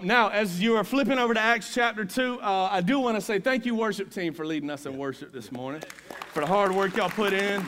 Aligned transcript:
Now, 0.00 0.30
as 0.30 0.60
you 0.60 0.74
are 0.74 0.82
flipping 0.82 1.18
over 1.18 1.32
to 1.32 1.40
Acts 1.40 1.72
chapter 1.72 2.04
2, 2.04 2.40
uh, 2.40 2.68
I 2.72 2.80
do 2.80 2.98
want 2.98 3.16
to 3.16 3.20
say 3.20 3.38
thank 3.38 3.64
you, 3.64 3.76
worship 3.76 4.10
team, 4.10 4.34
for 4.34 4.44
leading 4.44 4.68
us 4.68 4.84
in 4.84 4.98
worship 4.98 5.32
this 5.32 5.52
morning, 5.52 5.80
for 6.32 6.40
the 6.40 6.46
hard 6.46 6.74
work 6.74 6.96
y'all 6.96 7.08
put 7.08 7.32
in, 7.32 7.62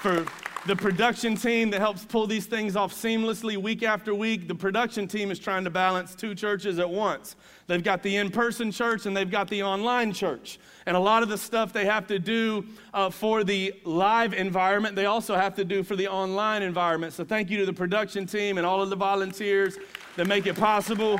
for 0.00 0.26
the 0.66 0.74
production 0.74 1.36
team 1.36 1.70
that 1.70 1.80
helps 1.80 2.04
pull 2.04 2.26
these 2.26 2.46
things 2.46 2.76
off 2.76 2.92
seamlessly 2.92 3.56
week 3.56 3.82
after 3.82 4.14
week. 4.14 4.48
The 4.48 4.54
production 4.54 5.06
team 5.06 5.30
is 5.30 5.38
trying 5.38 5.64
to 5.64 5.70
balance 5.70 6.14
two 6.14 6.34
churches 6.34 6.78
at 6.78 6.90
once. 6.90 7.36
They've 7.66 7.82
got 7.82 8.02
the 8.02 8.16
in 8.16 8.30
person 8.30 8.72
church 8.72 9.06
and 9.06 9.16
they've 9.16 9.30
got 9.30 9.48
the 9.48 9.62
online 9.62 10.12
church. 10.12 10.58
And 10.86 10.96
a 10.96 11.00
lot 11.00 11.22
of 11.22 11.28
the 11.28 11.38
stuff 11.38 11.72
they 11.72 11.86
have 11.86 12.06
to 12.08 12.18
do 12.18 12.66
uh, 12.92 13.10
for 13.10 13.44
the 13.44 13.74
live 13.84 14.34
environment, 14.34 14.96
they 14.96 15.06
also 15.06 15.36
have 15.36 15.54
to 15.54 15.64
do 15.64 15.82
for 15.82 15.96
the 15.96 16.08
online 16.08 16.62
environment. 16.62 17.12
So 17.12 17.24
thank 17.24 17.48
you 17.48 17.58
to 17.58 17.66
the 17.66 17.72
production 17.72 18.26
team 18.26 18.58
and 18.58 18.66
all 18.66 18.82
of 18.82 18.90
the 18.90 18.96
volunteers 18.96 19.78
that 20.20 20.26
make 20.26 20.46
it 20.46 20.54
possible. 20.54 21.18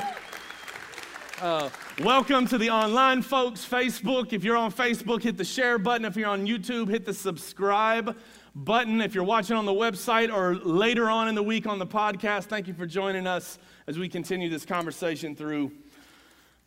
Uh, 1.41 1.71
welcome 2.03 2.45
to 2.45 2.59
the 2.59 2.69
online 2.69 3.23
folks, 3.23 3.65
Facebook. 3.67 4.31
If 4.31 4.43
you're 4.43 4.55
on 4.55 4.71
Facebook, 4.71 5.23
hit 5.23 5.37
the 5.37 5.43
share 5.43 5.79
button. 5.79 6.05
If 6.05 6.15
you're 6.15 6.29
on 6.29 6.45
YouTube, 6.45 6.87
hit 6.87 7.03
the 7.03 7.13
subscribe 7.15 8.15
button. 8.53 9.01
If 9.01 9.15
you're 9.15 9.23
watching 9.23 9.55
on 9.55 9.65
the 9.65 9.73
website 9.73 10.31
or 10.31 10.53
later 10.53 11.09
on 11.09 11.27
in 11.27 11.33
the 11.33 11.41
week 11.41 11.65
on 11.65 11.79
the 11.79 11.87
podcast, 11.87 12.43
thank 12.43 12.67
you 12.67 12.75
for 12.75 12.85
joining 12.85 13.25
us 13.25 13.57
as 13.87 13.97
we 13.97 14.07
continue 14.07 14.49
this 14.49 14.65
conversation 14.65 15.35
through 15.35 15.71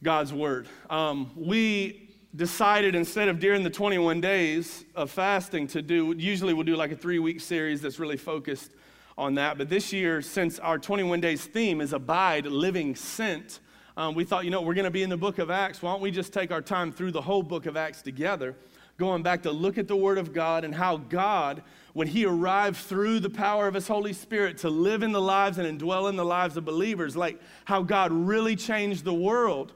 God's 0.02 0.32
Word. 0.32 0.66
Um, 0.90 1.30
we 1.36 2.16
decided 2.34 2.96
instead 2.96 3.28
of 3.28 3.38
during 3.38 3.62
the 3.62 3.70
21 3.70 4.20
days 4.20 4.84
of 4.96 5.08
fasting 5.08 5.68
to 5.68 5.82
do, 5.82 6.12
usually 6.18 6.52
we'll 6.52 6.64
do 6.64 6.74
like 6.74 6.90
a 6.90 6.96
three 6.96 7.20
week 7.20 7.40
series 7.40 7.80
that's 7.80 8.00
really 8.00 8.16
focused 8.16 8.72
on 9.16 9.34
that. 9.36 9.58
But 9.58 9.68
this 9.68 9.92
year, 9.92 10.22
since 10.22 10.58
our 10.58 10.78
21 10.78 11.20
days 11.20 11.44
theme 11.44 11.80
is 11.80 11.92
Abide, 11.92 12.46
Living, 12.46 12.94
Sent, 12.94 13.60
um, 13.96 14.14
we 14.14 14.24
thought, 14.24 14.44
you 14.44 14.50
know, 14.50 14.60
we're 14.60 14.74
going 14.74 14.86
to 14.86 14.90
be 14.90 15.04
in 15.04 15.10
the 15.10 15.16
book 15.16 15.38
of 15.38 15.50
Acts. 15.50 15.80
Why 15.80 15.92
don't 15.92 16.00
we 16.00 16.10
just 16.10 16.32
take 16.32 16.50
our 16.50 16.62
time 16.62 16.90
through 16.90 17.12
the 17.12 17.22
whole 17.22 17.44
book 17.44 17.66
of 17.66 17.76
Acts 17.76 18.02
together, 18.02 18.56
going 18.98 19.22
back 19.22 19.42
to 19.44 19.52
look 19.52 19.78
at 19.78 19.86
the 19.86 19.96
Word 19.96 20.18
of 20.18 20.32
God 20.32 20.64
and 20.64 20.74
how 20.74 20.96
God, 20.96 21.62
when 21.92 22.08
He 22.08 22.26
arrived 22.26 22.76
through 22.76 23.20
the 23.20 23.30
power 23.30 23.68
of 23.68 23.74
His 23.74 23.86
Holy 23.86 24.12
Spirit 24.12 24.58
to 24.58 24.68
live 24.68 25.04
in 25.04 25.12
the 25.12 25.20
lives 25.20 25.58
and 25.58 25.80
indwell 25.80 26.08
in 26.08 26.16
the 26.16 26.24
lives 26.24 26.56
of 26.56 26.64
believers, 26.64 27.16
like 27.16 27.40
how 27.66 27.82
God 27.82 28.10
really 28.10 28.56
changed 28.56 29.04
the 29.04 29.14
world. 29.14 29.72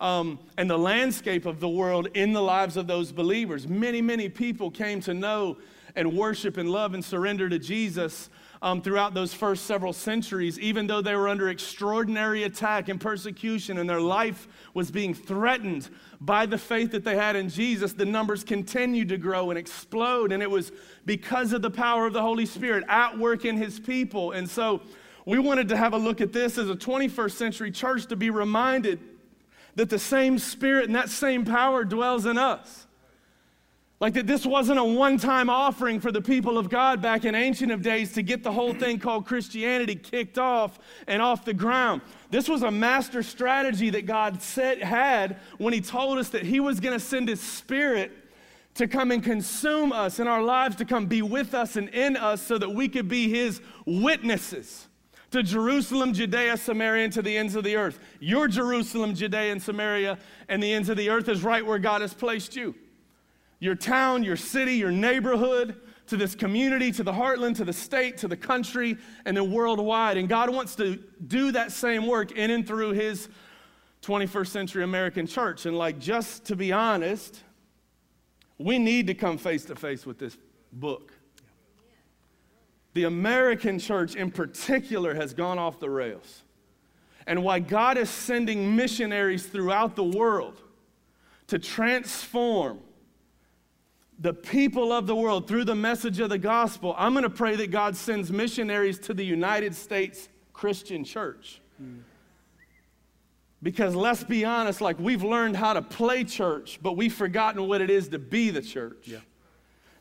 Um, 0.00 0.38
and 0.56 0.68
the 0.68 0.78
landscape 0.78 1.44
of 1.44 1.60
the 1.60 1.68
world 1.68 2.08
in 2.14 2.32
the 2.32 2.40
lives 2.40 2.78
of 2.78 2.86
those 2.86 3.12
believers. 3.12 3.68
Many, 3.68 4.00
many 4.00 4.30
people 4.30 4.70
came 4.70 5.02
to 5.02 5.12
know 5.12 5.58
and 5.94 6.16
worship 6.16 6.56
and 6.56 6.70
love 6.70 6.94
and 6.94 7.04
surrender 7.04 7.50
to 7.50 7.58
Jesus 7.58 8.30
um, 8.62 8.82
throughout 8.82 9.14
those 9.14 9.32
first 9.32 9.64
several 9.64 9.92
centuries, 9.92 10.58
even 10.58 10.86
though 10.86 11.00
they 11.00 11.14
were 11.14 11.28
under 11.28 11.48
extraordinary 11.48 12.42
attack 12.42 12.88
and 12.88 13.00
persecution 13.00 13.78
and 13.78 13.88
their 13.88 14.00
life 14.00 14.48
was 14.74 14.90
being 14.90 15.14
threatened 15.14 15.88
by 16.20 16.44
the 16.44 16.58
faith 16.58 16.90
that 16.92 17.02
they 17.02 17.16
had 17.16 17.36
in 17.36 17.48
Jesus, 17.48 17.94
the 17.94 18.04
numbers 18.04 18.44
continued 18.44 19.08
to 19.08 19.16
grow 19.16 19.50
and 19.50 19.58
explode. 19.58 20.30
And 20.30 20.42
it 20.42 20.50
was 20.50 20.72
because 21.06 21.54
of 21.54 21.62
the 21.62 21.70
power 21.70 22.06
of 22.06 22.12
the 22.12 22.20
Holy 22.20 22.44
Spirit 22.44 22.84
at 22.88 23.18
work 23.18 23.46
in 23.46 23.56
his 23.56 23.80
people. 23.80 24.32
And 24.32 24.48
so 24.48 24.82
we 25.24 25.38
wanted 25.38 25.68
to 25.68 25.76
have 25.76 25.94
a 25.94 25.98
look 25.98 26.20
at 26.20 26.32
this 26.32 26.58
as 26.58 26.68
a 26.68 26.74
21st 26.74 27.32
century 27.32 27.70
church 27.70 28.06
to 28.06 28.16
be 28.16 28.28
reminded 28.28 29.00
that 29.76 29.88
the 29.88 29.98
same 29.98 30.38
spirit 30.38 30.84
and 30.86 30.94
that 30.94 31.08
same 31.08 31.46
power 31.46 31.84
dwells 31.84 32.26
in 32.26 32.36
us. 32.36 32.86
Like 34.00 34.14
that 34.14 34.26
this 34.26 34.46
wasn't 34.46 34.78
a 34.78 34.84
one 34.84 35.18
time 35.18 35.50
offering 35.50 36.00
for 36.00 36.10
the 36.10 36.22
people 36.22 36.56
of 36.56 36.70
God 36.70 37.02
back 37.02 37.26
in 37.26 37.34
ancient 37.34 37.70
of 37.70 37.82
days 37.82 38.14
to 38.14 38.22
get 38.22 38.42
the 38.42 38.50
whole 38.50 38.72
thing 38.72 38.98
called 38.98 39.26
Christianity 39.26 39.94
kicked 39.94 40.38
off 40.38 40.78
and 41.06 41.20
off 41.20 41.44
the 41.44 41.52
ground. 41.52 42.00
This 42.30 42.48
was 42.48 42.62
a 42.62 42.70
master 42.70 43.22
strategy 43.22 43.90
that 43.90 44.06
God 44.06 44.40
set, 44.40 44.82
had 44.82 45.38
when 45.58 45.74
He 45.74 45.82
told 45.82 46.16
us 46.16 46.30
that 46.30 46.44
He 46.44 46.60
was 46.60 46.80
going 46.80 46.98
to 46.98 47.04
send 47.04 47.28
His 47.28 47.42
Spirit 47.42 48.12
to 48.76 48.88
come 48.88 49.10
and 49.10 49.22
consume 49.22 49.92
us 49.92 50.18
in 50.18 50.26
our 50.26 50.42
lives, 50.42 50.76
to 50.76 50.86
come 50.86 51.04
be 51.04 51.20
with 51.20 51.52
us 51.52 51.76
and 51.76 51.90
in 51.90 52.16
us 52.16 52.40
so 52.40 52.56
that 52.56 52.70
we 52.70 52.88
could 52.88 53.08
be 53.08 53.28
His 53.28 53.60
witnesses 53.84 54.88
to 55.30 55.42
Jerusalem, 55.42 56.14
Judea, 56.14 56.56
Samaria, 56.56 57.04
and 57.04 57.12
to 57.12 57.20
the 57.20 57.36
ends 57.36 57.54
of 57.54 57.64
the 57.64 57.76
earth. 57.76 58.00
Your 58.18 58.48
Jerusalem, 58.48 59.14
Judea, 59.14 59.52
and 59.52 59.62
Samaria, 59.62 60.18
and 60.48 60.62
the 60.62 60.72
ends 60.72 60.88
of 60.88 60.96
the 60.96 61.10
earth 61.10 61.28
is 61.28 61.44
right 61.44 61.64
where 61.64 61.78
God 61.78 62.00
has 62.00 62.14
placed 62.14 62.56
you 62.56 62.74
your 63.60 63.74
town, 63.74 64.24
your 64.24 64.36
city, 64.36 64.74
your 64.74 64.90
neighborhood, 64.90 65.80
to 66.08 66.16
this 66.16 66.34
community, 66.34 66.90
to 66.90 67.04
the 67.04 67.12
heartland, 67.12 67.54
to 67.56 67.64
the 67.64 67.72
state, 67.72 68.18
to 68.18 68.26
the 68.26 68.36
country, 68.36 68.96
and 69.24 69.36
then 69.36 69.52
worldwide. 69.52 70.16
And 70.16 70.28
God 70.28 70.50
wants 70.50 70.74
to 70.76 70.96
do 71.28 71.52
that 71.52 71.70
same 71.70 72.06
work 72.06 72.32
in 72.32 72.50
and 72.50 72.66
through 72.66 72.92
His 72.92 73.28
21st 74.02 74.46
century 74.48 74.82
American 74.82 75.26
church. 75.26 75.66
And, 75.66 75.78
like, 75.78 76.00
just 76.00 76.46
to 76.46 76.56
be 76.56 76.72
honest, 76.72 77.44
we 78.58 78.78
need 78.78 79.06
to 79.06 79.14
come 79.14 79.38
face 79.38 79.64
to 79.66 79.76
face 79.76 80.04
with 80.04 80.18
this 80.18 80.36
book. 80.72 81.12
The 82.94 83.04
American 83.04 83.78
church, 83.78 84.16
in 84.16 84.32
particular, 84.32 85.14
has 85.14 85.32
gone 85.32 85.58
off 85.58 85.78
the 85.78 85.90
rails. 85.90 86.42
And 87.26 87.44
why 87.44 87.60
God 87.60 87.96
is 87.96 88.10
sending 88.10 88.74
missionaries 88.74 89.46
throughout 89.46 89.94
the 89.94 90.02
world 90.02 90.60
to 91.46 91.58
transform 91.58 92.80
the 94.20 94.34
people 94.34 94.92
of 94.92 95.06
the 95.06 95.16
world 95.16 95.48
through 95.48 95.64
the 95.64 95.74
message 95.74 96.20
of 96.20 96.28
the 96.28 96.38
gospel, 96.38 96.94
I'm 96.98 97.12
going 97.12 97.22
to 97.22 97.30
pray 97.30 97.56
that 97.56 97.70
God 97.70 97.96
sends 97.96 98.30
missionaries 98.30 98.98
to 99.00 99.14
the 99.14 99.24
United 99.24 99.74
States 99.74 100.28
Christian 100.52 101.04
church. 101.04 101.60
Because 103.62 103.94
let's 103.94 104.22
be 104.22 104.44
honest, 104.44 104.80
like 104.80 104.98
we've 104.98 105.22
learned 105.22 105.56
how 105.56 105.72
to 105.72 105.82
play 105.82 106.24
church, 106.24 106.78
but 106.82 106.96
we've 106.96 107.12
forgotten 107.12 107.66
what 107.66 107.80
it 107.80 107.90
is 107.90 108.08
to 108.08 108.18
be 108.18 108.50
the 108.50 108.62
church. 108.62 109.06
Yeah. 109.06 109.18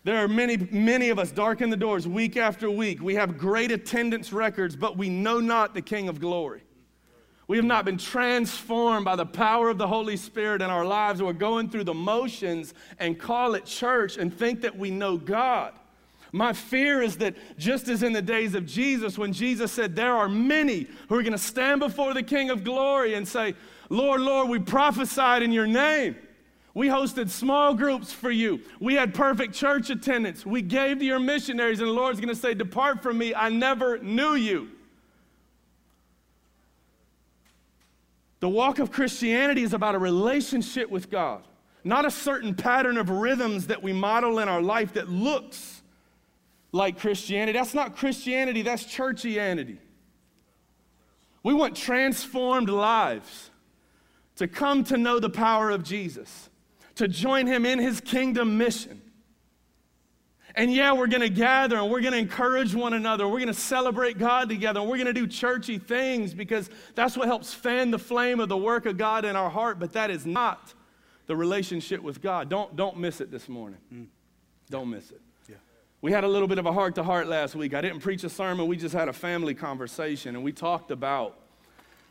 There 0.03 0.17
are 0.17 0.27
many, 0.27 0.57
many 0.57 1.09
of 1.09 1.19
us 1.19 1.31
darken 1.31 1.69
the 1.69 1.77
doors 1.77 2.07
week 2.07 2.37
after 2.37 2.69
week. 2.71 3.01
We 3.01 3.15
have 3.15 3.37
great 3.37 3.71
attendance 3.71 4.31
records, 4.31 4.75
but 4.75 4.97
we 4.97 5.09
know 5.09 5.39
not 5.39 5.73
the 5.73 5.81
King 5.81 6.07
of 6.07 6.19
glory. 6.19 6.63
We 7.49 7.57
have 7.57 7.65
not 7.65 7.83
been 7.83 7.97
transformed 7.97 9.05
by 9.05 9.15
the 9.15 9.25
power 9.25 9.69
of 9.69 9.79
the 9.79 9.87
Holy 9.87 10.17
Spirit 10.17 10.61
in 10.61 10.69
our 10.69 10.85
lives. 10.85 11.19
We're 11.19 11.33
going 11.33 11.67
through 11.67 11.85
the 11.85 11.95
motions 11.95 12.75
and 12.99 13.17
call 13.17 13.55
it 13.55 13.65
church 13.65 14.17
and 14.17 14.31
think 14.31 14.61
that 14.61 14.77
we 14.77 14.91
know 14.91 15.17
God. 15.17 15.73
My 16.31 16.53
fear 16.53 17.01
is 17.01 17.17
that 17.17 17.33
just 17.57 17.87
as 17.87 18.03
in 18.03 18.13
the 18.13 18.21
days 18.21 18.53
of 18.53 18.67
Jesus, 18.67 19.17
when 19.17 19.33
Jesus 19.33 19.71
said, 19.71 19.95
There 19.95 20.13
are 20.13 20.29
many 20.29 20.85
who 21.07 21.15
are 21.15 21.23
going 21.23 21.31
to 21.31 21.39
stand 21.39 21.79
before 21.79 22.13
the 22.13 22.21
King 22.21 22.51
of 22.51 22.63
glory 22.63 23.15
and 23.15 23.27
say, 23.27 23.55
Lord, 23.89 24.21
Lord, 24.21 24.47
we 24.47 24.59
prophesied 24.59 25.41
in 25.41 25.51
your 25.51 25.65
name. 25.65 26.17
We 26.75 26.87
hosted 26.87 27.31
small 27.31 27.73
groups 27.73 28.13
for 28.13 28.29
you. 28.29 28.61
We 28.79 28.93
had 28.93 29.15
perfect 29.15 29.55
church 29.55 29.89
attendance. 29.89 30.45
We 30.45 30.61
gave 30.61 30.99
to 30.99 31.05
your 31.05 31.17
missionaries, 31.17 31.79
and 31.79 31.89
the 31.89 31.93
Lord's 31.93 32.19
going 32.19 32.29
to 32.29 32.39
say, 32.39 32.53
Depart 32.53 33.01
from 33.01 33.17
me, 33.17 33.33
I 33.33 33.49
never 33.49 33.97
knew 33.97 34.35
you. 34.35 34.69
The 38.39 38.49
walk 38.49 38.79
of 38.79 38.91
Christianity 38.91 39.63
is 39.63 39.73
about 39.73 39.95
a 39.95 39.99
relationship 39.99 40.89
with 40.89 41.09
God, 41.09 41.43
not 41.83 42.05
a 42.05 42.11
certain 42.11 42.55
pattern 42.55 42.97
of 42.97 43.09
rhythms 43.09 43.67
that 43.67 43.83
we 43.83 43.91
model 43.91 44.39
in 44.39 44.47
our 44.47 44.61
life 44.61 44.93
that 44.93 45.09
looks 45.09 45.81
like 46.71 46.99
Christianity. 46.99 47.57
That's 47.57 47.73
not 47.73 47.95
Christianity, 47.95 48.61
that's 48.61 48.85
churchianity. 48.85 49.77
We 51.43 51.53
want 51.53 51.75
transformed 51.75 52.69
lives 52.69 53.51
to 54.37 54.47
come 54.47 54.83
to 54.85 54.97
know 54.97 55.19
the 55.19 55.29
power 55.29 55.69
of 55.69 55.83
Jesus, 55.83 56.49
to 56.95 57.07
join 57.07 57.47
him 57.47 57.65
in 57.65 57.79
his 57.79 57.99
kingdom 57.99 58.57
mission. 58.57 59.01
And 60.55 60.73
yeah, 60.73 60.93
we're 60.93 61.07
going 61.07 61.21
to 61.21 61.29
gather 61.29 61.77
and 61.77 61.89
we're 61.89 62.01
going 62.01 62.13
to 62.13 62.19
encourage 62.19 62.73
one 62.73 62.93
another. 62.93 63.27
We're 63.27 63.39
going 63.39 63.47
to 63.47 63.53
celebrate 63.53 64.17
God 64.17 64.49
together. 64.49 64.79
And 64.79 64.89
we're 64.89 64.97
going 64.97 65.07
to 65.07 65.13
do 65.13 65.27
churchy 65.27 65.77
things 65.77 66.33
because 66.33 66.69
that's 66.95 67.15
what 67.15 67.27
helps 67.27 67.53
fan 67.53 67.91
the 67.91 67.99
flame 67.99 68.39
of 68.39 68.49
the 68.49 68.57
work 68.57 68.85
of 68.85 68.97
God 68.97 69.25
in 69.25 69.35
our 69.35 69.49
heart. 69.49 69.79
But 69.79 69.93
that 69.93 70.09
is 70.09 70.25
not 70.25 70.73
the 71.27 71.35
relationship 71.35 72.01
with 72.01 72.21
God. 72.21 72.49
Don't, 72.49 72.75
don't 72.75 72.97
miss 72.97 73.21
it 73.21 73.29
this 73.29 73.47
morning. 73.47 73.79
Mm. 73.93 74.07
Don't 74.69 74.89
miss 74.89 75.11
it. 75.11 75.21
Yeah. 75.47 75.55
We 76.01 76.11
had 76.11 76.23
a 76.23 76.27
little 76.27 76.47
bit 76.47 76.57
of 76.57 76.65
a 76.65 76.73
heart 76.73 76.95
to 76.95 77.03
heart 77.03 77.27
last 77.27 77.55
week. 77.55 77.75
I 77.75 77.81
didn't 77.81 77.99
preach 77.99 78.23
a 78.23 78.29
sermon, 78.29 78.67
we 78.67 78.77
just 78.77 78.95
had 78.95 79.07
a 79.07 79.13
family 79.13 79.53
conversation. 79.53 80.35
And 80.35 80.43
we 80.43 80.51
talked 80.51 80.91
about. 80.91 81.37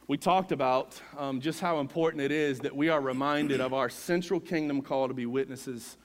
We 0.06 0.16
talked 0.16 0.52
about 0.52 0.98
um, 1.18 1.38
just 1.38 1.60
how 1.60 1.80
important 1.80 2.22
it 2.22 2.32
is 2.32 2.60
that 2.60 2.74
we 2.74 2.88
are 2.88 2.98
reminded 2.98 3.60
of 3.60 3.74
our 3.74 3.90
central 3.90 4.40
kingdom 4.40 4.80
call 4.80 5.06
to 5.06 5.12
be 5.12 5.26
witnesses 5.26 5.98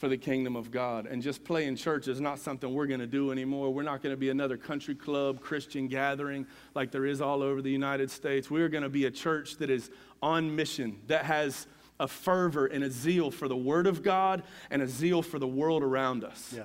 for 0.00 0.08
the 0.08 0.16
kingdom 0.16 0.56
of 0.56 0.70
God. 0.70 1.04
And 1.04 1.20
just 1.20 1.44
playing 1.44 1.76
church 1.76 2.08
is 2.08 2.22
not 2.22 2.38
something 2.38 2.72
we're 2.72 2.86
going 2.86 3.00
to 3.00 3.06
do 3.06 3.30
anymore. 3.30 3.70
We're 3.70 3.82
not 3.82 4.02
going 4.02 4.14
to 4.14 4.18
be 4.18 4.30
another 4.30 4.56
country 4.56 4.94
club 4.94 5.42
Christian 5.42 5.88
gathering 5.88 6.46
like 6.74 6.90
there 6.90 7.04
is 7.04 7.20
all 7.20 7.42
over 7.42 7.60
the 7.60 7.70
United 7.70 8.10
States. 8.10 8.50
We're 8.50 8.70
going 8.70 8.82
to 8.82 8.88
be 8.88 9.04
a 9.04 9.10
church 9.10 9.58
that 9.58 9.68
is 9.68 9.90
on 10.22 10.56
mission, 10.56 11.00
that 11.08 11.26
has 11.26 11.66
a 12.00 12.08
fervor 12.08 12.64
and 12.64 12.82
a 12.82 12.90
zeal 12.90 13.30
for 13.30 13.46
the 13.46 13.56
Word 13.56 13.86
of 13.86 14.02
God 14.02 14.42
and 14.70 14.80
a 14.80 14.88
zeal 14.88 15.20
for 15.20 15.38
the 15.38 15.46
world 15.46 15.82
around 15.82 16.24
us. 16.24 16.54
Yeah. 16.56 16.62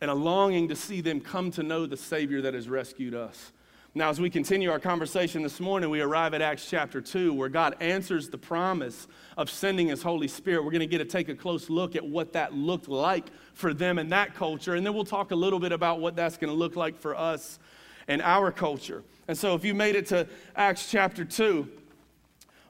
And 0.00 0.10
a 0.10 0.14
longing 0.14 0.68
to 0.68 0.74
see 0.74 1.02
them 1.02 1.20
come 1.20 1.50
to 1.50 1.62
know 1.62 1.84
the 1.84 1.98
Savior 1.98 2.40
that 2.40 2.54
has 2.54 2.66
rescued 2.66 3.14
us. 3.14 3.52
Now, 3.96 4.10
as 4.10 4.20
we 4.20 4.28
continue 4.28 4.72
our 4.72 4.80
conversation 4.80 5.44
this 5.44 5.60
morning, 5.60 5.88
we 5.88 6.00
arrive 6.00 6.34
at 6.34 6.42
Acts 6.42 6.68
chapter 6.68 7.00
2, 7.00 7.32
where 7.32 7.48
God 7.48 7.76
answers 7.78 8.28
the 8.28 8.36
promise 8.36 9.06
of 9.36 9.48
sending 9.48 9.86
His 9.86 10.02
Holy 10.02 10.26
Spirit. 10.26 10.64
We're 10.64 10.72
going 10.72 10.80
to 10.80 10.86
get 10.88 10.98
to 10.98 11.04
take 11.04 11.28
a 11.28 11.34
close 11.36 11.70
look 11.70 11.94
at 11.94 12.04
what 12.04 12.32
that 12.32 12.52
looked 12.52 12.88
like 12.88 13.26
for 13.52 13.72
them 13.72 14.00
in 14.00 14.08
that 14.08 14.34
culture, 14.34 14.74
and 14.74 14.84
then 14.84 14.94
we'll 14.94 15.04
talk 15.04 15.30
a 15.30 15.36
little 15.36 15.60
bit 15.60 15.70
about 15.70 16.00
what 16.00 16.16
that's 16.16 16.36
going 16.36 16.52
to 16.52 16.58
look 16.58 16.74
like 16.74 16.98
for 16.98 17.14
us 17.14 17.60
in 18.08 18.20
our 18.20 18.50
culture. 18.50 19.04
And 19.28 19.38
so, 19.38 19.54
if 19.54 19.64
you 19.64 19.74
made 19.74 19.94
it 19.94 20.06
to 20.06 20.26
Acts 20.56 20.90
chapter 20.90 21.24
2, 21.24 21.68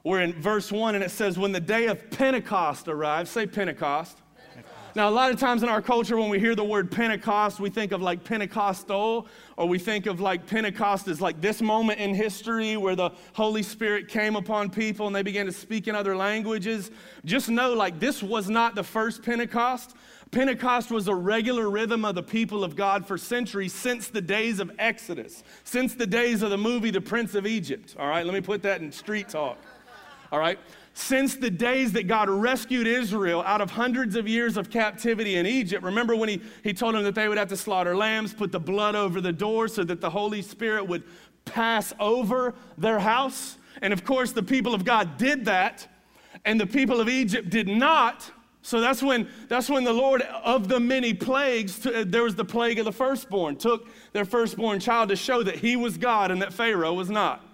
we're 0.03 0.21
in 0.21 0.39
verse 0.39 0.71
1, 0.71 0.93
and 0.93 1.03
it 1.03 1.09
says, 1.09 1.39
When 1.39 1.53
the 1.53 1.59
day 1.59 1.87
of 1.87 2.11
Pentecost 2.11 2.87
arrived, 2.87 3.29
say 3.29 3.47
Pentecost. 3.47 4.21
Now, 4.95 5.09
a 5.09 5.11
lot 5.11 5.29
of 5.29 5.37
times 5.37 5.61
in 5.61 5.67
our 5.67 5.81
culture, 5.81 6.15
when 6.15 6.29
we 6.29 6.39
hear 6.39 6.55
the 6.55 6.63
word 6.63 6.89
Pentecost, 6.89 7.59
we 7.59 7.69
think 7.69 7.91
of 7.91 8.01
like 8.01 8.23
Pentecostal, 8.23 9.27
or 9.57 9.67
we 9.67 9.77
think 9.77 10.05
of 10.05 10.21
like 10.21 10.47
Pentecost 10.47 11.09
as 11.09 11.19
like 11.19 11.41
this 11.41 11.61
moment 11.61 11.99
in 11.99 12.15
history 12.15 12.77
where 12.77 12.95
the 12.95 13.09
Holy 13.33 13.61
Spirit 13.61 14.07
came 14.07 14.37
upon 14.37 14.69
people 14.69 15.05
and 15.05 15.13
they 15.13 15.21
began 15.21 15.47
to 15.47 15.51
speak 15.51 15.89
in 15.89 15.95
other 15.95 16.15
languages. 16.15 16.91
Just 17.25 17.49
know, 17.49 17.73
like, 17.73 17.99
this 17.99 18.23
was 18.23 18.49
not 18.49 18.73
the 18.73 18.83
first 18.83 19.21
Pentecost. 19.21 19.97
Pentecost 20.31 20.91
was 20.91 21.09
a 21.09 21.15
regular 21.15 21.69
rhythm 21.69 22.05
of 22.05 22.15
the 22.15 22.23
people 22.23 22.63
of 22.63 22.77
God 22.77 23.05
for 23.05 23.17
centuries 23.17 23.73
since 23.73 24.07
the 24.07 24.21
days 24.21 24.61
of 24.61 24.71
Exodus, 24.79 25.43
since 25.65 25.93
the 25.93 26.07
days 26.07 26.41
of 26.41 26.51
the 26.51 26.57
movie 26.57 26.89
The 26.89 27.01
Prince 27.01 27.35
of 27.35 27.45
Egypt. 27.45 27.97
All 27.99 28.07
right, 28.07 28.25
let 28.25 28.33
me 28.33 28.39
put 28.39 28.61
that 28.61 28.79
in 28.79 28.93
street 28.93 29.27
talk. 29.27 29.57
All 30.31 30.39
right 30.39 30.57
since 30.97 31.35
the 31.35 31.51
days 31.51 31.91
that 31.91 32.07
God 32.07 32.29
rescued 32.29 32.87
Israel 32.87 33.43
out 33.45 33.59
of 33.59 33.69
hundreds 33.69 34.15
of 34.15 34.29
years 34.29 34.55
of 34.55 34.69
captivity 34.69 35.35
in 35.35 35.45
Egypt. 35.45 35.83
Remember 35.83 36.15
when 36.15 36.29
he, 36.29 36.41
he 36.63 36.73
told 36.73 36.95
them 36.95 37.03
that 37.03 37.13
they 37.13 37.27
would 37.27 37.37
have 37.37 37.49
to 37.49 37.57
slaughter 37.57 37.95
lambs, 37.97 38.33
put 38.33 38.53
the 38.53 38.61
blood 38.61 38.95
over 38.95 39.19
the 39.19 39.33
door 39.33 39.67
so 39.67 39.83
that 39.83 39.99
the 39.99 40.09
Holy 40.09 40.41
Spirit 40.41 40.87
would 40.87 41.03
pass 41.43 41.93
over 41.99 42.55
their 42.77 42.97
house? 42.97 43.57
And 43.81 43.91
of 43.91 44.05
course, 44.05 44.31
the 44.31 44.41
people 44.41 44.73
of 44.73 44.85
God 44.85 45.17
did 45.17 45.43
that, 45.45 45.85
and 46.45 46.59
the 46.59 46.65
people 46.65 47.01
of 47.01 47.09
Egypt 47.09 47.49
did 47.49 47.67
not. 47.67 48.31
So 48.61 48.79
that's 48.79 49.03
when, 49.03 49.27
that's 49.49 49.69
when 49.69 49.83
the 49.83 49.93
Lord, 49.93 50.21
of 50.21 50.69
the 50.69 50.79
many 50.79 51.13
plagues, 51.13 51.77
there 51.79 52.23
was 52.23 52.35
the 52.35 52.45
plague 52.45 52.79
of 52.79 52.85
the 52.85 52.93
firstborn, 52.93 53.57
took 53.57 53.89
their 54.13 54.25
firstborn 54.25 54.79
child 54.79 55.09
to 55.09 55.17
show 55.17 55.43
that 55.43 55.57
he 55.57 55.75
was 55.75 55.97
God 55.97 56.31
and 56.31 56.41
that 56.41 56.53
Pharaoh 56.53 56.93
was 56.93 57.09
not. 57.09 57.44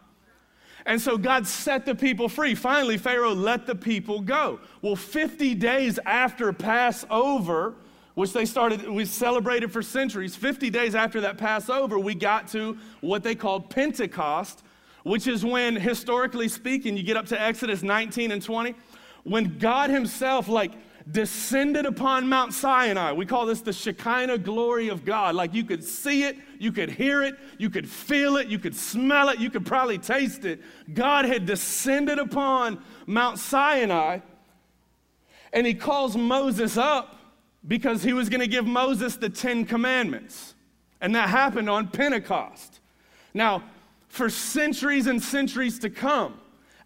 And 0.85 0.99
so 0.99 1.17
God 1.17 1.45
set 1.45 1.85
the 1.85 1.95
people 1.95 2.27
free. 2.27 2.55
Finally, 2.55 2.97
Pharaoh 2.97 3.33
let 3.33 3.65
the 3.65 3.75
people 3.75 4.21
go. 4.21 4.59
Well, 4.81 4.95
50 4.95 5.55
days 5.55 5.99
after 6.05 6.51
Passover, 6.53 7.75
which 8.15 8.33
they 8.33 8.45
started, 8.45 8.89
we 8.89 9.05
celebrated 9.05 9.71
for 9.71 9.81
centuries, 9.81 10.35
50 10.35 10.69
days 10.69 10.95
after 10.95 11.21
that 11.21 11.37
Passover, 11.37 11.99
we 11.99 12.15
got 12.15 12.47
to 12.49 12.77
what 13.01 13.23
they 13.23 13.35
called 13.35 13.69
Pentecost, 13.69 14.63
which 15.03 15.27
is 15.27 15.45
when, 15.45 15.75
historically 15.75 16.47
speaking, 16.47 16.97
you 16.97 17.03
get 17.03 17.17
up 17.17 17.25
to 17.27 17.39
Exodus 17.39 17.83
19 17.83 18.31
and 18.31 18.41
20, 18.41 18.75
when 19.23 19.57
God 19.59 19.89
Himself, 19.89 20.47
like, 20.47 20.71
descended 21.09 21.85
upon 21.85 22.27
Mount 22.27 22.53
Sinai. 22.53 23.11
We 23.11 23.25
call 23.25 23.45
this 23.45 23.61
the 23.61 23.73
Shekinah 23.73 24.39
glory 24.39 24.89
of 24.89 25.05
God. 25.05 25.35
Like 25.35 25.53
you 25.53 25.63
could 25.63 25.83
see 25.83 26.23
it, 26.23 26.37
you 26.59 26.71
could 26.71 26.89
hear 26.89 27.23
it, 27.23 27.35
you 27.57 27.69
could 27.69 27.89
feel 27.89 28.37
it, 28.37 28.47
you 28.47 28.59
could 28.59 28.75
smell 28.75 29.29
it, 29.29 29.39
you 29.39 29.49
could 29.49 29.65
probably 29.65 29.97
taste 29.97 30.45
it. 30.45 30.61
God 30.93 31.25
had 31.25 31.45
descended 31.45 32.19
upon 32.19 32.83
Mount 33.07 33.39
Sinai, 33.39 34.19
and 35.53 35.65
he 35.65 35.73
calls 35.73 36.15
Moses 36.15 36.77
up 36.77 37.17
because 37.67 38.03
he 38.03 38.13
was 38.13 38.29
going 38.29 38.41
to 38.41 38.47
give 38.47 38.65
Moses 38.65 39.15
the 39.15 39.29
Ten 39.29 39.65
Commandments. 39.65 40.55
And 40.99 41.15
that 41.15 41.29
happened 41.29 41.69
on 41.69 41.87
Pentecost. 41.87 42.79
Now, 43.33 43.63
for 44.07 44.29
centuries 44.29 45.07
and 45.07 45.21
centuries 45.21 45.79
to 45.79 45.89
come, 45.89 46.40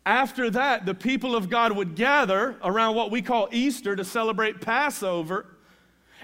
after 0.05 0.51
that, 0.51 0.85
the 0.85 0.93
people 0.93 1.35
of 1.35 1.49
God 1.49 1.71
would 1.71 1.95
gather 1.95 2.57
around 2.63 2.95
what 2.95 3.09
we 3.09 3.23
call 3.23 3.49
Easter 3.51 3.95
to 3.95 4.05
celebrate 4.05 4.61
Passover. 4.61 5.47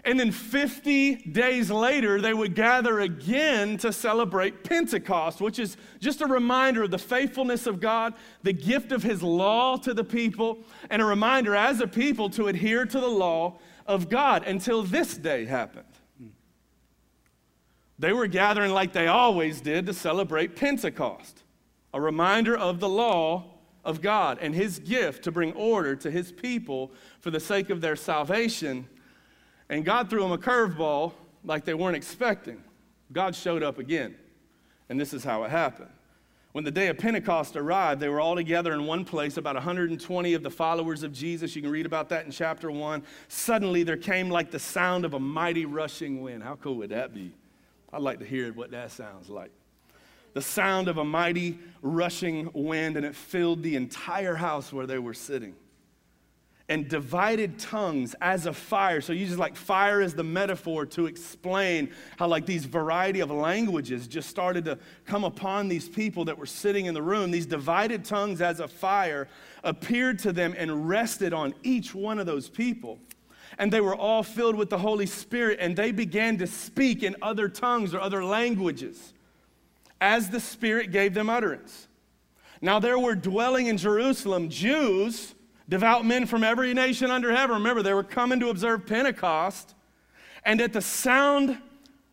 And 0.04 0.20
then 0.20 0.32
50 0.32 1.16
days 1.16 1.70
later, 1.72 2.22
they 2.22 2.34
would 2.34 2.56
gather 2.56 3.00
again 3.00 3.78
to 3.78 3.92
celebrate 3.92 4.64
Pentecost, 4.64 5.42
which 5.42 5.58
is 5.60 5.78
just 6.00 6.22
a 6.22 6.28
reminder 6.28 6.84
of 6.84 6.92
the 6.92 6.98
faithfulness 6.98 7.66
of 7.68 7.80
God, 7.80 8.14
the 8.44 8.54
gift 8.54 8.92
of 8.92 9.04
His 9.04 9.22
law 9.24 9.78
to 9.78 9.94
the 9.94 10.04
people, 10.04 10.60
and 10.90 11.02
a 11.02 11.06
reminder 11.06 11.56
as 11.56 11.82
a 11.82 11.88
people 11.88 12.30
to 12.32 12.48
adhere 12.48 12.86
to 12.86 13.00
the 13.00 13.08
law 13.08 13.60
of 13.88 14.10
God 14.10 14.44
until 14.46 14.84
this 14.84 15.18
day 15.18 15.46
happened. 15.46 15.86
They 18.00 18.14
were 18.14 18.28
gathering 18.28 18.72
like 18.72 18.94
they 18.94 19.08
always 19.08 19.62
did 19.62 19.86
to 19.86 19.94
celebrate 19.94 20.56
Pentecost, 20.56 21.44
a 21.94 22.02
reminder 22.02 22.58
of 22.58 22.80
the 22.80 22.90
law 22.90 23.61
of 23.84 24.02
God 24.02 24.38
and 24.42 24.54
his 24.54 24.80
gift 24.80 25.24
to 25.24 25.32
bring 25.32 25.54
order 25.54 25.96
to 25.98 26.12
his 26.12 26.32
people 26.32 26.92
for 27.20 27.32
the 27.32 27.40
sake 27.40 27.70
of 27.70 27.82
their 27.82 27.96
salvation. 27.96 28.88
And 29.70 29.84
God 29.86 30.10
threw 30.10 30.22
them 30.22 30.32
a 30.32 30.38
curveball 30.38 31.14
like 31.44 31.66
they 31.66 31.74
weren't 31.74 31.96
expecting. 31.96 32.64
God 33.12 33.36
showed 33.36 33.64
up 33.64 33.80
again. 33.80 34.16
And 34.90 35.00
this 35.00 35.14
is 35.14 35.24
how 35.24 35.44
it 35.44 35.52
happened. 35.52 35.90
When 36.52 36.66
the 36.66 36.72
day 36.72 36.88
of 36.88 36.98
Pentecost 36.98 37.56
arrived, 37.56 38.02
they 38.02 38.10
were 38.10 38.20
all 38.20 38.36
together 38.36 38.74
in 38.74 38.86
one 38.86 39.06
place, 39.06 39.38
about 39.38 39.56
120 39.56 40.34
of 40.34 40.44
the 40.44 40.50
followers 40.50 41.02
of 41.02 41.14
Jesus. 41.14 41.56
You 41.56 41.62
can 41.62 41.72
read 41.72 41.86
about 41.86 42.10
that 42.10 42.26
in 42.26 42.32
chapter 42.32 42.70
1. 42.70 43.04
Suddenly 43.30 43.84
there 43.84 43.96
came 43.96 44.30
like 44.30 44.52
the 44.52 44.60
sound 44.60 45.06
of 45.06 45.14
a 45.14 45.20
mighty 45.20 45.66
rushing 45.66 46.22
wind. 46.22 46.44
How 46.44 46.58
cool 46.58 46.76
would 46.76 46.90
that 46.90 47.14
be? 47.14 47.32
I'd 47.94 48.02
like 48.02 48.20
to 48.20 48.26
hear 48.26 48.52
what 48.52 48.72
that 48.72 48.92
sounds 48.92 49.30
like 49.30 49.52
the 50.34 50.42
sound 50.42 50.88
of 50.88 50.98
a 50.98 51.04
mighty 51.04 51.60
rushing 51.82 52.50
wind, 52.54 52.98
and 52.98 53.06
it 53.06 53.16
filled 53.16 53.64
the 53.64 53.76
entire 53.76 54.36
house 54.36 54.72
where 54.72 54.86
they 54.86 55.00
were 55.00 55.14
sitting. 55.14 55.56
And 56.70 56.88
divided 56.88 57.60
tongues 57.60 58.16
as 58.22 58.46
a 58.46 58.54
fire. 58.54 59.02
So, 59.02 59.14
just 59.14 59.38
like 59.38 59.58
fire 59.58 60.00
as 60.00 60.14
the 60.14 60.24
metaphor 60.24 60.86
to 60.88 61.06
explain 61.06 61.92
how, 62.18 62.28
like, 62.28 62.46
these 62.46 62.64
variety 62.64 63.20
of 63.20 63.30
languages 63.30 64.08
just 64.08 64.30
started 64.30 64.64
to 64.66 64.78
come 65.06 65.26
upon 65.26 65.68
these 65.68 65.90
people 65.90 66.24
that 66.26 66.38
were 66.38 66.46
sitting 66.46 66.86
in 66.86 66.94
the 66.94 67.02
room. 67.02 67.30
These 67.30 67.46
divided 67.46 68.06
tongues 68.06 68.42
as 68.42 68.62
a 68.62 68.70
fire 68.70 69.28
appeared 69.66 70.20
to 70.20 70.32
them 70.32 70.56
and 70.58 70.88
rested 70.88 71.34
on 71.34 71.54
each 71.62 71.94
one 71.94 72.20
of 72.20 72.26
those 72.26 72.48
people 72.48 73.00
and 73.58 73.72
they 73.72 73.82
were 73.82 73.96
all 73.96 74.24
filled 74.24 74.56
with 74.56 74.70
the 74.70 74.78
Holy 74.78 75.06
Spirit, 75.06 75.60
and 75.62 75.76
they 75.76 75.92
began 75.92 76.38
to 76.38 76.48
speak 76.48 77.04
in 77.04 77.18
other 77.22 77.50
tongues 77.50 77.94
or 77.94 78.00
other 78.00 78.24
languages 78.24 79.14
as 80.02 80.32
the 80.32 80.40
Spirit 80.40 80.92
gave 80.92 81.14
them 81.14 81.30
utterance. 81.30 81.88
Now 82.60 82.80
there 82.80 83.00
were 83.00 83.16
dwelling 83.16 83.68
in 83.68 83.78
Jerusalem 83.78 84.50
Jews, 84.50 85.36
devout 85.70 86.06
men 86.06 86.26
from 86.26 86.44
every 86.44 86.74
nation 86.74 87.12
under 87.12 87.34
heaven. 87.34 87.56
Remember, 87.58 87.84
they 87.84 87.94
were 87.94 88.04
coming 88.04 88.40
to 88.40 88.50
observe 88.50 88.86
Pentecost. 88.86 89.76
And 90.44 90.60
at 90.60 90.74
the 90.74 90.82
sound, 90.82 91.60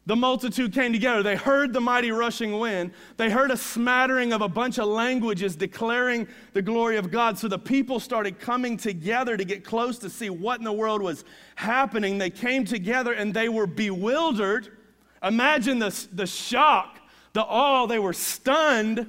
the 0.05 0.17
multitude 0.17 0.73
came 0.73 0.93
together. 0.93 1.23
They 1.23 1.37
heard 1.37 1.73
the 1.73 1.81
mighty 1.81 2.13
rushing 2.13 2.59
wind. 2.59 2.93
They 3.19 3.29
heard 3.29 3.51
a 3.51 3.57
smattering 3.57 4.33
of 4.33 4.41
a 4.41 4.49
bunch 4.49 4.79
of 4.79 4.87
languages 4.87 5.55
declaring 5.57 6.29
the 6.55 6.63
glory 6.63 6.97
of 6.97 7.11
God. 7.11 7.39
So 7.39 7.49
the 7.49 7.59
people 7.59 8.01
started 8.01 8.39
coming 8.39 8.79
together 8.79 9.37
to 9.37 9.45
get 9.45 9.65
close 9.65 9.99
to 9.99 10.11
see 10.11 10.31
what 10.31 10.59
in 10.61 10.65
the 10.65 10.73
world 10.73 11.03
was 11.03 11.25
happening. 11.57 12.17
They 12.17 12.31
came 12.31 12.65
together 12.65 13.13
and 13.13 13.35
they 13.35 13.51
were 13.51 13.67
bewildered. 13.67 14.79
Imagine 15.23 15.79
the, 15.79 16.07
the 16.13 16.27
shock 16.27 16.99
the 17.33 17.43
awe, 17.43 17.87
they 17.87 17.99
were 17.99 18.13
stunned 18.13 19.07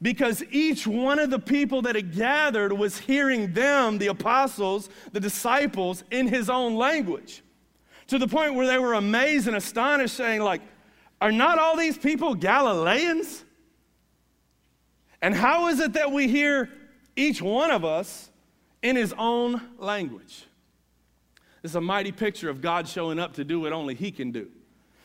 because 0.00 0.42
each 0.50 0.86
one 0.86 1.20
of 1.20 1.30
the 1.30 1.38
people 1.38 1.82
that 1.82 1.94
had 1.94 2.14
gathered 2.14 2.72
was 2.72 2.98
hearing 2.98 3.52
them, 3.52 3.98
the 3.98 4.08
apostles, 4.08 4.90
the 5.12 5.20
disciples, 5.20 6.02
in 6.10 6.26
his 6.26 6.50
own 6.50 6.74
language. 6.74 7.42
To 8.08 8.18
the 8.18 8.26
point 8.26 8.54
where 8.54 8.66
they 8.66 8.78
were 8.78 8.94
amazed 8.94 9.46
and 9.46 9.56
astonished, 9.56 10.16
saying, 10.16 10.40
like, 10.40 10.60
are 11.20 11.30
not 11.30 11.58
all 11.58 11.76
these 11.76 11.96
people 11.96 12.34
Galileans? 12.34 13.44
And 15.22 15.34
how 15.34 15.68
is 15.68 15.78
it 15.78 15.92
that 15.92 16.10
we 16.10 16.26
hear 16.26 16.68
each 17.14 17.40
one 17.40 17.70
of 17.70 17.84
us 17.84 18.28
in 18.82 18.96
his 18.96 19.14
own 19.16 19.62
language? 19.78 20.46
Is 21.62 21.76
a 21.76 21.80
mighty 21.80 22.10
picture 22.10 22.50
of 22.50 22.60
God 22.60 22.88
showing 22.88 23.20
up 23.20 23.34
to 23.34 23.44
do 23.44 23.60
what 23.60 23.72
only 23.72 23.94
he 23.94 24.10
can 24.10 24.32
do 24.32 24.50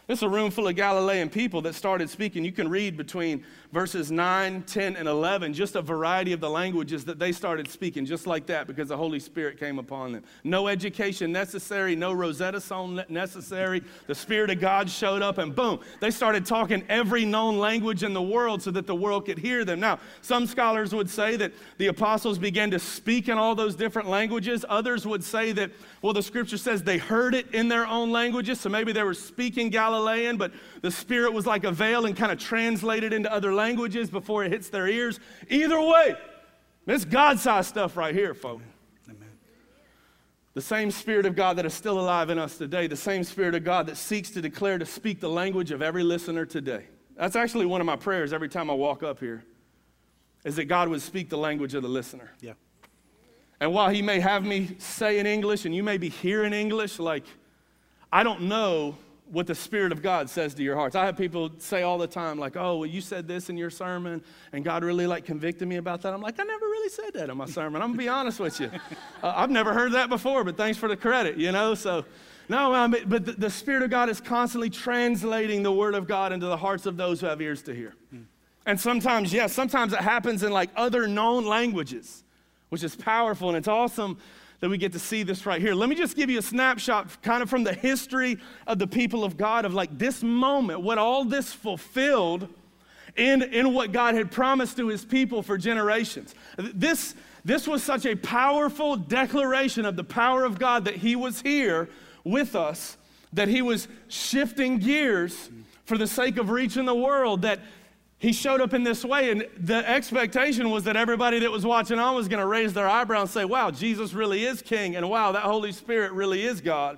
It's 0.07 0.21
a 0.21 0.29
room 0.29 0.51
full 0.51 0.67
of 0.67 0.75
Galilean 0.75 1.29
people 1.29 1.61
that 1.63 1.75
started 1.75 2.09
speaking. 2.09 2.45
You 2.45 2.53
can 2.53 2.69
read 2.69 2.95
between 2.95 3.43
verses 3.71 4.11
9, 4.11 4.63
10, 4.63 4.95
and 4.95 5.07
11, 5.07 5.53
just 5.53 5.75
a 5.75 5.81
variety 5.81 6.31
of 6.31 6.39
the 6.39 6.49
languages 6.49 7.03
that 7.05 7.19
they 7.19 7.31
started 7.31 7.69
speaking, 7.69 8.05
just 8.05 8.25
like 8.25 8.45
that, 8.45 8.65
because 8.65 8.87
the 8.87 8.97
Holy 8.97 9.19
Spirit 9.19 9.59
came 9.59 9.77
upon 9.77 10.13
them. 10.13 10.23
No 10.43 10.67
education 10.67 11.31
necessary, 11.31 11.95
no 11.95 12.13
Rosetta 12.13 12.61
Stone 12.61 13.03
necessary. 13.09 13.83
The 14.07 14.15
Spirit 14.15 14.49
of 14.49 14.59
God 14.59 14.89
showed 14.89 15.21
up, 15.21 15.37
and 15.37 15.55
boom, 15.55 15.79
they 15.99 16.11
started 16.11 16.45
talking 16.45 16.83
every 16.87 17.25
known 17.25 17.57
language 17.59 18.03
in 18.03 18.13
the 18.13 18.21
world 18.21 18.61
so 18.61 18.71
that 18.71 18.87
the 18.87 18.95
world 18.95 19.25
could 19.25 19.37
hear 19.37 19.65
them. 19.65 19.79
Now, 19.79 19.99
some 20.21 20.47
scholars 20.47 20.95
would 20.95 21.09
say 21.09 21.35
that 21.35 21.51
the 21.77 21.87
apostles 21.87 22.39
began 22.39 22.71
to 22.71 22.79
speak 22.79 23.27
in 23.27 23.37
all 23.37 23.53
those 23.53 23.75
different 23.75 24.07
languages. 24.07 24.63
Others 24.69 25.05
would 25.05 25.23
say 25.23 25.51
that, 25.51 25.71
well, 26.01 26.13
the 26.13 26.23
scripture 26.23 26.57
says 26.57 26.83
they 26.83 26.97
heard 26.97 27.35
it 27.35 27.53
in 27.53 27.67
their 27.67 27.85
own 27.85 28.11
languages, 28.11 28.61
so 28.61 28.69
maybe 28.69 28.93
they 28.93 29.03
were 29.03 29.13
speaking 29.13 29.69
Galilean, 29.69 30.37
but 30.37 30.51
the 30.81 30.91
Spirit 30.91 31.33
was 31.33 31.45
like 31.45 31.65
a 31.65 31.71
veil 31.71 32.05
and 32.05 32.15
kind 32.15 32.31
of 32.31 32.39
translated 32.39 33.11
into 33.11 33.31
other 33.31 33.53
languages 33.53 33.66
before 33.75 34.43
it 34.43 34.51
hits 34.51 34.69
their 34.69 34.87
ears. 34.87 35.19
Either 35.49 35.81
way, 35.81 36.15
this 36.85 37.03
God 37.03 37.39
sized 37.39 37.69
stuff 37.69 37.97
right 37.97 38.15
here, 38.15 38.33
folks. 38.33 38.63
Amen. 39.09 39.27
The 40.53 40.61
same 40.61 40.89
Spirit 40.89 41.25
of 41.25 41.35
God 41.35 41.57
that 41.57 41.65
is 41.65 41.73
still 41.73 41.99
alive 41.99 42.29
in 42.29 42.39
us 42.39 42.57
today, 42.57 42.87
the 42.87 42.95
same 42.95 43.23
Spirit 43.23 43.55
of 43.55 43.63
God 43.63 43.87
that 43.87 43.97
seeks 43.97 44.29
to 44.31 44.41
declare 44.41 44.77
to 44.77 44.85
speak 44.85 45.19
the 45.19 45.29
language 45.29 45.71
of 45.71 45.81
every 45.81 46.03
listener 46.03 46.45
today. 46.45 46.85
That's 47.15 47.35
actually 47.35 47.65
one 47.65 47.81
of 47.81 47.87
my 47.87 47.95
prayers 47.95 48.31
every 48.31 48.49
time 48.49 48.69
I 48.69 48.73
walk 48.73 49.03
up 49.03 49.19
here, 49.19 49.43
is 50.45 50.55
that 50.55 50.65
God 50.65 50.87
would 50.89 51.01
speak 51.01 51.29
the 51.29 51.37
language 51.37 51.73
of 51.73 51.83
the 51.83 51.89
listener. 51.89 52.31
Yeah. 52.41 52.53
And 53.59 53.73
while 53.73 53.89
He 53.89 54.01
may 54.01 54.19
have 54.19 54.45
me 54.45 54.75
say 54.77 55.19
in 55.19 55.25
English 55.25 55.65
and 55.65 55.75
you 55.75 55.83
may 55.83 55.97
be 55.97 56.09
hearing 56.09 56.53
English, 56.53 56.99
like, 56.99 57.25
I 58.11 58.23
don't 58.23 58.43
know 58.43 58.97
what 59.31 59.47
the 59.47 59.55
Spirit 59.55 59.91
of 59.91 60.01
God 60.01 60.29
says 60.29 60.53
to 60.53 60.63
your 60.63 60.75
hearts. 60.75 60.95
I 60.95 61.05
have 61.05 61.17
people 61.17 61.51
say 61.57 61.83
all 61.83 61.97
the 61.97 62.07
time, 62.07 62.37
like, 62.39 62.55
oh, 62.55 62.77
well, 62.77 62.85
you 62.85 63.01
said 63.01 63.27
this 63.27 63.49
in 63.49 63.57
your 63.57 63.69
sermon, 63.69 64.23
and 64.53 64.63
God 64.63 64.83
really 64.83 65.07
like 65.07 65.25
convicted 65.25 65.67
me 65.67 65.77
about 65.77 66.01
that. 66.03 66.13
I'm 66.13 66.21
like, 66.21 66.39
I 66.39 66.43
never 66.43 66.65
really 66.65 66.89
said 66.89 67.13
that 67.13 67.29
in 67.29 67.37
my 67.37 67.45
sermon. 67.45 67.81
I'm 67.81 67.89
gonna 67.89 67.97
be 67.97 68.07
honest 68.07 68.39
with 68.39 68.59
you. 68.59 68.71
Uh, 69.23 69.33
I've 69.35 69.49
never 69.49 69.73
heard 69.73 69.93
that 69.93 70.09
before, 70.09 70.43
but 70.43 70.57
thanks 70.57 70.77
for 70.77 70.87
the 70.87 70.95
credit, 70.95 71.37
you 71.37 71.51
know? 71.51 71.73
So, 71.73 72.05
no, 72.49 72.87
but 73.07 73.25
the, 73.25 73.31
the, 73.33 73.49
Spirit 73.49 73.81
of 73.81 73.89
God 73.89 74.09
is 74.09 74.21
constantly 74.21 74.69
translating 74.69 75.63
the 75.63 75.71
Word 75.71 75.95
of 75.95 76.07
God 76.07 76.31
into 76.31 76.45
the 76.45 76.57
hearts 76.57 76.85
of 76.85 76.97
those 76.97 77.19
who 77.19 77.25
have 77.25 77.41
ears 77.41 77.63
to 77.63 77.73
hear. 77.73 77.95
And 78.67 78.79
sometimes, 78.79 79.33
yes, 79.33 79.53
sometimes 79.53 79.93
it 79.93 79.99
happens 79.99 80.43
in 80.43 80.51
like 80.51 80.69
other 80.75 81.07
known 81.07 81.45
languages, 81.45 82.23
which 82.69 82.83
is 82.83 82.95
powerful 82.95 83.49
and 83.49 83.57
it's 83.57 83.67
awesome 83.67 84.19
that 84.59 84.69
we 84.69 84.77
get 84.77 84.91
to 84.93 84.99
see 84.99 85.23
this 85.23 85.45
right 85.45 85.61
here. 85.61 85.75
Let 85.75 85.89
me 85.89 85.95
just 85.95 86.15
give 86.15 86.29
you 86.29 86.39
a 86.39 86.41
snapshot, 86.41 87.21
kind 87.21 87.43
of 87.43 87.49
from 87.49 87.63
the 87.63 87.73
history 87.73 88.37
of 88.65 88.79
the 88.79 88.87
people 88.87 89.23
of 89.23 89.37
God, 89.37 89.65
of 89.65 89.73
like 89.73 89.97
this 89.97 90.23
moment, 90.23 90.81
what 90.81 90.97
all 90.97 91.23
this 91.23 91.53
fulfilled 91.53 92.47
in, 93.15 93.43
in 93.43 93.73
what 93.73 93.91
God 93.91 94.15
had 94.15 94.31
promised 94.31 94.77
to 94.77 94.87
his 94.87 95.05
people 95.05 95.43
for 95.43 95.57
generations. 95.57 96.33
This, 96.57 97.15
this 97.45 97.67
was 97.67 97.83
such 97.83 98.05
a 98.05 98.15
powerful 98.15 98.95
declaration 98.95 99.85
of 99.85 99.95
the 99.95 100.03
power 100.03 100.43
of 100.43 100.59
God 100.59 100.85
that 100.85 100.95
he 100.95 101.15
was 101.15 101.41
here 101.41 101.89
with 102.23 102.55
us, 102.55 102.97
that 103.33 103.47
he 103.47 103.61
was 103.61 103.87
shifting 104.07 104.79
gears 104.79 105.49
for 105.85 105.97
the 105.97 106.07
sake 106.07 106.37
of 106.37 106.49
reaching 106.49 106.85
the 106.85 106.95
world, 106.95 107.43
that 107.43 107.59
he 108.19 108.33
showed 108.33 108.61
up 108.61 108.73
in 108.73 108.83
this 108.83 109.05
way, 109.05 109.29
and 109.29 109.45
the 109.59 109.87
expectation 109.87 110.71
was 110.71 110.85
that 110.85 110.95
everybody 110.95 111.39
that 111.39 111.51
was 111.51 111.65
watching 111.65 111.99
on 111.99 112.15
was 112.15 112.27
going 112.27 112.39
to 112.39 112.47
raise 112.47 112.73
their 112.73 112.87
eyebrow 112.87 113.21
and 113.21 113.29
say, 113.29 113.45
Wow, 113.45 113.69
Jesus 113.69 114.13
really 114.13 114.43
is 114.43 114.61
King, 114.61 114.95
and 114.95 115.07
wow, 115.09 115.31
that 115.33 115.43
Holy 115.43 115.71
Spirit 115.71 116.11
really 116.13 116.43
is 116.43 116.59
God. 116.59 116.97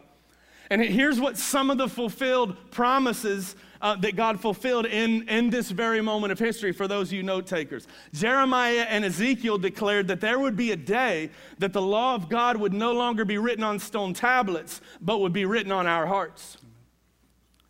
And 0.70 0.82
here's 0.82 1.20
what 1.20 1.38
some 1.38 1.72
of 1.72 1.78
the 1.78 1.90
fulfilled 1.90 2.56
promises 2.72 3.56
uh, 3.82 3.96
that 3.98 4.16
God 4.16 4.40
fulfilled 4.40 4.86
in, 4.86 5.28
in 5.28 5.50
this 5.50 5.72
very 5.72 6.00
moment 6.00 6.32
of 6.32 6.38
history 6.38 6.72
for 6.72 6.88
those 6.88 7.10
of 7.10 7.14
you 7.14 7.24
note 7.24 7.48
takers. 7.48 7.88
Jeremiah 8.14 8.86
and 8.88 9.04
Ezekiel 9.04 9.58
declared 9.58 10.08
that 10.10 10.22
there 10.22 10.38
would 10.38 10.56
be 10.56 10.72
a 10.72 10.76
day 10.76 11.32
that 11.58 11.74
the 11.74 11.82
law 11.82 12.14
of 12.14 12.30
God 12.30 12.58
would 12.58 12.74
no 12.74 12.94
longer 12.94 13.26
be 13.26 13.38
written 13.38 13.64
on 13.64 13.80
stone 13.80 14.14
tablets, 14.14 14.80
but 15.02 15.20
would 15.20 15.34
be 15.34 15.46
written 15.46 15.72
on 15.72 15.88
our 15.88 16.06
hearts. 16.06 16.58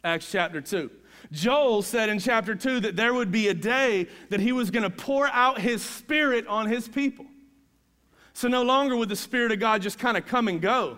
Acts 0.03 0.29
chapter 0.29 0.59
2. 0.59 0.91
Joel 1.31 1.81
said 1.81 2.09
in 2.09 2.19
chapter 2.19 2.55
2 2.55 2.79
that 2.81 2.95
there 2.95 3.13
would 3.13 3.31
be 3.31 3.49
a 3.49 3.53
day 3.53 4.07
that 4.29 4.39
he 4.39 4.51
was 4.51 4.71
going 4.71 4.83
to 4.83 4.89
pour 4.89 5.27
out 5.27 5.59
his 5.59 5.83
spirit 5.83 6.47
on 6.47 6.67
his 6.67 6.87
people. 6.87 7.25
So 8.33 8.47
no 8.47 8.63
longer 8.63 8.95
would 8.95 9.09
the 9.09 9.15
Spirit 9.15 9.51
of 9.51 9.59
God 9.59 9.81
just 9.81 9.99
kind 9.99 10.17
of 10.17 10.25
come 10.25 10.47
and 10.47 10.61
go 10.61 10.97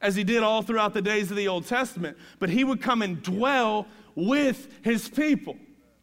as 0.00 0.16
he 0.16 0.24
did 0.24 0.42
all 0.42 0.62
throughout 0.62 0.94
the 0.94 1.02
days 1.02 1.30
of 1.30 1.36
the 1.36 1.48
Old 1.48 1.66
Testament, 1.66 2.16
but 2.38 2.48
he 2.48 2.64
would 2.64 2.80
come 2.80 3.02
and 3.02 3.22
dwell 3.22 3.86
with 4.14 4.68
his 4.82 5.08
people 5.08 5.56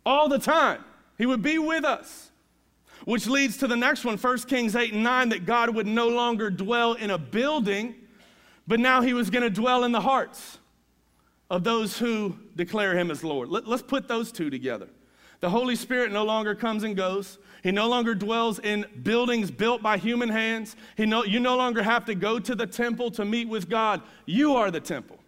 all 0.05 0.29
the 0.29 0.39
time. 0.39 0.83
He 1.17 1.25
would 1.25 1.41
be 1.41 1.57
with 1.57 1.85
us. 1.85 2.31
Which 3.05 3.27
leads 3.27 3.57
to 3.57 3.67
the 3.67 3.75
next 3.75 4.05
one, 4.05 4.17
1 4.17 4.37
Kings 4.39 4.75
8 4.75 4.93
and 4.93 5.03
9, 5.03 5.29
that 5.29 5.45
God 5.45 5.73
would 5.73 5.87
no 5.87 6.07
longer 6.07 6.49
dwell 6.49 6.93
in 6.93 7.11
a 7.11 7.17
building, 7.17 7.95
but 8.67 8.79
now 8.79 9.01
he 9.01 9.13
was 9.13 9.29
going 9.29 9.43
to 9.43 9.49
dwell 9.49 9.83
in 9.83 9.91
the 9.91 10.01
hearts 10.01 10.59
of 11.49 11.63
those 11.63 11.97
who 11.97 12.35
declare 12.55 12.97
him 12.97 13.11
as 13.11 13.23
Lord. 13.23 13.49
Let, 13.49 13.67
us 13.67 13.81
put 13.81 14.07
those 14.07 14.31
two 14.31 14.49
together. 14.49 14.87
The 15.41 15.49
Holy 15.49 15.75
Spirit 15.75 16.11
no 16.11 16.23
longer 16.23 16.55
comes 16.55 16.83
and 16.83 16.95
goes. 16.95 17.37
He 17.61 17.71
no 17.71 17.87
longer 17.87 18.15
dwells 18.15 18.59
in 18.59 18.85
buildings 19.03 19.51
built 19.51 19.81
by 19.81 19.97
human 19.97 20.29
hands. 20.29 20.75
He 20.97 21.05
no, 21.05 21.23
you 21.23 21.39
no 21.39 21.57
longer 21.57 21.83
have 21.83 22.05
to 22.05 22.15
go 22.15 22.39
to 22.39 22.55
the 22.55 22.67
temple 22.67 23.11
to 23.11 23.25
meet 23.25 23.47
with 23.47 23.69
God. 23.69 24.01
You 24.25 24.55
are 24.55 24.71
the 24.71 24.79
temple. 24.79 25.19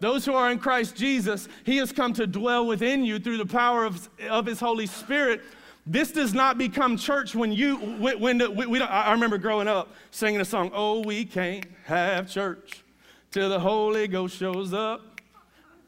Those 0.00 0.24
who 0.24 0.34
are 0.34 0.50
in 0.50 0.58
Christ 0.58 0.96
Jesus, 0.96 1.48
He 1.64 1.76
has 1.76 1.92
come 1.92 2.12
to 2.14 2.26
dwell 2.26 2.66
within 2.66 3.04
you 3.04 3.20
through 3.20 3.38
the 3.38 3.46
power 3.46 3.84
of, 3.84 4.08
of 4.28 4.46
His 4.46 4.58
Holy 4.58 4.86
Spirit. 4.86 5.42
This 5.86 6.10
does 6.10 6.34
not 6.34 6.58
become 6.58 6.96
church 6.96 7.34
when 7.34 7.52
you, 7.52 7.76
when, 7.76 8.20
when 8.20 8.56
we, 8.56 8.66
we 8.66 8.80
I 8.80 9.12
remember 9.12 9.38
growing 9.38 9.68
up 9.68 9.92
singing 10.10 10.40
a 10.40 10.44
song, 10.44 10.70
Oh, 10.74 11.00
we 11.00 11.24
can't 11.24 11.66
have 11.84 12.30
church 12.30 12.82
till 13.30 13.48
the 13.48 13.60
Holy 13.60 14.08
Ghost 14.08 14.36
shows 14.36 14.72
up. 14.72 15.11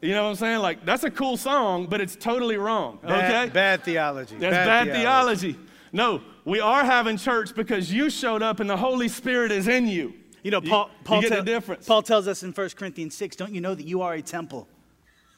You 0.01 0.11
know 0.13 0.23
what 0.23 0.29
I'm 0.29 0.35
saying? 0.35 0.59
Like, 0.59 0.85
that's 0.85 1.03
a 1.03 1.11
cool 1.11 1.37
song, 1.37 1.87
but 1.87 2.01
it's 2.01 2.15
totally 2.15 2.57
wrong. 2.57 2.99
Okay? 3.03 3.09
Bad, 3.09 3.53
bad 3.53 3.83
theology. 3.83 4.35
That's 4.37 4.53
bad, 4.53 4.87
bad 4.87 4.95
theology. 4.95 5.53
theology. 5.53 5.69
No, 5.91 6.21
we 6.43 6.59
are 6.59 6.83
having 6.83 7.17
church 7.17 7.55
because 7.55 7.91
you 7.91 8.09
showed 8.09 8.43
up 8.43 8.59
and 8.59 8.69
the 8.69 8.77
Holy 8.77 9.07
Spirit 9.07 9.51
is 9.51 9.67
in 9.67 9.87
you. 9.87 10.13
You 10.43 10.51
know, 10.51 10.61
Paul, 10.61 10.91
Paul, 11.03 11.17
you 11.17 11.29
get 11.29 11.29
te- 11.29 11.39
the 11.39 11.45
difference. 11.45 11.87
Paul 11.87 12.03
tells 12.03 12.27
us 12.27 12.43
in 12.43 12.51
1 12.51 12.69
Corinthians 12.71 13.15
6 13.15 13.35
don't 13.35 13.53
you 13.53 13.61
know 13.61 13.73
that 13.73 13.85
you 13.85 14.01
are 14.01 14.13
a 14.13 14.21
temple 14.21 14.67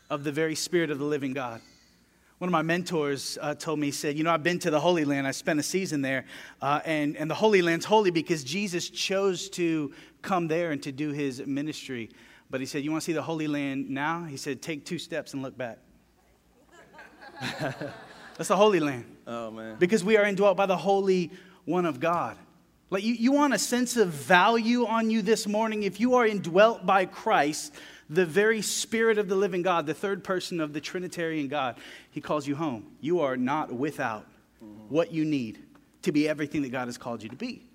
of 0.09 0.23
the 0.23 0.31
very 0.31 0.55
Spirit 0.55 0.89
of 0.89 0.99
the 0.99 1.05
living 1.05 1.33
God? 1.33 1.61
One 2.39 2.49
of 2.49 2.51
my 2.51 2.61
mentors 2.61 3.37
uh, 3.41 3.55
told 3.55 3.79
me, 3.79 3.87
he 3.87 3.91
said, 3.91 4.15
You 4.15 4.23
know, 4.23 4.31
I've 4.31 4.43
been 4.43 4.59
to 4.59 4.69
the 4.69 4.79
Holy 4.79 5.05
Land. 5.05 5.25
I 5.25 5.31
spent 5.31 5.59
a 5.59 5.63
season 5.63 6.01
there. 6.01 6.25
Uh, 6.61 6.81
and, 6.85 7.15
and 7.17 7.31
the 7.31 7.35
Holy 7.35 7.61
Land's 7.61 7.85
holy 7.85 8.11
because 8.11 8.43
Jesus 8.43 8.89
chose 8.89 9.49
to 9.51 9.93
come 10.21 10.47
there 10.47 10.71
and 10.71 10.83
to 10.83 10.91
do 10.91 11.11
his 11.11 11.45
ministry. 11.47 12.09
But 12.49 12.59
he 12.61 12.65
said, 12.65 12.83
You 12.83 12.91
want 12.91 13.03
to 13.03 13.05
see 13.05 13.13
the 13.13 13.21
Holy 13.21 13.47
Land 13.47 13.89
now? 13.89 14.23
He 14.23 14.37
said, 14.37 14.61
Take 14.61 14.85
two 14.85 14.99
steps 14.99 15.33
and 15.33 15.41
look 15.41 15.57
back. 15.57 15.79
That's 18.37 18.47
the 18.47 18.55
Holy 18.55 18.79
Land. 18.79 19.05
Oh, 19.25 19.51
man. 19.51 19.75
Because 19.79 20.03
we 20.03 20.17
are 20.17 20.25
indwelt 20.25 20.57
by 20.57 20.65
the 20.65 20.77
Holy 20.77 21.31
One 21.65 21.85
of 21.85 21.99
God. 21.99 22.37
Like, 22.89 23.03
you, 23.03 23.13
you 23.13 23.33
want 23.33 23.53
a 23.53 23.59
sense 23.59 23.97
of 23.97 24.09
value 24.09 24.85
on 24.85 25.09
you 25.09 25.21
this 25.21 25.45
morning? 25.45 25.83
If 25.83 25.99
you 25.99 26.15
are 26.15 26.25
indwelt 26.25 26.85
by 26.85 27.05
Christ, 27.05 27.73
the 28.09 28.25
very 28.25 28.61
Spirit 28.61 29.17
of 29.17 29.27
the 29.27 29.35
living 29.35 29.61
God, 29.61 29.85
the 29.85 29.93
third 29.93 30.23
person 30.23 30.61
of 30.61 30.71
the 30.71 30.79
Trinitarian 30.79 31.49
God, 31.49 31.77
He 32.11 32.21
calls 32.21 32.47
you 32.47 32.55
home. 32.55 32.85
You 33.01 33.19
are 33.19 33.35
not 33.35 33.73
without 33.73 34.25
mm-hmm. 34.63 34.93
what 34.93 35.11
you 35.11 35.25
need 35.25 35.63
to 36.03 36.13
be 36.13 36.29
everything 36.29 36.61
that 36.61 36.69
God 36.69 36.87
has 36.87 36.97
called 36.97 37.21
you 37.21 37.29
to 37.29 37.35
be. 37.35 37.66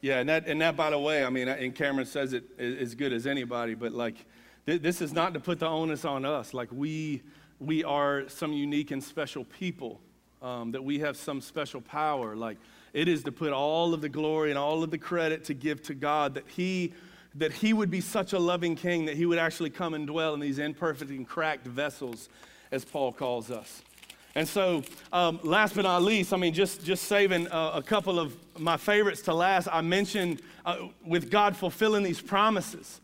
Yeah, 0.00 0.20
and 0.20 0.28
that, 0.28 0.46
and 0.46 0.60
that, 0.60 0.76
by 0.76 0.90
the 0.90 0.98
way, 0.98 1.24
I 1.24 1.30
mean, 1.30 1.48
and 1.48 1.74
Cameron 1.74 2.06
says 2.06 2.32
it 2.32 2.44
as 2.58 2.94
good 2.94 3.12
as 3.12 3.26
anybody, 3.26 3.74
but 3.74 3.92
like, 3.92 4.26
th- 4.66 4.80
this 4.80 5.00
is 5.00 5.12
not 5.12 5.34
to 5.34 5.40
put 5.40 5.58
the 5.58 5.66
onus 5.66 6.04
on 6.04 6.24
us. 6.24 6.54
Like, 6.54 6.68
we, 6.70 7.22
we 7.58 7.82
are 7.82 8.28
some 8.28 8.52
unique 8.52 8.92
and 8.92 9.02
special 9.02 9.44
people, 9.44 10.00
um, 10.40 10.70
that 10.72 10.84
we 10.84 11.00
have 11.00 11.16
some 11.16 11.40
special 11.40 11.80
power. 11.80 12.36
Like, 12.36 12.58
it 12.92 13.08
is 13.08 13.24
to 13.24 13.32
put 13.32 13.52
all 13.52 13.92
of 13.92 14.00
the 14.00 14.08
glory 14.08 14.50
and 14.50 14.58
all 14.58 14.84
of 14.84 14.90
the 14.90 14.98
credit 14.98 15.44
to 15.44 15.54
give 15.54 15.82
to 15.84 15.94
God 15.94 16.34
that 16.34 16.44
He 16.48 16.92
that 17.34 17.52
he 17.52 17.72
would 17.72 17.90
be 17.90 18.00
such 18.00 18.32
a 18.32 18.38
loving 18.38 18.74
king 18.74 19.04
that 19.04 19.16
he 19.16 19.26
would 19.26 19.38
actually 19.38 19.70
come 19.70 19.94
and 19.94 20.06
dwell 20.06 20.34
in 20.34 20.40
these 20.40 20.58
imperfect 20.58 21.10
and 21.10 21.26
cracked 21.26 21.66
vessels, 21.66 22.28
as 22.70 22.84
Paul 22.84 23.12
calls 23.12 23.50
us. 23.50 23.82
And 24.34 24.46
so, 24.46 24.82
um, 25.12 25.40
last 25.42 25.74
but 25.74 25.82
not 25.82 26.02
least, 26.02 26.32
I 26.32 26.36
mean, 26.36 26.54
just, 26.54 26.84
just 26.84 27.04
saving 27.04 27.48
uh, 27.48 27.72
a 27.74 27.82
couple 27.82 28.18
of 28.18 28.36
my 28.58 28.76
favorites 28.76 29.22
to 29.22 29.34
last, 29.34 29.68
I 29.70 29.80
mentioned 29.80 30.42
uh, 30.64 30.88
with 31.04 31.30
God 31.30 31.56
fulfilling 31.56 32.02
these 32.02 32.20
promises 32.20 33.00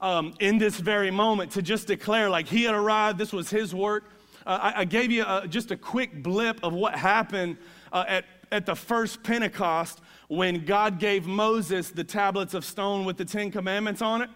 um, 0.00 0.34
in 0.38 0.58
this 0.58 0.78
very 0.78 1.10
moment 1.10 1.52
to 1.52 1.62
just 1.62 1.86
declare, 1.86 2.28
like, 2.28 2.46
He 2.46 2.64
had 2.64 2.74
arrived, 2.74 3.18
this 3.18 3.32
was 3.32 3.50
His 3.50 3.74
work. 3.74 4.04
Uh, 4.46 4.58
I, 4.74 4.80
I, 4.80 4.84
gave 4.84 5.10
you 5.10 5.24
a, 5.26 5.46
just 5.48 5.70
a 5.70 5.76
quick 5.76 6.22
blip 6.22 6.60
of 6.62 6.72
what 6.72 6.94
happened 6.94 7.56
uh, 7.92 8.04
at, 8.06 8.24
at 8.52 8.66
the 8.66 8.76
first 8.76 9.22
Pentecost 9.22 10.00
when 10.28 10.64
God 10.64 11.00
gave 11.00 11.26
Moses 11.26 11.90
the 11.90 12.04
tablets 12.04 12.54
of 12.54 12.64
stone 12.64 13.04
with 13.04 13.16
the 13.16 13.24
Ten 13.24 13.50
Commandments 13.50 14.02
on 14.02 14.22
it. 14.22 14.30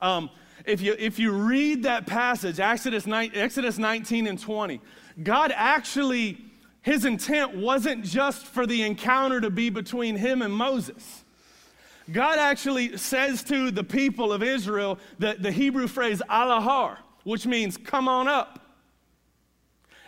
Um, 0.00 0.30
if 0.64 0.80
you, 0.80 0.96
if 0.98 1.18
you 1.18 1.32
read 1.32 1.84
that 1.84 2.06
passage, 2.06 2.60
Exodus, 2.60 3.06
9, 3.06 3.30
Exodus 3.34 3.78
19 3.78 4.26
and 4.26 4.38
20, 4.38 4.80
God 5.22 5.52
actually, 5.54 6.38
his 6.82 7.04
intent 7.04 7.56
wasn't 7.56 8.04
just 8.04 8.46
for 8.46 8.66
the 8.66 8.82
encounter 8.82 9.40
to 9.40 9.50
be 9.50 9.70
between 9.70 10.16
him 10.16 10.42
and 10.42 10.52
Moses. 10.52 11.24
God 12.10 12.38
actually 12.38 12.96
says 12.96 13.42
to 13.44 13.70
the 13.70 13.84
people 13.84 14.32
of 14.32 14.42
Israel 14.42 14.98
the, 15.18 15.36
the 15.38 15.52
Hebrew 15.52 15.86
phrase 15.86 16.22
alahar, 16.30 16.98
which 17.24 17.46
means 17.46 17.76
come 17.76 18.08
on 18.08 18.28
up. 18.28 18.60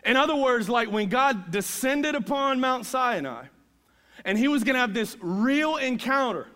In 0.04 0.16
other 0.16 0.36
words, 0.36 0.68
like 0.68 0.90
when 0.90 1.08
God 1.08 1.50
descended 1.50 2.14
upon 2.14 2.60
Mount 2.60 2.86
Sinai 2.86 3.44
and 4.24 4.38
he 4.38 4.48
was 4.48 4.64
going 4.64 4.74
to 4.74 4.80
have 4.80 4.94
this 4.94 5.16
real 5.20 5.76
encounter 5.76 6.46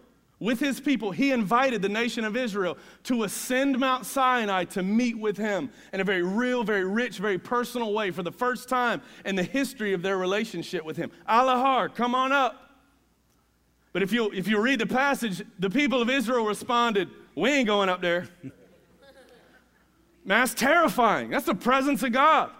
with 0.41 0.59
his 0.59 0.81
people, 0.81 1.13
he 1.13 1.31
invited 1.31 1.81
the 1.81 1.89
nation 1.89 2.25
of 2.25 2.37
Israel 2.37 2.77
to 3.05 3.23
ascend 3.23 3.79
Mount 3.79 4.05
Sinai 4.05 4.65
to 4.65 4.83
meet 4.83 5.19
with 5.19 5.37
him 5.37 5.71
in 5.93 6.01
a 6.01 6.05
very 6.05 6.23
real, 6.23 6.65
very 6.65 6.85
rich, 6.85 7.19
very 7.19 7.39
personal 7.39 7.93
way 7.93 8.11
for 8.11 8.23
the 8.23 8.33
first 8.33 8.69
time 8.69 9.01
in 9.25 9.37
the 9.37 9.43
history 9.43 9.93
of 9.93 10.03
their 10.03 10.19
relationship 10.19 10.85
with 10.85 10.97
him. 10.97 11.11
Alahar, 11.29 11.95
come 11.95 12.15
on 12.15 12.33
up. 12.33 12.61
But 13.93 14.03
if 14.03 14.13
you, 14.13 14.33
if 14.33 14.49
you 14.49 14.61
read 14.61 14.81
the 14.81 14.87
passage, 14.87 15.41
the 15.61 15.71
people 15.71 16.03
of 16.03 16.11
Israel 16.11 16.45
responded, 16.45 17.09
We 17.37 17.51
ain't 17.51 17.69
going 17.69 17.89
up 17.89 18.03
there. 18.03 18.29
That's 20.27 20.53
terrifying. 20.55 21.31
That's 21.31 21.47
the 21.47 21.55
presence 21.55 22.03
of 22.03 22.13
God 22.13 22.51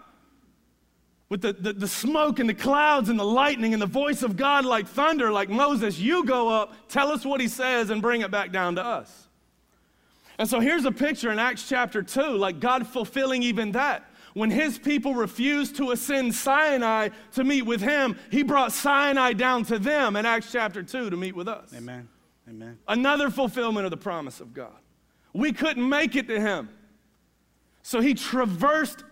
with 1.35 1.43
the, 1.43 1.53
the, 1.53 1.73
the, 1.73 1.89
smoke 1.89 2.39
and 2.39 2.49
the 2.49 2.55
clouds 2.55 3.09
and 3.09 3.19
the 3.19 3.25
lightning 3.25 3.73
and 3.73 3.83
the 3.83 3.87
voice 3.87 4.23
of 4.23 4.37
God 4.37 4.65
like 4.65 4.87
thunder, 4.87 5.33
like 5.33 5.49
Moses, 5.49 5.99
you 5.99 6.25
go 6.25 6.49
up, 6.49 6.73
tell 6.89 7.11
us 7.11 7.27
what 7.27 7.41
he 7.41 7.49
says, 7.49 7.91
and 7.91 8.01
bring 8.01 8.21
it 8.21 8.31
back 8.31 8.53
down 8.53 8.77
to 8.77 8.85
us. 8.85 9.27
And 10.39 10.49
so 10.49 10.61
here's 10.61 10.85
a 10.85 10.93
picture 10.93 11.33
in 11.33 11.41
Acts 11.41 11.69
chapter 11.69 12.05
2, 12.05 12.37
like 12.37 12.61
God 12.61 12.87
fulfilling 12.87 13.43
even 13.43 13.73
that. 13.73 14.09
When 14.35 14.49
his 14.49 14.79
people 14.79 15.13
refused 15.13 15.75
to 15.79 15.91
ascend 15.91 16.37
Sinai 16.37 17.09
to 17.33 17.43
meet 17.43 17.63
with 17.63 17.81
him, 17.81 18.17
he 18.31 18.45
brought 18.45 18.71
Sinai 18.71 19.33
down 19.33 19.65
to 19.65 19.81
them 19.81 20.15
in 20.15 20.27
Acts 20.27 20.53
chapter 20.53 20.85
2 20.85 21.11
to 21.11 21.17
meet 21.17 21.35
with 21.35 21.49
us. 21.49 21.75
Amen. 21.77 22.09
Amen. 22.49 22.79
Another 22.87 23.29
fulfillment 23.29 23.87
of 23.87 23.91
the 23.91 23.97
promise 23.97 24.39
of 24.41 24.55
God. 24.55 24.77
We 25.33 25.53
couldn't 25.53 25.89
make 25.89 26.15
it 26.15 26.29
to 26.29 26.41
him. 26.41 26.69
So 27.83 27.99
he 27.99 28.15
traversed 28.15 29.03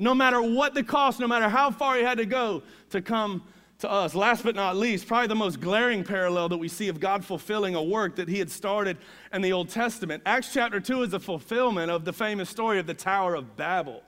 no 0.00 0.14
matter 0.14 0.40
what 0.40 0.72
the 0.72 0.82
cost, 0.82 1.20
no 1.20 1.28
matter 1.28 1.48
how 1.48 1.70
far 1.70 1.96
he 1.96 2.02
had 2.02 2.18
to 2.18 2.26
go 2.26 2.62
to 2.88 3.02
come 3.02 3.42
to 3.80 3.90
us. 3.90 4.14
Last 4.14 4.42
but 4.42 4.54
not 4.54 4.76
least, 4.76 5.06
probably 5.06 5.28
the 5.28 5.34
most 5.34 5.60
glaring 5.60 6.04
parallel 6.04 6.48
that 6.48 6.56
we 6.56 6.68
see 6.68 6.88
of 6.88 7.00
God 7.00 7.22
fulfilling 7.22 7.74
a 7.74 7.82
work 7.82 8.16
that 8.16 8.26
he 8.26 8.38
had 8.38 8.50
started 8.50 8.96
in 9.32 9.42
the 9.42 9.52
Old 9.52 9.68
Testament. 9.68 10.22
Acts 10.24 10.52
chapter 10.54 10.80
2 10.80 11.02
is 11.02 11.12
a 11.12 11.20
fulfillment 11.20 11.90
of 11.90 12.06
the 12.06 12.14
famous 12.14 12.48
story 12.48 12.78
of 12.78 12.86
the 12.86 12.94
Tower 12.94 13.34
of 13.34 13.56
Babel. 13.56 14.02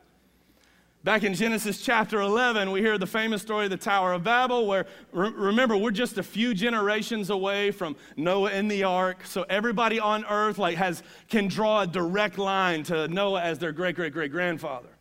Back 1.05 1.25
in 1.25 1.35
Genesis 1.35 1.83
chapter 1.83 2.21
11, 2.21 2.71
we 2.71 2.81
hear 2.81 2.97
the 2.97 3.07
famous 3.07 3.43
story 3.43 3.65
of 3.65 3.71
the 3.71 3.77
Tower 3.77 4.15
of 4.15 4.25
Babel, 4.25 4.67
where, 4.67 4.87
re- 5.11 5.31
remember, 5.31 5.77
we're 5.77 5.91
just 5.91 6.17
a 6.17 6.23
few 6.23 6.55
generations 6.55 7.29
away 7.29 7.71
from 7.71 7.97
Noah 8.17 8.51
and 8.51 8.71
the 8.71 8.85
ark. 8.85 9.27
So 9.27 9.45
everybody 9.51 9.99
on 9.99 10.25
earth 10.25 10.59
like 10.59 10.77
has, 10.77 11.03
can 11.29 11.49
draw 11.49 11.83
a 11.83 11.87
direct 11.87 12.39
line 12.39 12.85
to 12.85 13.09
Noah 13.09 13.43
as 13.43 13.59
their 13.59 13.73
great, 13.73 13.97
great, 13.97 14.13
great 14.13 14.31
grandfather. 14.31 14.92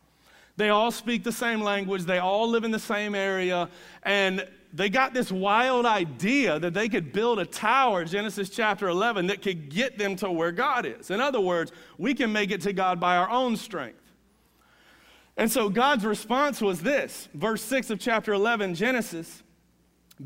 They 0.56 0.68
all 0.68 0.90
speak 0.90 1.24
the 1.24 1.32
same 1.32 1.62
language, 1.62 2.02
they 2.02 2.18
all 2.18 2.48
live 2.48 2.64
in 2.64 2.70
the 2.70 2.78
same 2.78 3.14
area, 3.14 3.70
and 4.02 4.46
they 4.74 4.88
got 4.88 5.12
this 5.12 5.30
wild 5.30 5.84
idea 5.84 6.58
that 6.58 6.72
they 6.72 6.88
could 6.88 7.12
build 7.12 7.38
a 7.38 7.46
tower, 7.46 8.04
Genesis 8.04 8.48
chapter 8.48 8.88
11, 8.88 9.26
that 9.26 9.42
could 9.42 9.68
get 9.68 9.98
them 9.98 10.16
to 10.16 10.30
where 10.30 10.52
God 10.52 10.86
is. 10.86 11.10
In 11.10 11.20
other 11.20 11.40
words, 11.40 11.72
we 11.98 12.14
can 12.14 12.32
make 12.32 12.50
it 12.50 12.62
to 12.62 12.72
God 12.72 12.98
by 12.98 13.16
our 13.16 13.28
own 13.28 13.56
strength. 13.56 13.98
And 15.36 15.50
so 15.50 15.68
God's 15.68 16.04
response 16.04 16.60
was 16.60 16.80
this 16.80 17.28
verse 17.34 17.62
6 17.62 17.90
of 17.90 17.98
chapter 17.98 18.32
11, 18.32 18.74
Genesis. 18.74 19.42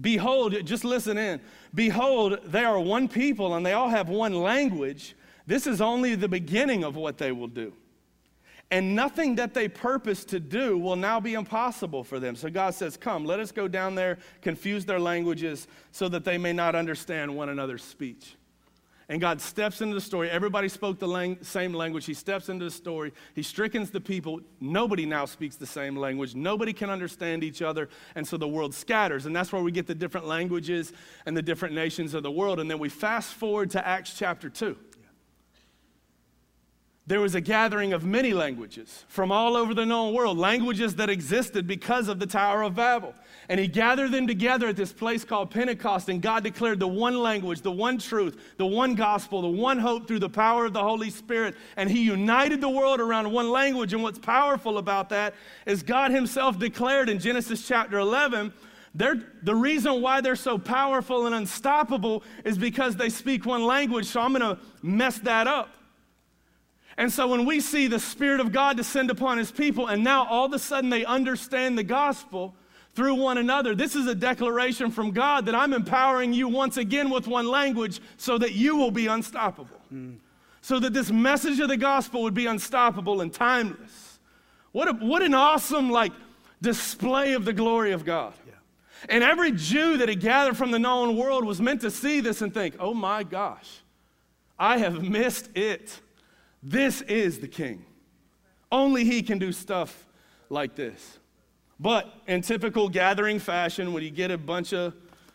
Behold, 0.00 0.54
just 0.64 0.84
listen 0.84 1.16
in. 1.16 1.40
Behold, 1.74 2.38
they 2.44 2.64
are 2.64 2.78
one 2.78 3.08
people 3.08 3.54
and 3.54 3.64
they 3.64 3.72
all 3.72 3.88
have 3.88 4.08
one 4.08 4.34
language. 4.34 5.16
This 5.46 5.66
is 5.66 5.80
only 5.80 6.16
the 6.16 6.28
beginning 6.28 6.84
of 6.84 6.96
what 6.96 7.18
they 7.18 7.32
will 7.32 7.46
do 7.46 7.72
and 8.70 8.96
nothing 8.96 9.36
that 9.36 9.54
they 9.54 9.68
purpose 9.68 10.24
to 10.26 10.40
do 10.40 10.76
will 10.76 10.96
now 10.96 11.20
be 11.20 11.34
impossible 11.34 12.02
for 12.02 12.18
them. 12.18 12.34
So 12.34 12.50
God 12.50 12.74
says, 12.74 12.96
Come, 12.96 13.24
let 13.24 13.38
us 13.38 13.52
go 13.52 13.68
down 13.68 13.94
there, 13.94 14.18
confuse 14.42 14.84
their 14.84 14.98
languages 14.98 15.68
so 15.92 16.08
that 16.08 16.24
they 16.24 16.36
may 16.36 16.52
not 16.52 16.74
understand 16.74 17.34
one 17.34 17.48
another's 17.48 17.84
speech. 17.84 18.36
And 19.08 19.20
God 19.20 19.40
steps 19.40 19.82
into 19.82 19.94
the 19.94 20.00
story. 20.00 20.28
Everybody 20.28 20.68
spoke 20.68 20.98
the 20.98 21.06
lang- 21.06 21.38
same 21.40 21.72
language. 21.72 22.06
He 22.06 22.14
steps 22.14 22.48
into 22.48 22.64
the 22.64 22.72
story. 22.72 23.12
He 23.36 23.42
strickens 23.44 23.90
the 23.90 24.00
people. 24.00 24.40
Nobody 24.60 25.06
now 25.06 25.26
speaks 25.26 25.54
the 25.54 25.66
same 25.66 25.96
language. 25.96 26.34
Nobody 26.34 26.72
can 26.72 26.90
understand 26.90 27.44
each 27.44 27.62
other. 27.62 27.88
And 28.16 28.26
so 28.26 28.36
the 28.36 28.48
world 28.48 28.74
scatters. 28.74 29.24
And 29.26 29.36
that's 29.36 29.52
where 29.52 29.62
we 29.62 29.70
get 29.70 29.86
the 29.86 29.94
different 29.94 30.26
languages 30.26 30.92
and 31.24 31.36
the 31.36 31.42
different 31.42 31.72
nations 31.72 32.14
of 32.14 32.24
the 32.24 32.32
world. 32.32 32.58
And 32.58 32.68
then 32.68 32.80
we 32.80 32.88
fast 32.88 33.34
forward 33.34 33.70
to 33.70 33.86
Acts 33.86 34.14
chapter 34.18 34.50
2 34.50 34.76
there 37.08 37.20
was 37.20 37.36
a 37.36 37.40
gathering 37.40 37.92
of 37.92 38.04
many 38.04 38.34
languages 38.34 39.04
from 39.06 39.30
all 39.30 39.56
over 39.56 39.74
the 39.74 39.86
known 39.86 40.12
world, 40.12 40.36
languages 40.38 40.96
that 40.96 41.08
existed 41.08 41.64
because 41.66 42.08
of 42.08 42.18
the 42.18 42.26
Tower 42.26 42.62
of 42.62 42.74
Babel. 42.74 43.14
And 43.48 43.60
he 43.60 43.68
gathered 43.68 44.10
them 44.10 44.26
together 44.26 44.66
at 44.68 44.76
this 44.76 44.92
place 44.92 45.24
called 45.24 45.52
Pentecost, 45.52 46.08
and 46.08 46.20
God 46.20 46.42
declared 46.42 46.80
the 46.80 46.88
one 46.88 47.22
language, 47.22 47.60
the 47.60 47.70
one 47.70 47.98
truth, 47.98 48.36
the 48.56 48.66
one 48.66 48.96
gospel, 48.96 49.40
the 49.40 49.48
one 49.48 49.78
hope 49.78 50.08
through 50.08 50.18
the 50.18 50.28
power 50.28 50.66
of 50.66 50.72
the 50.72 50.82
Holy 50.82 51.10
Spirit. 51.10 51.54
And 51.76 51.88
he 51.88 52.02
united 52.02 52.60
the 52.60 52.68
world 52.68 52.98
around 52.98 53.30
one 53.30 53.50
language. 53.50 53.92
And 53.92 54.02
what's 54.02 54.18
powerful 54.18 54.78
about 54.78 55.08
that 55.10 55.34
is 55.64 55.84
God 55.84 56.10
himself 56.10 56.58
declared 56.58 57.08
in 57.08 57.20
Genesis 57.20 57.66
chapter 57.66 57.98
11 57.98 58.52
they're, 58.96 59.22
the 59.42 59.54
reason 59.54 60.00
why 60.00 60.22
they're 60.22 60.36
so 60.36 60.56
powerful 60.56 61.26
and 61.26 61.34
unstoppable 61.34 62.22
is 62.46 62.56
because 62.56 62.96
they 62.96 63.10
speak 63.10 63.44
one 63.44 63.62
language. 63.62 64.06
So 64.06 64.20
I'm 64.20 64.32
going 64.32 64.56
to 64.56 64.60
mess 64.82 65.18
that 65.18 65.46
up. 65.46 65.75
And 66.98 67.12
so 67.12 67.28
when 67.28 67.44
we 67.44 67.60
see 67.60 67.88
the 67.88 68.00
Spirit 68.00 68.40
of 68.40 68.52
God 68.52 68.76
descend 68.76 69.10
upon 69.10 69.38
His 69.38 69.50
people, 69.52 69.88
and 69.88 70.02
now 70.02 70.26
all 70.26 70.46
of 70.46 70.52
a 70.52 70.58
sudden 70.58 70.88
they 70.88 71.04
understand 71.04 71.76
the 71.76 71.82
gospel 71.82 72.54
through 72.94 73.16
one 73.16 73.36
another, 73.36 73.74
this 73.74 73.94
is 73.94 74.06
a 74.06 74.14
declaration 74.14 74.90
from 74.90 75.10
God 75.10 75.44
that 75.46 75.54
I'm 75.54 75.74
empowering 75.74 76.32
you 76.32 76.48
once 76.48 76.78
again 76.78 77.10
with 77.10 77.26
one 77.28 77.46
language 77.46 78.00
so 78.16 78.38
that 78.38 78.52
you 78.52 78.76
will 78.76 78.90
be 78.90 79.06
unstoppable. 79.08 79.80
Mm. 79.92 80.16
So 80.62 80.80
that 80.80 80.94
this 80.94 81.10
message 81.10 81.60
of 81.60 81.68
the 81.68 81.76
gospel 81.76 82.22
would 82.22 82.34
be 82.34 82.46
unstoppable 82.46 83.20
and 83.20 83.32
timeless. 83.32 84.18
What, 84.72 84.88
a, 84.88 84.92
what 84.94 85.22
an 85.22 85.34
awesome, 85.34 85.90
like, 85.90 86.12
display 86.62 87.34
of 87.34 87.44
the 87.44 87.52
glory 87.52 87.92
of 87.92 88.04
God. 88.04 88.32
Yeah. 88.46 88.54
And 89.10 89.22
every 89.22 89.52
Jew 89.52 89.98
that 89.98 90.08
had 90.08 90.20
gathered 90.20 90.56
from 90.56 90.70
the 90.70 90.78
known 90.78 91.16
world 91.16 91.44
was 91.44 91.60
meant 91.60 91.82
to 91.82 91.90
see 91.90 92.20
this 92.20 92.40
and 92.40 92.52
think, 92.52 92.76
oh 92.80 92.94
my 92.94 93.22
gosh, 93.22 93.80
I 94.58 94.78
have 94.78 95.02
missed 95.02 95.50
it. 95.54 96.00
This 96.68 97.00
is 97.02 97.38
the 97.38 97.46
king. 97.46 97.84
Only 98.72 99.04
he 99.04 99.22
can 99.22 99.38
do 99.38 99.52
stuff 99.52 100.04
like 100.50 100.74
this. 100.74 101.20
But 101.78 102.12
in 102.26 102.40
typical 102.40 102.88
gathering 102.88 103.38
fashion, 103.38 103.92
when 103.92 104.02
you 104.02 104.10
get 104.10 104.32
a 104.32 104.38
bunch 104.38 104.72
of, 104.72 104.92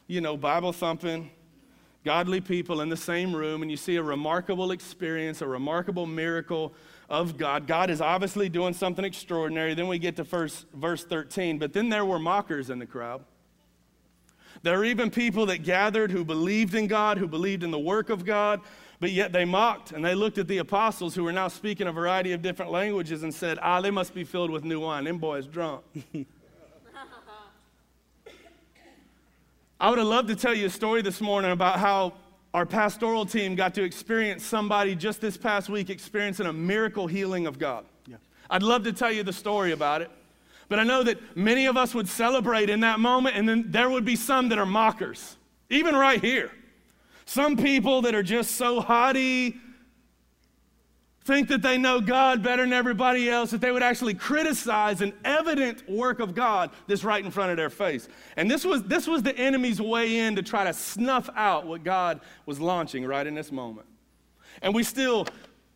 you 0.08 0.20
know, 0.20 0.36
Bible 0.36 0.74
thumping, 0.74 1.32
godly 2.04 2.42
people 2.42 2.82
in 2.82 2.90
the 2.90 2.98
same 2.98 3.34
room 3.34 3.62
and 3.62 3.72
you 3.72 3.78
see 3.78 3.96
a 3.96 4.04
remarkable 4.04 4.72
experience, 4.72 5.42
a 5.42 5.48
remarkable 5.48 6.06
miracle 6.06 6.74
of 7.10 7.38
God, 7.38 7.66
God 7.66 7.90
is 7.90 8.02
obviously 8.02 8.50
doing 8.50 8.74
something 8.74 9.06
extraordinary. 9.06 9.74
Then 9.74 9.88
we 9.88 10.00
get 10.00 10.18
to 10.18 10.26
first, 10.26 10.66
verse 10.74 11.06
13. 11.06 11.60
But 11.60 11.72
then 11.72 11.88
there 11.88 12.04
were 12.04 12.20
mockers 12.20 12.70
in 12.70 12.78
the 12.78 12.86
crowd. 12.86 13.24
There 14.64 14.78
are 14.78 14.84
even 14.84 15.10
people 15.10 15.46
that 15.46 15.64
gathered 15.64 16.12
who 16.12 16.26
believed 16.26 16.76
in 16.76 16.88
God, 16.88 17.18
who 17.18 17.28
believed 17.28 17.64
in 17.64 17.72
the 17.72 17.80
work 17.80 18.10
of 18.10 18.26
God, 18.26 18.60
but 19.02 19.12
yet 19.12 19.34
they 19.34 19.44
mocked 19.46 19.92
and 19.92 20.06
they 20.06 20.14
looked 20.14 20.38
at 20.38 20.48
the 20.48 20.60
apostles 20.60 21.16
who 21.16 21.24
were 21.24 21.32
now 21.32 21.48
speaking 21.48 21.88
a 21.88 21.92
variety 21.92 22.34
of 22.34 22.44
different 22.44 22.72
languages 22.72 23.24
and 23.24 23.34
said, 23.34 23.58
Ah, 23.60 23.82
they 23.82 23.90
must 23.90 24.14
be 24.14 24.24
filled 24.24 24.52
with 24.52 24.64
new 24.64 24.80
wine. 24.80 25.06
Them 25.06 25.18
boys 25.18 25.48
drunk. 25.48 25.84
I 29.80 29.90
would 29.90 29.98
have 29.98 30.08
loved 30.08 30.28
to 30.28 30.36
tell 30.36 30.54
you 30.54 30.68
a 30.68 30.70
story 30.70 31.02
this 31.02 31.20
morning 31.20 31.50
about 31.50 31.80
how 31.80 32.14
our 32.54 32.68
pastoral 32.68 33.26
team 33.26 33.56
got 33.56 33.74
to 33.74 33.84
experience 33.84 34.46
somebody 34.46 34.94
just 34.94 35.20
this 35.20 35.36
past 35.36 35.68
week 35.68 35.90
experiencing 35.90 36.46
a 36.46 36.54
miracle 36.54 37.08
healing 37.08 37.48
of 37.48 37.58
God. 37.58 37.86
Yeah. 38.06 38.18
I'd 38.52 38.62
love 38.62 38.84
to 38.84 38.94
tell 38.94 39.12
you 39.12 39.24
the 39.24 39.34
story 39.34 39.72
about 39.72 40.04
it. 40.04 40.12
But 40.70 40.78
I 40.78 40.84
know 40.84 41.02
that 41.02 41.36
many 41.36 41.66
of 41.66 41.76
us 41.76 41.96
would 41.96 42.08
celebrate 42.08 42.70
in 42.70 42.82
that 42.82 43.00
moment, 43.00 43.36
and 43.36 43.50
then 43.50 43.66
there 43.72 43.90
would 43.90 44.06
be 44.06 44.16
some 44.16 44.50
that 44.50 44.60
are 44.60 44.66
mockers, 44.66 45.38
even 45.72 45.96
right 45.96 46.22
here. 46.22 46.52
Some 47.32 47.56
people 47.56 48.02
that 48.02 48.14
are 48.14 48.24
just 48.24 48.58
so 48.58 48.82
haughty, 48.82 49.56
think 51.24 51.48
that 51.48 51.62
they 51.62 51.78
know 51.78 52.02
God 52.02 52.44
better 52.44 52.62
than 52.62 52.74
everybody 52.74 53.30
else, 53.30 53.52
that 53.52 53.62
they 53.62 53.72
would 53.72 53.84
actually 53.84 54.16
criticize 54.16 55.00
an 55.00 55.14
evident 55.24 55.90
work 55.90 56.20
of 56.20 56.36
God 56.36 56.72
that's 56.88 57.06
right 57.06 57.24
in 57.24 57.32
front 57.32 57.52
of 57.52 57.56
their 57.56 57.70
face. 57.70 58.10
And 58.36 58.52
this 58.52 58.66
was, 58.66 58.84
this 58.84 59.08
was 59.08 59.24
the 59.24 59.34
enemy's 59.38 59.82
way 59.82 60.18
in 60.18 60.36
to 60.36 60.44
try 60.44 60.66
to 60.66 60.74
snuff 60.74 61.30
out 61.34 61.66
what 61.66 61.86
God 61.86 62.20
was 62.46 62.60
launching 62.60 63.06
right 63.06 63.26
in 63.26 63.34
this 63.34 63.50
moment. 63.50 63.88
And 64.62 64.76
we 64.76 64.84
still 64.84 65.26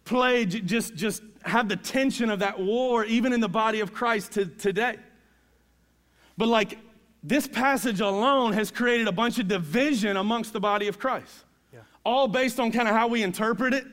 play, 0.03 0.45
just, 0.45 0.93
just 0.93 1.23
have 1.43 1.69
the 1.69 1.77
tension 1.77 2.29
of 2.29 2.39
that 2.39 2.59
war, 2.59 3.05
even 3.05 3.31
in 3.31 3.39
the 3.39 3.47
body 3.47 3.79
of 3.79 3.93
Christ 3.93 4.33
to, 4.33 4.45
today. 4.45 4.97
But 6.35 6.49
like 6.49 6.79
this 7.23 7.47
passage 7.47 8.01
alone 8.01 8.51
has 8.51 8.71
created 8.71 9.07
a 9.07 9.13
bunch 9.13 9.39
of 9.39 9.47
division 9.47 10.17
amongst 10.17 10.51
the 10.51 10.59
body 10.59 10.89
of 10.89 10.99
Christ. 10.99 11.44
All 12.05 12.27
based 12.27 12.59
on 12.59 12.71
kind 12.71 12.87
of 12.87 12.95
how 12.95 13.07
we 13.07 13.23
interpret 13.23 13.73
it 13.73 13.85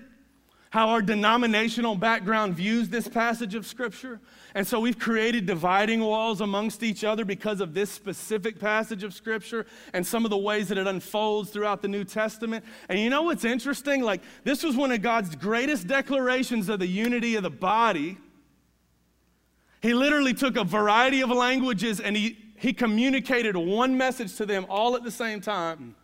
how 0.73 0.89
our 0.89 1.03
denominational 1.03 1.95
background 1.95 2.55
views 2.55 2.89
this 2.89 3.07
passage 3.07 3.55
of 3.55 3.67
Scripture. 3.67 4.19
And 4.55 4.67
so 4.67 4.81
we've 4.81 4.99
created 4.99 5.45
dividing 5.45 6.01
walls 6.01 6.41
amongst 6.41 6.83
each 6.83 7.05
other 7.05 7.27
because 7.27 7.61
of 7.61 7.75
this 7.75 7.91
specific 7.91 8.59
passage 8.59 9.05
of 9.05 9.13
Scripture 9.13 9.67
and 9.93 10.07
some 10.07 10.25
of 10.25 10.31
the 10.31 10.39
ways 10.39 10.69
that 10.69 10.79
it 10.79 10.87
unfolds 10.87 11.51
throughout 11.51 11.83
the 11.83 11.89
New 11.89 12.05
Testament. 12.05 12.65
And 12.89 12.99
you 12.99 13.11
know 13.11 13.21
what's 13.21 13.45
interesting? 13.45 14.01
Like, 14.01 14.23
this 14.45 14.63
was 14.63 14.75
one 14.75 14.93
of 14.93 15.03
God's 15.03 15.37
greatest 15.37 15.89
declarations 15.89 16.71
of 16.71 16.79
the 16.79 16.87
unity 16.87 17.35
of 17.35 17.43
the 17.43 17.51
body. 17.51 18.17
He 19.83 19.93
literally 19.93 20.33
took 20.33 20.57
a 20.57 20.65
variety 20.65 21.21
of 21.21 21.29
languages 21.29 22.01
and 22.01 22.17
he, 22.17 22.39
he 22.57 22.73
communicated 22.73 23.59
one 23.59 23.99
message 23.99 24.37
to 24.37 24.47
them 24.47 24.65
all 24.71 24.97
at 24.97 25.05
the 25.05 25.11
same 25.11 25.43
time, 25.43 25.97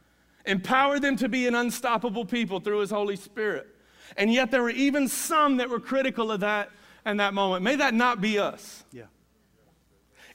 empowered 0.45 1.03
them 1.03 1.17
to 1.17 1.29
be 1.29 1.47
an 1.47 1.55
unstoppable 1.55 2.25
people 2.25 2.61
through 2.61 2.81
his 2.81 2.91
Holy 2.91 3.17
Spirit. 3.17 3.67
And 4.17 4.33
yet 4.33 4.51
there 4.51 4.63
were 4.63 4.71
even 4.71 5.09
some 5.09 5.59
that 5.59 5.69
were 5.69 5.81
critical 5.81 6.33
of 6.33 6.41
that 6.41 6.71
and 7.05 7.21
that 7.21 7.35
moment. 7.35 7.63
May 7.63 7.77
that 7.77 7.95
not 7.95 8.21
be 8.21 8.39
us. 8.39 8.85
Yeah. 8.93 9.05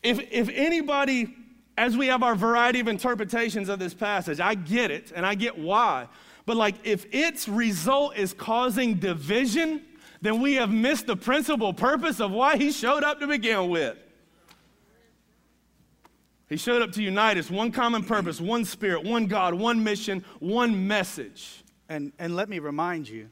If, 0.02 0.20
if 0.32 0.50
anybody, 0.50 1.36
as 1.78 1.98
we 1.98 2.08
have 2.08 2.24
our 2.24 2.36
variety 2.36 2.80
of 2.80 2.88
interpretations 2.88 3.70
of 3.70 3.80
this 3.80 3.94
passage, 3.94 4.40
I 4.40 4.56
get 4.56 4.92
it 4.92 5.12
and 5.16 5.26
I 5.26 5.36
get 5.36 5.58
why. 5.58 6.08
But 6.46 6.58
like 6.58 6.76
if 6.84 7.06
its 7.14 7.48
result 7.48 8.18
is 8.18 8.34
causing 8.34 8.96
division, 8.96 9.82
then 10.22 10.42
we 10.42 10.56
have 10.56 10.72
missed 10.72 11.08
the 11.08 11.16
principal 11.16 11.74
purpose 11.74 12.20
of 12.20 12.32
why 12.32 12.58
he 12.58 12.72
showed 12.72 13.04
up 13.04 13.20
to 13.20 13.28
begin 13.28 13.70
with. 13.70 13.98
He 16.50 16.58
showed 16.58 16.82
up 16.82 16.92
to 16.94 17.04
unite 17.04 17.38
us, 17.38 17.50
one 17.50 17.72
common 17.72 18.04
purpose, 18.04 18.40
one 18.40 18.66
spirit, 18.66 19.04
one 19.04 19.28
God, 19.28 19.54
one 19.54 19.84
mission, 19.84 20.24
one 20.40 20.88
message. 20.88 21.64
And, 21.90 22.12
and 22.20 22.36
let 22.36 22.50
me 22.50 22.60
remind 22.60 23.10
you 23.10 23.30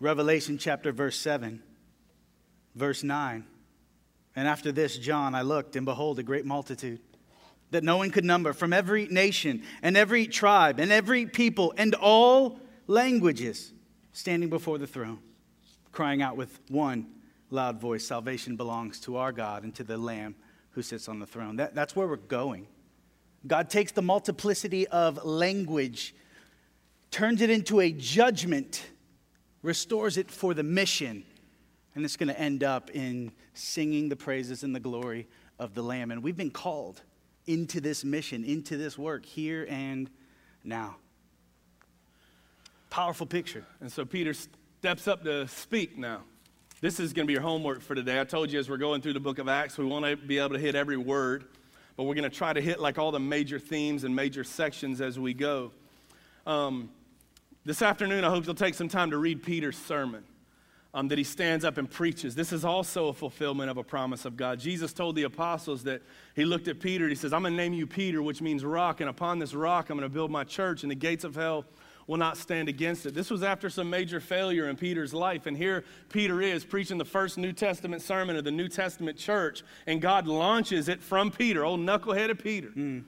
Revelation 0.00 0.58
chapter 0.58 0.92
verse 0.92 1.18
7, 1.18 1.62
verse 2.74 3.02
9. 3.02 3.44
And 4.36 4.48
after 4.48 4.72
this, 4.72 4.98
John, 4.98 5.34
I 5.34 5.42
looked, 5.42 5.76
and 5.76 5.86
behold, 5.86 6.18
a 6.18 6.22
great 6.22 6.44
multitude 6.44 7.00
that 7.70 7.84
no 7.84 7.96
one 7.96 8.10
could 8.10 8.24
number 8.24 8.52
from 8.52 8.72
every 8.72 9.06
nation 9.08 9.62
and 9.82 9.96
every 9.96 10.26
tribe 10.26 10.78
and 10.78 10.92
every 10.92 11.26
people 11.26 11.74
and 11.76 11.94
all 11.94 12.58
languages 12.86 13.72
standing 14.12 14.48
before 14.48 14.78
the 14.78 14.86
throne, 14.86 15.18
crying 15.90 16.22
out 16.22 16.36
with 16.36 16.60
one 16.68 17.06
loud 17.50 17.80
voice 17.80 18.06
Salvation 18.06 18.56
belongs 18.56 19.00
to 19.00 19.16
our 19.16 19.32
God 19.32 19.64
and 19.64 19.74
to 19.76 19.84
the 19.84 19.96
Lamb 19.96 20.34
who 20.74 20.82
sits 20.82 21.08
on 21.08 21.18
the 21.18 21.26
throne. 21.26 21.56
That, 21.56 21.74
that's 21.74 21.94
where 21.96 22.06
we're 22.06 22.16
going. 22.16 22.66
God 23.46 23.70
takes 23.70 23.92
the 23.92 24.02
multiplicity 24.02 24.86
of 24.88 25.24
language, 25.24 26.14
turns 27.10 27.40
it 27.40 27.50
into 27.50 27.80
a 27.80 27.92
judgment 27.92 28.84
restores 29.64 30.18
it 30.18 30.30
for 30.30 30.54
the 30.54 30.62
mission. 30.62 31.24
And 31.94 32.04
it's 32.04 32.16
going 32.16 32.28
to 32.28 32.38
end 32.38 32.62
up 32.62 32.90
in 32.90 33.32
singing 33.54 34.08
the 34.08 34.16
praises 34.16 34.62
and 34.62 34.74
the 34.74 34.80
glory 34.80 35.26
of 35.58 35.74
the 35.74 35.82
Lamb. 35.82 36.10
And 36.10 36.22
we've 36.22 36.36
been 36.36 36.50
called 36.50 37.02
into 37.46 37.80
this 37.80 38.04
mission, 38.04 38.44
into 38.44 38.76
this 38.76 38.98
work 38.98 39.24
here 39.24 39.66
and 39.68 40.10
now. 40.62 40.96
Powerful 42.90 43.26
picture. 43.26 43.64
And 43.80 43.90
so 43.90 44.04
Peter 44.04 44.34
steps 44.34 45.08
up 45.08 45.24
to 45.24 45.48
speak 45.48 45.96
now. 45.96 46.22
This 46.84 47.00
is 47.00 47.14
going 47.14 47.24
to 47.24 47.26
be 47.26 47.32
your 47.32 47.40
homework 47.40 47.80
for 47.80 47.94
today. 47.94 48.20
I 48.20 48.24
told 48.24 48.52
you 48.52 48.58
as 48.58 48.68
we're 48.68 48.76
going 48.76 49.00
through 49.00 49.14
the 49.14 49.20
book 49.20 49.38
of 49.38 49.48
Acts, 49.48 49.78
we 49.78 49.86
want 49.86 50.04
to 50.04 50.16
be 50.16 50.36
able 50.36 50.50
to 50.50 50.58
hit 50.58 50.74
every 50.74 50.98
word, 50.98 51.46
but 51.96 52.04
we're 52.04 52.14
going 52.14 52.30
to 52.30 52.36
try 52.36 52.52
to 52.52 52.60
hit 52.60 52.78
like 52.78 52.98
all 52.98 53.10
the 53.10 53.18
major 53.18 53.58
themes 53.58 54.04
and 54.04 54.14
major 54.14 54.44
sections 54.44 55.00
as 55.00 55.18
we 55.18 55.32
go. 55.32 55.72
Um, 56.46 56.90
this 57.64 57.80
afternoon, 57.80 58.22
I 58.22 58.28
hope 58.28 58.44
you'll 58.44 58.54
take 58.54 58.74
some 58.74 58.90
time 58.90 59.12
to 59.12 59.16
read 59.16 59.42
Peter's 59.42 59.78
sermon 59.78 60.24
um, 60.92 61.08
that 61.08 61.16
he 61.16 61.24
stands 61.24 61.64
up 61.64 61.78
and 61.78 61.90
preaches. 61.90 62.34
This 62.34 62.52
is 62.52 62.66
also 62.66 63.08
a 63.08 63.14
fulfillment 63.14 63.70
of 63.70 63.78
a 63.78 63.82
promise 63.82 64.26
of 64.26 64.36
God. 64.36 64.60
Jesus 64.60 64.92
told 64.92 65.16
the 65.16 65.22
apostles 65.22 65.84
that 65.84 66.02
he 66.36 66.44
looked 66.44 66.68
at 66.68 66.80
Peter, 66.80 67.04
and 67.04 67.10
he 67.10 67.16
says, 67.16 67.32
I'm 67.32 67.40
going 67.40 67.54
to 67.54 67.56
name 67.56 67.72
you 67.72 67.86
Peter, 67.86 68.22
which 68.22 68.42
means 68.42 68.62
rock, 68.62 69.00
and 69.00 69.08
upon 69.08 69.38
this 69.38 69.54
rock 69.54 69.88
I'm 69.88 69.96
going 69.96 70.06
to 70.06 70.14
build 70.14 70.30
my 70.30 70.44
church, 70.44 70.82
and 70.82 70.90
the 70.90 70.96
gates 70.96 71.24
of 71.24 71.34
hell 71.34 71.64
will 72.06 72.18
not 72.18 72.36
stand 72.36 72.68
against 72.68 73.06
it. 73.06 73.14
This 73.14 73.30
was 73.30 73.42
after 73.42 73.70
some 73.70 73.88
major 73.88 74.20
failure 74.20 74.68
in 74.68 74.76
Peter's 74.76 75.14
life, 75.14 75.46
and 75.46 75.56
here 75.56 75.84
Peter 76.10 76.40
is 76.40 76.64
preaching 76.64 76.98
the 76.98 77.04
first 77.04 77.38
New 77.38 77.52
Testament 77.52 78.02
sermon 78.02 78.36
of 78.36 78.44
the 78.44 78.50
New 78.50 78.68
Testament 78.68 79.16
church, 79.16 79.62
and 79.86 80.00
God 80.00 80.26
launches 80.26 80.88
it 80.88 81.02
from 81.02 81.30
Peter, 81.30 81.64
old 81.64 81.80
knuckleheaded 81.80 82.42
Peter. 82.42 82.68
Mm 82.68 83.04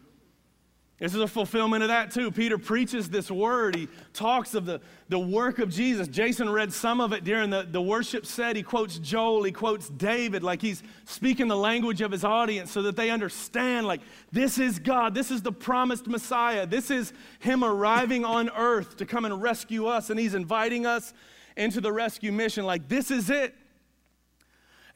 this 0.98 1.14
is 1.14 1.20
a 1.20 1.28
fulfillment 1.28 1.82
of 1.82 1.90
that 1.90 2.10
too. 2.10 2.30
Peter 2.30 2.56
preaches 2.56 3.10
this 3.10 3.30
word. 3.30 3.76
He 3.76 3.86
talks 4.14 4.54
of 4.54 4.64
the, 4.64 4.80
the 5.10 5.18
work 5.18 5.58
of 5.58 5.68
Jesus. 5.68 6.08
Jason 6.08 6.48
read 6.48 6.72
some 6.72 7.02
of 7.02 7.12
it 7.12 7.22
during 7.22 7.50
the, 7.50 7.68
the 7.70 7.82
worship 7.82 8.24
set. 8.24 8.56
He 8.56 8.62
quotes 8.62 8.98
Joel, 8.98 9.42
he 9.42 9.52
quotes 9.52 9.90
David, 9.90 10.42
like 10.42 10.62
he's 10.62 10.82
speaking 11.04 11.48
the 11.48 11.56
language 11.56 12.00
of 12.00 12.10
his 12.10 12.24
audience 12.24 12.70
so 12.70 12.80
that 12.80 12.96
they 12.96 13.10
understand, 13.10 13.86
like, 13.86 14.00
this 14.32 14.58
is 14.58 14.78
God. 14.78 15.14
This 15.14 15.30
is 15.30 15.42
the 15.42 15.52
promised 15.52 16.06
Messiah. 16.06 16.66
This 16.66 16.90
is 16.90 17.12
Him 17.40 17.62
arriving 17.62 18.24
on 18.24 18.48
earth 18.56 18.96
to 18.96 19.06
come 19.06 19.26
and 19.26 19.42
rescue 19.42 19.86
us. 19.86 20.08
And 20.08 20.18
He's 20.18 20.34
inviting 20.34 20.86
us 20.86 21.12
into 21.56 21.82
the 21.82 21.92
rescue 21.92 22.32
mission. 22.32 22.64
Like, 22.64 22.88
this 22.88 23.10
is 23.10 23.28
it 23.28 23.54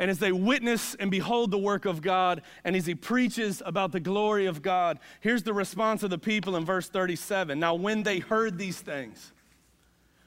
and 0.01 0.11
as 0.11 0.19
they 0.19 0.33
witness 0.33 0.95
and 0.95 1.11
behold 1.11 1.51
the 1.51 1.59
work 1.59 1.85
of 1.85 2.01
God, 2.01 2.41
and 2.65 2.75
as 2.75 2.87
he 2.87 2.95
preaches 2.95 3.63
about 3.67 3.93
the 3.93 4.01
glory 4.01 4.47
of 4.47 4.63
God, 4.63 4.99
here's 5.21 5.43
the 5.43 5.53
response 5.53 6.03
of 6.03 6.09
the 6.09 6.17
people 6.17 6.57
in 6.57 6.65
verse 6.65 6.89
37. 6.89 7.61
Now, 7.61 7.75
when 7.75 8.03
they 8.03 8.19
heard 8.19 8.57
these 8.57 8.81
things 8.81 9.33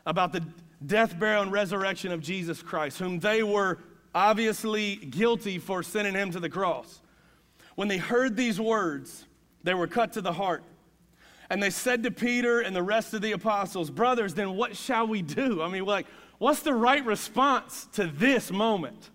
about 0.06 0.32
the 0.32 0.46
death, 0.86 1.18
burial, 1.18 1.42
and 1.42 1.52
resurrection 1.52 2.12
of 2.12 2.22
Jesus 2.22 2.62
Christ, 2.62 3.00
whom 3.00 3.20
they 3.20 3.42
were 3.42 3.80
obviously 4.14 4.98
guilty 4.98 5.58
for 5.58 5.82
sending 5.82 6.14
him 6.14 6.30
to 6.32 6.40
the 6.40 6.50
cross, 6.50 7.02
when 7.74 7.88
they 7.88 7.98
heard 7.98 8.38
these 8.38 8.62
words, 8.62 9.26
they 9.64 9.74
were 9.74 9.88
cut 9.88 10.14
to 10.14 10.22
the 10.22 10.34
heart. 10.34 10.64
And 11.50 11.64
they 11.64 11.72
said 11.72 12.04
to 12.04 12.12
Peter 12.12 12.62
and 12.62 12.76
the 12.76 12.84
rest 12.84 13.16
of 13.16 13.24
the 13.24 13.32
apostles, 13.32 13.90
Brothers, 13.90 14.36
then 14.36 14.56
what 14.56 14.78
shall 14.78 15.08
we 15.08 15.24
do? 15.24 15.64
I 15.64 15.68
mean, 15.68 15.84
like, 15.84 16.06
what's 16.38 16.60
the 16.60 16.76
right 16.76 17.04
response 17.04 17.88
to 17.94 18.06
this 18.06 18.52
moment? 18.52 19.10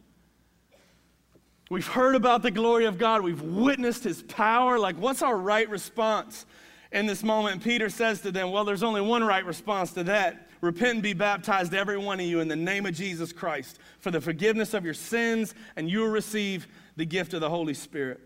We've 1.71 1.87
heard 1.87 2.15
about 2.15 2.43
the 2.43 2.51
glory 2.51 2.87
of 2.87 2.99
God. 2.99 3.23
We've 3.23 3.43
witnessed 3.43 4.05
his 4.05 4.23
power. 4.23 4.79
Like, 4.79 4.97
what's 4.97 5.21
our 5.21 5.37
right 5.37 5.69
response 5.69 6.47
in 6.93 7.07
this 7.07 7.23
moment? 7.23 7.55
And 7.55 7.63
Peter 7.63 7.91
says 7.91 8.23
to 8.23 8.33
them, 8.33 8.51
Well, 8.51 8.65
there's 8.65 8.83
only 8.83 9.03
one 9.03 9.23
right 9.23 9.45
response 9.45 9.93
to 9.93 10.05
that. 10.05 10.49
Repent 10.61 10.95
and 10.95 11.03
be 11.03 11.13
baptized, 11.13 11.75
every 11.75 11.99
one 11.99 12.19
of 12.19 12.27
you, 12.27 12.41
in 12.41 12.49
the 12.49 12.57
name 12.57 12.87
of 12.87 12.95
Jesus 12.95 13.33
Christ 13.33 13.79
for 14.01 14.11
the 14.11 14.21
forgiveness 14.21 14.75
of 14.75 14.85
your 14.85 14.95
sins, 14.95 15.55
and 15.77 15.91
you 15.91 16.01
will 16.01 16.09
receive 16.09 16.67
the 16.97 17.05
gift 17.05 17.35
of 17.35 17.41
the 17.41 17.51
Holy 17.51 17.75
Spirit. 17.75 18.21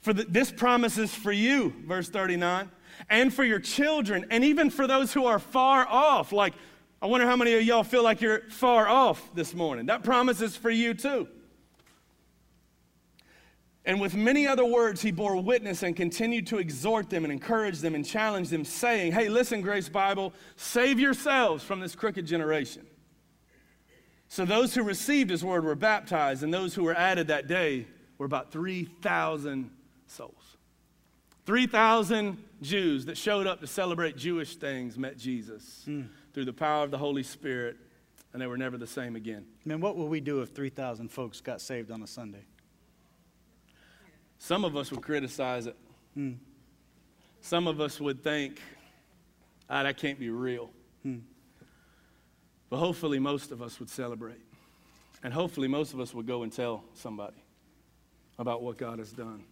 For 0.00 0.12
the, 0.12 0.24
this 0.24 0.50
promise 0.50 0.98
is 0.98 1.14
for 1.14 1.32
you, 1.32 1.72
verse 1.86 2.08
39, 2.08 2.70
and 3.08 3.32
for 3.32 3.44
your 3.44 3.60
children, 3.60 4.26
and 4.30 4.44
even 4.44 4.68
for 4.68 4.86
those 4.86 5.12
who 5.12 5.26
are 5.26 5.38
far 5.38 5.86
off. 5.88 6.32
Like, 6.32 6.54
I 7.00 7.06
wonder 7.06 7.26
how 7.26 7.36
many 7.36 7.54
of 7.54 7.62
y'all 7.62 7.84
feel 7.84 8.02
like 8.02 8.20
you're 8.20 8.42
far 8.50 8.88
off 8.88 9.34
this 9.34 9.54
morning. 9.54 9.86
That 9.86 10.02
promise 10.02 10.40
is 10.40 10.56
for 10.56 10.70
you 10.70 10.94
too. 10.94 11.28
And 13.84 14.00
with 14.00 14.14
many 14.14 14.46
other 14.46 14.64
words, 14.64 15.02
he 15.02 15.10
bore 15.10 15.40
witness 15.40 15.82
and 15.82 15.96
continued 15.96 16.46
to 16.48 16.58
exhort 16.58 17.10
them 17.10 17.24
and 17.24 17.32
encourage 17.32 17.80
them 17.80 17.94
and 17.94 18.06
challenge 18.06 18.48
them, 18.48 18.64
saying, 18.64 19.12
Hey, 19.12 19.28
listen, 19.28 19.60
Grace 19.60 19.88
Bible, 19.88 20.32
save 20.56 21.00
yourselves 21.00 21.64
from 21.64 21.80
this 21.80 21.96
crooked 21.96 22.24
generation. 22.24 22.86
So 24.28 24.44
those 24.44 24.74
who 24.74 24.82
received 24.82 25.30
his 25.30 25.44
word 25.44 25.64
were 25.64 25.74
baptized, 25.74 26.42
and 26.42 26.54
those 26.54 26.74
who 26.74 26.84
were 26.84 26.94
added 26.94 27.26
that 27.26 27.48
day 27.48 27.86
were 28.18 28.26
about 28.26 28.52
3,000 28.52 29.70
souls. 30.06 30.56
3,000 31.44 32.38
Jews 32.62 33.04
that 33.06 33.18
showed 33.18 33.48
up 33.48 33.60
to 33.60 33.66
celebrate 33.66 34.16
Jewish 34.16 34.56
things 34.56 34.96
met 34.96 35.18
Jesus 35.18 35.84
mm. 35.88 36.08
through 36.32 36.44
the 36.44 36.52
power 36.52 36.84
of 36.84 36.92
the 36.92 36.98
Holy 36.98 37.24
Spirit, 37.24 37.76
and 38.32 38.40
they 38.40 38.46
were 38.46 38.56
never 38.56 38.78
the 38.78 38.86
same 38.86 39.16
again. 39.16 39.44
Man, 39.64 39.80
what 39.80 39.96
would 39.96 40.08
we 40.08 40.20
do 40.20 40.40
if 40.40 40.50
3,000 40.50 41.08
folks 41.10 41.40
got 41.40 41.60
saved 41.60 41.90
on 41.90 42.00
a 42.02 42.06
Sunday? 42.06 42.44
Some 44.42 44.64
of 44.64 44.76
us 44.76 44.90
would 44.90 45.02
criticize 45.02 45.68
it. 45.68 45.76
Hmm. 46.14 46.32
Some 47.42 47.68
of 47.68 47.80
us 47.80 48.00
would 48.00 48.24
think, 48.24 48.60
ah, 49.70 49.84
that 49.84 49.96
can't 49.96 50.18
be 50.18 50.30
real. 50.30 50.68
Hmm. 51.04 51.18
But 52.68 52.78
hopefully, 52.78 53.20
most 53.20 53.52
of 53.52 53.62
us 53.62 53.78
would 53.78 53.88
celebrate. 53.88 54.40
And 55.22 55.32
hopefully, 55.32 55.68
most 55.68 55.94
of 55.94 56.00
us 56.00 56.12
would 56.12 56.26
go 56.26 56.42
and 56.42 56.52
tell 56.52 56.82
somebody 56.94 57.36
about 58.36 58.64
what 58.64 58.76
God 58.78 58.98
has 58.98 59.12
done. 59.12 59.44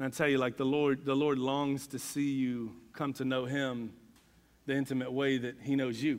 And 0.00 0.08
I 0.08 0.10
tell 0.10 0.26
you, 0.28 0.38
like 0.38 0.56
the 0.56 0.66
Lord, 0.66 1.04
the 1.04 1.14
Lord 1.14 1.38
longs 1.38 1.86
to 1.86 2.00
see 2.00 2.32
you 2.32 2.72
come 2.92 3.12
to 3.12 3.24
know 3.24 3.44
Him 3.44 3.92
the 4.66 4.74
intimate 4.74 5.12
way 5.12 5.38
that 5.38 5.54
He 5.62 5.76
knows 5.76 6.02
you. 6.02 6.18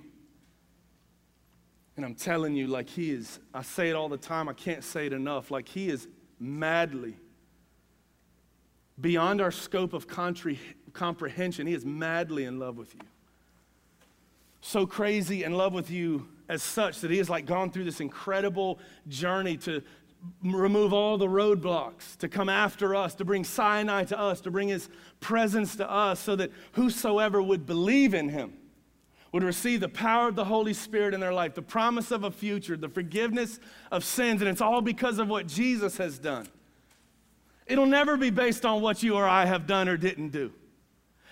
And 1.97 2.06
I'm 2.06 2.15
telling 2.15 2.56
you, 2.56 2.67
like 2.67 2.88
he 2.88 3.12
is, 3.12 3.38
I 3.54 3.63
say 3.63 3.89
it 3.89 3.97
all 3.97 4.08
the 4.08 4.15
time, 4.15 4.47
I 4.47 4.54
can't 4.54 4.82
say 4.82 5.08
it 5.08 5.13
enough. 5.13 5.51
Like 5.51 5.67
he 5.67 5.89
is 5.89 6.08
madly, 6.39 7.17
beyond 9.02 9.42
our 9.42 9.52
scope 9.52 9.94
of 9.94 10.08
comprehension, 10.08 11.68
he 11.68 11.74
is 11.74 11.86
madly 11.86 12.46
in 12.46 12.60
love 12.60 12.78
with 12.78 12.94
you. 12.94 13.02
So 14.62 14.86
crazy 14.86 15.44
in 15.44 15.54
love 15.54 15.74
with 15.74 15.90
you 15.90 16.28
as 16.48 16.62
such 16.62 17.02
that 17.02 17.10
he 17.10 17.18
has 17.18 17.30
like 17.30 17.46
gone 17.46 17.72
through 17.72 17.86
this 17.86 18.00
incredible 18.00 18.80
journey 19.08 19.58
to 19.58 19.82
remove 20.44 20.94
all 20.94 21.18
the 21.18 21.26
roadblocks, 21.26 22.16
to 22.18 22.30
come 22.30 22.48
after 22.48 22.94
us, 22.94 23.16
to 23.16 23.26
bring 23.26 23.44
Sinai 23.44 24.04
to 24.04 24.20
us, 24.20 24.40
to 24.42 24.52
bring 24.52 24.68
his 24.68 24.88
presence 25.20 25.76
to 25.78 25.90
us, 25.90 26.20
so 26.20 26.36
that 26.36 26.52
whosoever 26.74 27.42
would 27.42 27.66
believe 27.66 28.14
in 28.14 28.30
him 28.30 28.54
would 29.32 29.42
receive 29.42 29.80
the 29.80 29.90
power 29.90 30.28
of 30.28 30.36
the 30.36 30.46
Holy 30.46 30.74
Spirit 30.74 31.16
in 31.16 31.20
their 31.20 31.34
life, 31.34 31.56
the 31.56 31.62
promise 31.62 32.12
of 32.12 32.24
a 32.24 32.30
future, 32.30 32.78
the 32.78 32.90
forgiveness 32.90 33.60
of 33.92 34.04
sins, 34.04 34.42
and 34.42 34.50
it's 34.50 34.62
all 34.62 34.82
because 34.82 35.18
of 35.18 35.28
what 35.28 35.48
Jesus 35.48 35.98
has 35.98 36.20
done. 36.20 36.48
It'll 37.72 37.86
never 37.86 38.18
be 38.18 38.30
based 38.30 38.66
on 38.66 38.82
what 38.82 39.02
you 39.02 39.16
or 39.16 39.26
I 39.26 39.46
have 39.46 39.66
done 39.66 39.88
or 39.88 39.96
didn't 39.96 40.30
do. 40.30 40.52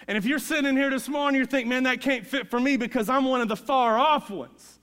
And 0.08 0.18
if 0.18 0.24
you're 0.24 0.40
sitting 0.40 0.78
here 0.78 0.90
this 0.90 1.10
morning, 1.10 1.42
you 1.42 1.46
think, 1.46 1.68
man, 1.68 1.84
that 1.84 2.00
can't 2.00 2.26
fit 2.26 2.50
for 2.50 2.62
me 2.62 2.78
because 2.78 3.10
I'm 3.10 3.26
one 3.26 3.42
of 3.42 3.50
the 3.50 3.58
far 3.58 3.98
off 3.98 4.30
ones. 4.30 4.80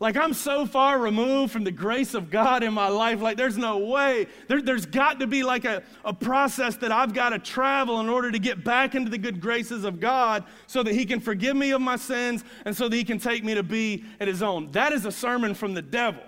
Like, 0.00 0.16
I'm 0.16 0.34
so 0.34 0.66
far 0.66 0.98
removed 0.98 1.52
from 1.52 1.62
the 1.62 1.70
grace 1.70 2.14
of 2.14 2.28
God 2.28 2.64
in 2.64 2.74
my 2.74 2.88
life. 2.88 3.20
Like, 3.20 3.36
there's 3.36 3.56
no 3.56 3.78
way. 3.78 4.26
There, 4.48 4.60
has 4.66 4.84
got 4.84 5.20
to 5.20 5.28
be 5.28 5.44
like 5.44 5.64
a, 5.64 5.84
a 6.04 6.12
process 6.12 6.74
that 6.78 6.90
I've 6.90 7.14
got 7.14 7.28
to 7.28 7.38
travel 7.38 8.00
in 8.00 8.08
order 8.08 8.32
to 8.32 8.40
get 8.40 8.64
back 8.64 8.96
into 8.96 9.10
the 9.10 9.18
good 9.18 9.40
graces 9.40 9.84
of 9.84 10.00
God 10.00 10.42
so 10.66 10.82
that 10.82 10.92
He 10.92 11.04
can 11.04 11.20
forgive 11.20 11.54
me 11.54 11.70
of 11.70 11.80
my 11.80 11.94
sins 11.94 12.42
and 12.64 12.76
so 12.76 12.88
that 12.88 12.96
He 12.96 13.04
can 13.04 13.20
take 13.20 13.44
me 13.44 13.54
to 13.54 13.62
be 13.62 14.04
at 14.18 14.26
His 14.26 14.42
own. 14.42 14.72
That 14.72 14.92
is 14.92 15.06
a 15.06 15.12
sermon 15.12 15.54
from 15.54 15.74
the 15.74 15.82
devil. 15.82 16.24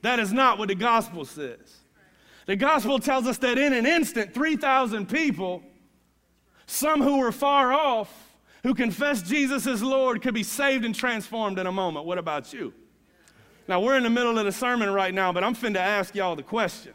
That 0.00 0.18
is 0.18 0.32
not 0.32 0.56
what 0.56 0.68
the 0.68 0.74
gospel 0.74 1.26
says. 1.26 1.83
The 2.46 2.56
gospel 2.56 2.98
tells 2.98 3.26
us 3.26 3.38
that 3.38 3.58
in 3.58 3.72
an 3.72 3.86
instant, 3.86 4.34
3,000 4.34 5.08
people, 5.08 5.62
some 6.66 7.02
who 7.02 7.18
were 7.18 7.32
far 7.32 7.72
off, 7.72 8.12
who 8.62 8.74
confessed 8.74 9.26
Jesus 9.26 9.66
as 9.66 9.82
Lord 9.82 10.22
could 10.22 10.34
be 10.34 10.42
saved 10.42 10.84
and 10.84 10.94
transformed 10.94 11.58
in 11.58 11.66
a 11.66 11.72
moment. 11.72 12.06
What 12.06 12.18
about 12.18 12.52
you? 12.52 12.72
Now, 13.68 13.80
we're 13.80 13.96
in 13.96 14.02
the 14.02 14.10
middle 14.10 14.38
of 14.38 14.44
the 14.44 14.52
sermon 14.52 14.90
right 14.90 15.12
now, 15.12 15.32
but 15.32 15.44
I'm 15.44 15.54
finna 15.54 15.76
ask 15.76 16.14
y'all 16.14 16.36
the 16.36 16.42
question. 16.42 16.92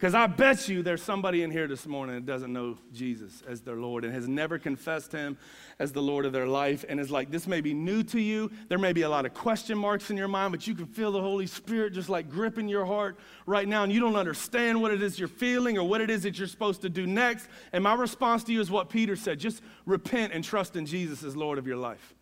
Because 0.00 0.14
I 0.14 0.28
bet 0.28 0.66
you 0.66 0.82
there's 0.82 1.02
somebody 1.02 1.42
in 1.42 1.50
here 1.50 1.68
this 1.68 1.86
morning 1.86 2.14
that 2.14 2.24
doesn't 2.24 2.50
know 2.50 2.78
Jesus 2.90 3.42
as 3.46 3.60
their 3.60 3.76
Lord 3.76 4.02
and 4.02 4.14
has 4.14 4.26
never 4.26 4.58
confessed 4.58 5.12
Him 5.12 5.36
as 5.78 5.92
the 5.92 6.00
Lord 6.00 6.24
of 6.24 6.32
their 6.32 6.46
life 6.46 6.86
and 6.88 6.98
is 6.98 7.10
like, 7.10 7.30
this 7.30 7.46
may 7.46 7.60
be 7.60 7.74
new 7.74 8.02
to 8.04 8.18
you. 8.18 8.50
There 8.70 8.78
may 8.78 8.94
be 8.94 9.02
a 9.02 9.10
lot 9.10 9.26
of 9.26 9.34
question 9.34 9.76
marks 9.76 10.08
in 10.08 10.16
your 10.16 10.26
mind, 10.26 10.52
but 10.52 10.66
you 10.66 10.74
can 10.74 10.86
feel 10.86 11.12
the 11.12 11.20
Holy 11.20 11.46
Spirit 11.46 11.92
just 11.92 12.08
like 12.08 12.30
gripping 12.30 12.66
your 12.66 12.86
heart 12.86 13.18
right 13.44 13.68
now, 13.68 13.82
and 13.82 13.92
you 13.92 14.00
don't 14.00 14.16
understand 14.16 14.80
what 14.80 14.90
it 14.90 15.02
is 15.02 15.18
you're 15.18 15.28
feeling 15.28 15.76
or 15.76 15.86
what 15.86 16.00
it 16.00 16.08
is 16.08 16.22
that 16.22 16.38
you're 16.38 16.48
supposed 16.48 16.80
to 16.80 16.88
do 16.88 17.06
next. 17.06 17.46
And 17.74 17.84
my 17.84 17.92
response 17.92 18.42
to 18.44 18.54
you 18.54 18.62
is 18.62 18.70
what 18.70 18.88
Peter 18.88 19.16
said 19.16 19.38
just 19.38 19.60
repent 19.84 20.32
and 20.32 20.42
trust 20.42 20.76
in 20.76 20.86
Jesus 20.86 21.22
as 21.22 21.36
Lord 21.36 21.58
of 21.58 21.66
your 21.66 21.76
life. 21.76 22.14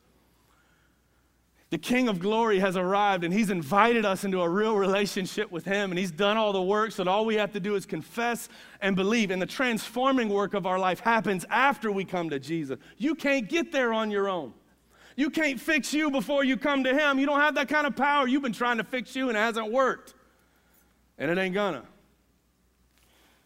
The 1.70 1.78
King 1.78 2.08
of 2.08 2.18
glory 2.18 2.60
has 2.60 2.76
arrived 2.78 3.24
and 3.24 3.34
he's 3.34 3.50
invited 3.50 4.06
us 4.06 4.24
into 4.24 4.40
a 4.40 4.48
real 4.48 4.76
relationship 4.76 5.50
with 5.52 5.66
him 5.66 5.90
and 5.90 5.98
he's 5.98 6.10
done 6.10 6.38
all 6.38 6.52
the 6.52 6.62
work 6.62 6.92
so 6.92 7.04
that 7.04 7.10
all 7.10 7.26
we 7.26 7.34
have 7.34 7.52
to 7.52 7.60
do 7.60 7.74
is 7.74 7.84
confess 7.84 8.48
and 8.80 8.96
believe. 8.96 9.30
And 9.30 9.40
the 9.40 9.46
transforming 9.46 10.30
work 10.30 10.54
of 10.54 10.64
our 10.64 10.78
life 10.78 11.00
happens 11.00 11.44
after 11.50 11.92
we 11.92 12.06
come 12.06 12.30
to 12.30 12.38
Jesus. 12.38 12.78
You 12.96 13.14
can't 13.14 13.50
get 13.50 13.70
there 13.70 13.92
on 13.92 14.10
your 14.10 14.30
own. 14.30 14.54
You 15.14 15.28
can't 15.28 15.60
fix 15.60 15.92
you 15.92 16.10
before 16.10 16.42
you 16.42 16.56
come 16.56 16.84
to 16.84 16.94
him. 16.94 17.18
You 17.18 17.26
don't 17.26 17.40
have 17.40 17.56
that 17.56 17.68
kind 17.68 17.86
of 17.86 17.94
power. 17.94 18.26
You've 18.26 18.42
been 18.42 18.52
trying 18.52 18.78
to 18.78 18.84
fix 18.84 19.14
you 19.14 19.28
and 19.28 19.36
it 19.36 19.40
hasn't 19.40 19.70
worked. 19.70 20.14
And 21.18 21.30
it 21.30 21.36
ain't 21.36 21.54
gonna. 21.54 21.82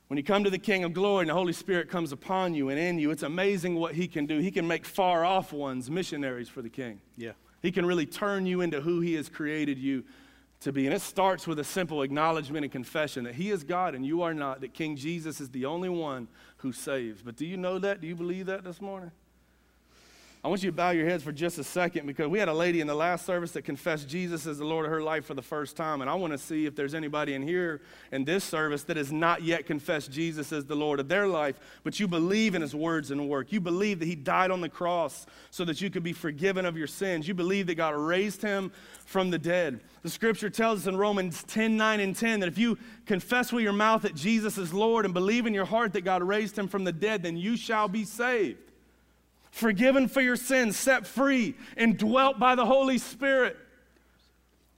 When 0.06 0.16
you 0.16 0.22
come 0.22 0.44
to 0.44 0.50
the 0.50 0.58
King 0.58 0.84
of 0.84 0.92
glory 0.92 1.22
and 1.22 1.30
the 1.30 1.34
Holy 1.34 1.54
Spirit 1.54 1.88
comes 1.88 2.12
upon 2.12 2.54
you 2.54 2.68
and 2.68 2.78
in 2.78 3.00
you, 3.00 3.10
it's 3.10 3.22
amazing 3.22 3.74
what 3.76 3.94
he 3.94 4.06
can 4.06 4.26
do. 4.26 4.38
He 4.38 4.50
can 4.50 4.68
make 4.68 4.84
far 4.84 5.24
off 5.24 5.52
ones 5.52 5.90
missionaries 5.90 6.48
for 6.48 6.62
the 6.62 6.68
King. 6.68 7.00
Yeah. 7.16 7.32
He 7.62 7.72
can 7.72 7.86
really 7.86 8.06
turn 8.06 8.44
you 8.44 8.60
into 8.60 8.80
who 8.80 9.00
He 9.00 9.14
has 9.14 9.28
created 9.28 9.78
you 9.78 10.04
to 10.60 10.72
be. 10.72 10.86
And 10.86 10.94
it 10.94 11.00
starts 11.00 11.46
with 11.46 11.58
a 11.58 11.64
simple 11.64 12.02
acknowledgement 12.02 12.64
and 12.64 12.72
confession 12.72 13.24
that 13.24 13.36
He 13.36 13.50
is 13.50 13.64
God 13.64 13.94
and 13.94 14.04
you 14.04 14.22
are 14.22 14.34
not, 14.34 14.60
that 14.60 14.74
King 14.74 14.96
Jesus 14.96 15.40
is 15.40 15.50
the 15.50 15.64
only 15.64 15.88
one 15.88 16.28
who 16.58 16.72
saves. 16.72 17.22
But 17.22 17.36
do 17.36 17.46
you 17.46 17.56
know 17.56 17.78
that? 17.78 18.00
Do 18.00 18.06
you 18.06 18.16
believe 18.16 18.46
that 18.46 18.64
this 18.64 18.80
morning? 18.80 19.12
I 20.44 20.48
want 20.48 20.64
you 20.64 20.72
to 20.72 20.76
bow 20.76 20.90
your 20.90 21.06
heads 21.06 21.22
for 21.22 21.30
just 21.30 21.58
a 21.58 21.62
second 21.62 22.04
because 22.04 22.26
we 22.26 22.40
had 22.40 22.48
a 22.48 22.52
lady 22.52 22.80
in 22.80 22.88
the 22.88 22.96
last 22.96 23.24
service 23.24 23.52
that 23.52 23.62
confessed 23.62 24.08
Jesus 24.08 24.44
as 24.44 24.58
the 24.58 24.64
Lord 24.64 24.84
of 24.84 24.90
her 24.90 25.00
life 25.00 25.24
for 25.24 25.34
the 25.34 25.42
first 25.42 25.76
time. 25.76 26.00
And 26.00 26.10
I 26.10 26.14
want 26.14 26.32
to 26.32 26.38
see 26.38 26.66
if 26.66 26.74
there's 26.74 26.94
anybody 26.94 27.34
in 27.34 27.42
here 27.42 27.80
in 28.10 28.24
this 28.24 28.42
service 28.42 28.82
that 28.84 28.96
has 28.96 29.12
not 29.12 29.42
yet 29.42 29.66
confessed 29.66 30.10
Jesus 30.10 30.52
as 30.52 30.64
the 30.64 30.74
Lord 30.74 30.98
of 30.98 31.06
their 31.06 31.28
life, 31.28 31.60
but 31.84 32.00
you 32.00 32.08
believe 32.08 32.56
in 32.56 32.62
his 32.62 32.74
words 32.74 33.12
and 33.12 33.28
work. 33.28 33.52
You 33.52 33.60
believe 33.60 34.00
that 34.00 34.06
he 34.06 34.16
died 34.16 34.50
on 34.50 34.60
the 34.60 34.68
cross 34.68 35.26
so 35.52 35.64
that 35.64 35.80
you 35.80 35.90
could 35.90 36.02
be 36.02 36.12
forgiven 36.12 36.66
of 36.66 36.76
your 36.76 36.88
sins. 36.88 37.28
You 37.28 37.34
believe 37.34 37.68
that 37.68 37.76
God 37.76 37.94
raised 37.94 38.42
him 38.42 38.72
from 39.04 39.30
the 39.30 39.38
dead. 39.38 39.78
The 40.02 40.10
scripture 40.10 40.50
tells 40.50 40.80
us 40.80 40.86
in 40.88 40.96
Romans 40.96 41.44
10 41.44 41.76
9 41.76 42.00
and 42.00 42.16
10 42.16 42.40
that 42.40 42.48
if 42.48 42.58
you 42.58 42.78
confess 43.06 43.52
with 43.52 43.62
your 43.62 43.72
mouth 43.72 44.02
that 44.02 44.16
Jesus 44.16 44.58
is 44.58 44.74
Lord 44.74 45.04
and 45.04 45.14
believe 45.14 45.46
in 45.46 45.54
your 45.54 45.66
heart 45.66 45.92
that 45.92 46.00
God 46.00 46.20
raised 46.20 46.58
him 46.58 46.66
from 46.66 46.82
the 46.82 46.92
dead, 46.92 47.22
then 47.22 47.36
you 47.36 47.56
shall 47.56 47.86
be 47.86 48.04
saved 48.04 48.71
forgiven 49.52 50.08
for 50.08 50.20
your 50.20 50.34
sins, 50.34 50.76
set 50.76 51.06
free, 51.06 51.54
and 51.76 51.96
dwelt 51.96 52.40
by 52.40 52.56
the 52.56 52.66
Holy 52.66 52.98
Spirit. 52.98 53.56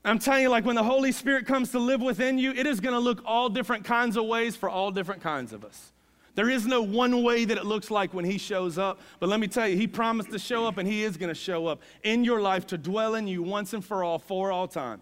I'm 0.03 0.19
telling 0.19 0.43
you, 0.43 0.49
like 0.49 0.65
when 0.65 0.75
the 0.75 0.83
Holy 0.83 1.11
Spirit 1.11 1.47
comes 1.47 1.71
to 1.71 1.79
live 1.79 2.01
within 2.01 2.37
you, 2.37 2.51
it 2.51 2.67
is 2.67 2.79
going 2.79 2.93
to 2.93 2.99
look 2.99 3.23
all 3.25 3.49
different 3.49 3.85
kinds 3.85 4.17
of 4.17 4.25
ways 4.25 4.55
for 4.55 4.69
all 4.69 4.91
different 4.91 5.23
kinds 5.23 5.51
of 5.51 5.65
us. 5.65 5.91
There 6.35 6.49
is 6.49 6.67
no 6.67 6.81
one 6.81 7.23
way 7.23 7.45
that 7.45 7.57
it 7.57 7.65
looks 7.65 7.89
like 7.89 8.13
when 8.13 8.25
He 8.25 8.37
shows 8.37 8.77
up. 8.77 8.99
But 9.19 9.29
let 9.29 9.39
me 9.39 9.47
tell 9.47 9.67
you, 9.67 9.77
He 9.77 9.87
promised 9.87 10.29
to 10.31 10.37
show 10.37 10.67
up, 10.67 10.77
and 10.77 10.87
He 10.87 11.03
is 11.03 11.17
going 11.17 11.29
to 11.29 11.33
show 11.33 11.65
up 11.65 11.81
in 12.03 12.23
your 12.23 12.41
life 12.41 12.67
to 12.67 12.77
dwell 12.77 13.15
in 13.15 13.27
you 13.27 13.41
once 13.41 13.73
and 13.73 13.83
for 13.83 14.03
all, 14.03 14.19
for 14.19 14.51
all 14.51 14.67
time. 14.67 15.01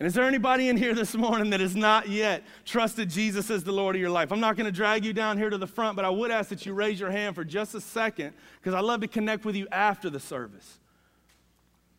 And 0.00 0.06
is 0.06 0.14
there 0.14 0.24
anybody 0.24 0.68
in 0.68 0.76
here 0.76 0.94
this 0.94 1.16
morning 1.16 1.50
that 1.50 1.58
has 1.58 1.74
not 1.74 2.08
yet 2.08 2.44
trusted 2.64 3.10
Jesus 3.10 3.50
as 3.50 3.64
the 3.64 3.72
Lord 3.72 3.96
of 3.96 4.00
your 4.00 4.10
life? 4.10 4.30
I'm 4.30 4.38
not 4.38 4.56
going 4.56 4.66
to 4.66 4.72
drag 4.72 5.04
you 5.04 5.12
down 5.12 5.36
here 5.38 5.50
to 5.50 5.58
the 5.58 5.66
front, 5.66 5.96
but 5.96 6.04
I 6.04 6.10
would 6.10 6.30
ask 6.30 6.50
that 6.50 6.64
you 6.64 6.72
raise 6.72 7.00
your 7.00 7.10
hand 7.10 7.34
for 7.34 7.44
just 7.44 7.74
a 7.74 7.80
second 7.80 8.32
because 8.60 8.74
I'd 8.74 8.84
love 8.84 9.00
to 9.00 9.08
connect 9.08 9.44
with 9.44 9.56
you 9.56 9.66
after 9.72 10.08
the 10.08 10.20
service. 10.20 10.78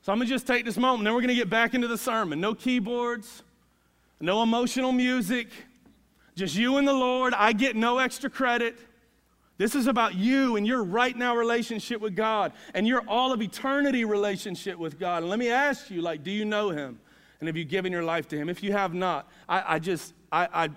So 0.01 0.13
I'm 0.13 0.17
going 0.17 0.29
to 0.29 0.33
just 0.33 0.47
take 0.47 0.63
this 0.63 0.77
moment, 0.77 1.03
then 1.03 1.13
we're 1.13 1.19
going 1.19 1.27
to 1.27 1.35
get 1.35 1.49
back 1.49 1.73
into 1.73 1.89
the 1.89 1.97
sermon. 1.97 2.39
No 2.39 2.55
keyboards, 2.55 3.43
no 4.21 4.43
emotional 4.43 4.93
music, 4.93 5.49
just 6.37 6.55
you 6.55 6.77
and 6.77 6.87
the 6.87 6.93
Lord. 6.93 7.33
I 7.33 7.51
get 7.51 7.75
no 7.75 7.97
extra 7.97 8.29
credit. 8.29 8.79
This 9.57 9.75
is 9.75 9.87
about 9.87 10.15
you 10.15 10.55
and 10.55 10.65
your 10.65 10.85
right 10.85 11.17
now 11.17 11.35
relationship 11.35 11.99
with 11.99 12.15
God 12.15 12.53
and 12.73 12.87
your 12.87 13.01
all 13.09 13.33
of 13.33 13.41
eternity 13.41 14.05
relationship 14.05 14.77
with 14.77 14.97
God. 14.97 15.23
And 15.23 15.29
let 15.29 15.37
me 15.37 15.49
ask 15.49 15.91
you, 15.91 16.01
like, 16.01 16.23
do 16.23 16.31
you 16.31 16.45
know 16.45 16.69
Him? 16.69 16.97
And 17.39 17.47
have 17.47 17.55
you 17.55 17.65
given 17.65 17.91
your 17.91 18.03
life 18.03 18.27
to 18.29 18.37
Him? 18.37 18.49
If 18.49 18.63
you 18.63 18.71
have 18.71 18.93
not, 18.93 19.29
I, 19.47 19.75
I 19.75 19.79
just, 19.79 20.13
I, 20.31 20.47
I, 20.65 20.69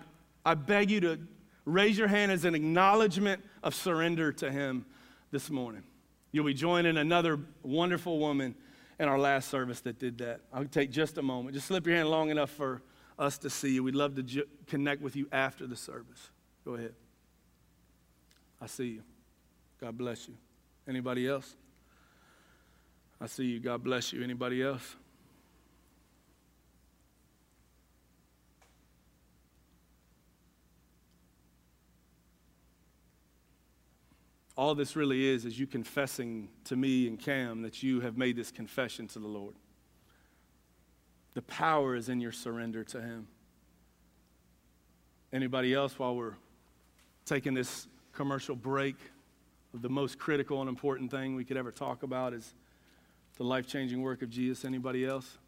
I 0.44 0.54
beg 0.54 0.90
you 0.90 1.00
to 1.00 1.18
raise 1.64 1.98
your 1.98 2.08
hand 2.08 2.32
as 2.32 2.44
an 2.44 2.54
acknowledgement 2.54 3.42
of 3.62 3.74
surrender 3.74 4.32
to 4.32 4.50
Him 4.50 4.86
this 5.30 5.50
morning. 5.50 5.82
You'll 6.30 6.46
be 6.46 6.54
joining 6.54 6.96
another 6.96 7.38
wonderful 7.62 8.18
woman 8.18 8.54
in 8.98 9.08
our 9.08 9.18
last 9.18 9.48
service 9.48 9.80
that 9.80 9.98
did 9.98 10.18
that. 10.18 10.40
I'll 10.52 10.64
take 10.64 10.90
just 10.90 11.18
a 11.18 11.22
moment. 11.22 11.54
Just 11.54 11.66
slip 11.66 11.86
your 11.86 11.96
hand 11.96 12.08
long 12.08 12.30
enough 12.30 12.50
for 12.50 12.82
us 13.18 13.38
to 13.38 13.50
see 13.50 13.74
you. 13.74 13.82
We'd 13.82 13.94
love 13.94 14.14
to 14.16 14.46
connect 14.66 15.02
with 15.02 15.16
you 15.16 15.28
after 15.32 15.66
the 15.66 15.76
service. 15.76 16.30
Go 16.64 16.74
ahead. 16.74 16.94
I 18.60 18.66
see 18.66 18.86
you. 18.86 19.02
God 19.80 19.98
bless 19.98 20.28
you. 20.28 20.34
Anybody 20.88 21.26
else? 21.28 21.56
I 23.20 23.26
see 23.26 23.44
you. 23.44 23.60
God 23.60 23.82
bless 23.82 24.12
you. 24.12 24.22
Anybody 24.22 24.62
else? 24.62 24.96
All 34.62 34.76
this 34.76 34.94
really 34.94 35.26
is 35.26 35.44
is 35.44 35.58
you 35.58 35.66
confessing 35.66 36.48
to 36.62 36.76
me 36.76 37.08
and 37.08 37.18
Cam 37.18 37.62
that 37.62 37.82
you 37.82 37.98
have 37.98 38.16
made 38.16 38.36
this 38.36 38.52
confession 38.52 39.08
to 39.08 39.18
the 39.18 39.26
Lord. 39.26 39.56
The 41.34 41.42
power 41.42 41.96
is 41.96 42.08
in 42.08 42.20
your 42.20 42.30
surrender 42.30 42.84
to 42.84 43.02
Him. 43.02 43.26
Anybody 45.32 45.74
else, 45.74 45.98
while 45.98 46.14
we're 46.14 46.36
taking 47.26 47.54
this 47.54 47.88
commercial 48.12 48.54
break, 48.54 48.94
the 49.74 49.88
most 49.88 50.20
critical 50.20 50.60
and 50.60 50.68
important 50.68 51.10
thing 51.10 51.34
we 51.34 51.44
could 51.44 51.56
ever 51.56 51.72
talk 51.72 52.04
about 52.04 52.32
is 52.32 52.54
the 53.38 53.44
life 53.44 53.66
changing 53.66 54.00
work 54.00 54.22
of 54.22 54.30
Jesus? 54.30 54.64
Anybody 54.64 55.04
else? 55.04 55.38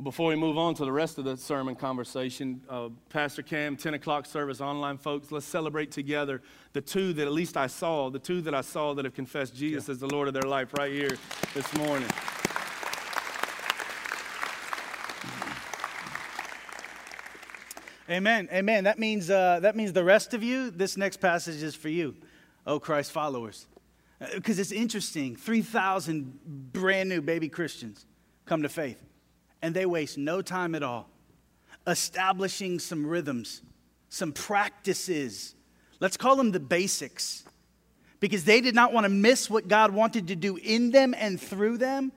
Well, 0.00 0.04
before 0.04 0.28
we 0.28 0.36
move 0.36 0.56
on 0.56 0.74
to 0.76 0.86
the 0.86 0.92
rest 0.92 1.18
of 1.18 1.26
the 1.26 1.36
sermon 1.36 1.74
conversation, 1.74 2.62
uh, 2.70 2.88
Pastor 3.10 3.42
Cam, 3.42 3.76
10 3.76 3.92
o'clock 3.92 4.24
service, 4.24 4.58
online 4.62 4.96
folks, 4.96 5.30
let's 5.30 5.44
celebrate 5.44 5.90
together 5.90 6.40
the 6.72 6.80
two 6.80 7.12
that 7.12 7.26
at 7.26 7.32
least 7.34 7.58
I 7.58 7.66
saw, 7.66 8.08
the 8.08 8.18
two 8.18 8.40
that 8.40 8.54
I 8.54 8.62
saw 8.62 8.94
that 8.94 9.04
have 9.04 9.12
confessed 9.12 9.54
Jesus 9.54 9.88
yeah. 9.88 9.92
as 9.92 9.98
the 9.98 10.06
Lord 10.06 10.26
of 10.26 10.32
their 10.32 10.48
life 10.48 10.72
right 10.78 10.90
here 10.90 11.18
this 11.52 11.74
morning. 11.76 12.08
Amen. 18.08 18.48
Amen. 18.50 18.84
That 18.84 18.98
means, 18.98 19.28
uh, 19.28 19.60
that 19.60 19.76
means 19.76 19.92
the 19.92 20.02
rest 20.02 20.32
of 20.32 20.42
you, 20.42 20.70
this 20.70 20.96
next 20.96 21.18
passage 21.18 21.62
is 21.62 21.74
for 21.74 21.90
you, 21.90 22.16
oh 22.66 22.80
Christ 22.80 23.12
followers. 23.12 23.66
Uh, 24.18 24.28
because 24.36 24.58
it's 24.58 24.72
interesting 24.72 25.36
3,000 25.36 26.72
brand 26.72 27.10
new 27.10 27.20
baby 27.20 27.50
Christians 27.50 28.06
come 28.46 28.62
to 28.62 28.70
faith 28.70 29.09
and 29.62 29.74
they 29.74 29.86
waste 29.86 30.18
no 30.18 30.42
time 30.42 30.74
at 30.74 30.82
all 30.82 31.08
establishing 31.86 32.78
some 32.78 33.06
rhythms, 33.06 33.62
some 34.08 34.32
practices. 34.32 35.54
Let's 35.98 36.16
call 36.16 36.36
them 36.36 36.52
the 36.52 36.60
basics. 36.60 37.44
Because 38.20 38.44
they 38.44 38.60
did 38.60 38.74
not 38.74 38.92
want 38.92 39.04
to 39.04 39.08
miss 39.08 39.48
what 39.48 39.66
God 39.66 39.92
wanted 39.92 40.28
to 40.28 40.36
do 40.36 40.56
in 40.56 40.90
them 40.90 41.14
and 41.16 41.40
through 41.40 41.78
them. 41.78 42.12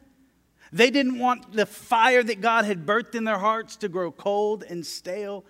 They 0.73 0.89
didn't 0.89 1.17
want 1.17 1.53
the 1.53 1.65
fire 1.65 2.21
that 2.23 2.41
God 2.41 2.65
had 2.65 2.85
birthed 2.85 3.15
in 3.15 3.23
their 3.23 3.37
hearts 3.37 3.77
to 3.77 3.89
grow 3.89 4.11
cold 4.11 4.63
and 4.67 4.85
stale. 4.85 5.45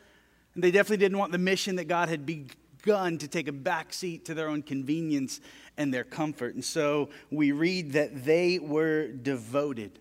And 0.54 0.64
they 0.64 0.70
definitely 0.70 0.98
didn't 0.98 1.18
want 1.18 1.32
the 1.32 1.40
mission 1.40 1.78
that 1.78 1.86
God 1.86 2.10
had 2.10 2.26
begun 2.26 3.18
to 3.18 3.28
take 3.28 3.48
a 3.48 3.52
backseat 3.52 4.26
to 4.26 4.36
their 4.36 4.48
own 4.48 4.62
convenience 4.62 5.40
and 5.78 5.92
their 5.92 6.04
comfort. 6.04 6.54
And 6.54 6.64
so 6.64 7.10
we 7.32 7.52
read 7.52 7.94
that 7.94 8.26
they 8.26 8.60
were 8.60 9.08
devoted. 9.08 9.98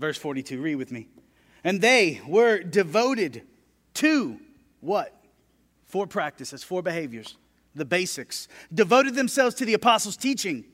Verse 0.00 0.16
42, 0.16 0.62
read 0.62 0.76
with 0.76 0.90
me. 0.90 1.08
And 1.62 1.82
they 1.82 2.22
were 2.26 2.62
devoted 2.62 3.42
to 3.94 4.40
what? 4.80 5.14
Four 5.84 6.06
practices, 6.06 6.64
four 6.64 6.82
behaviors, 6.82 7.36
the 7.74 7.84
basics. 7.84 8.48
Devoted 8.72 9.14
themselves 9.14 9.54
to 9.56 9.66
the 9.66 9.74
apostles' 9.74 10.16
teaching 10.16 10.64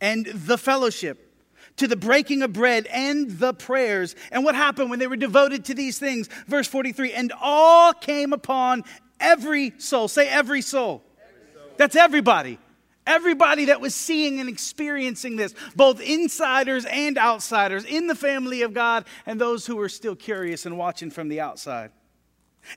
and 0.00 0.26
the 0.26 0.58
fellowship, 0.58 1.36
to 1.76 1.86
the 1.86 1.94
breaking 1.94 2.42
of 2.42 2.52
bread 2.52 2.88
and 2.88 3.30
the 3.30 3.54
prayers. 3.54 4.16
And 4.32 4.44
what 4.44 4.56
happened 4.56 4.90
when 4.90 4.98
they 4.98 5.06
were 5.06 5.14
devoted 5.16 5.64
to 5.66 5.74
these 5.74 6.00
things? 6.00 6.28
Verse 6.48 6.66
43 6.66 7.12
and 7.12 7.32
all 7.40 7.92
came 7.92 8.32
upon 8.32 8.82
every 9.20 9.72
soul. 9.78 10.08
Say 10.08 10.28
every 10.28 10.62
soul. 10.62 11.04
Every 11.20 11.52
soul. 11.54 11.72
That's 11.76 11.94
everybody. 11.94 12.58
Everybody 13.06 13.66
that 13.66 13.80
was 13.80 13.94
seeing 13.94 14.40
and 14.40 14.48
experiencing 14.48 15.36
this, 15.36 15.54
both 15.76 16.00
insiders 16.00 16.86
and 16.86 17.18
outsiders 17.18 17.84
in 17.84 18.06
the 18.06 18.14
family 18.14 18.62
of 18.62 18.72
God, 18.72 19.04
and 19.26 19.40
those 19.40 19.66
who 19.66 19.76
were 19.76 19.90
still 19.90 20.16
curious 20.16 20.64
and 20.64 20.78
watching 20.78 21.10
from 21.10 21.28
the 21.28 21.40
outside. 21.40 21.90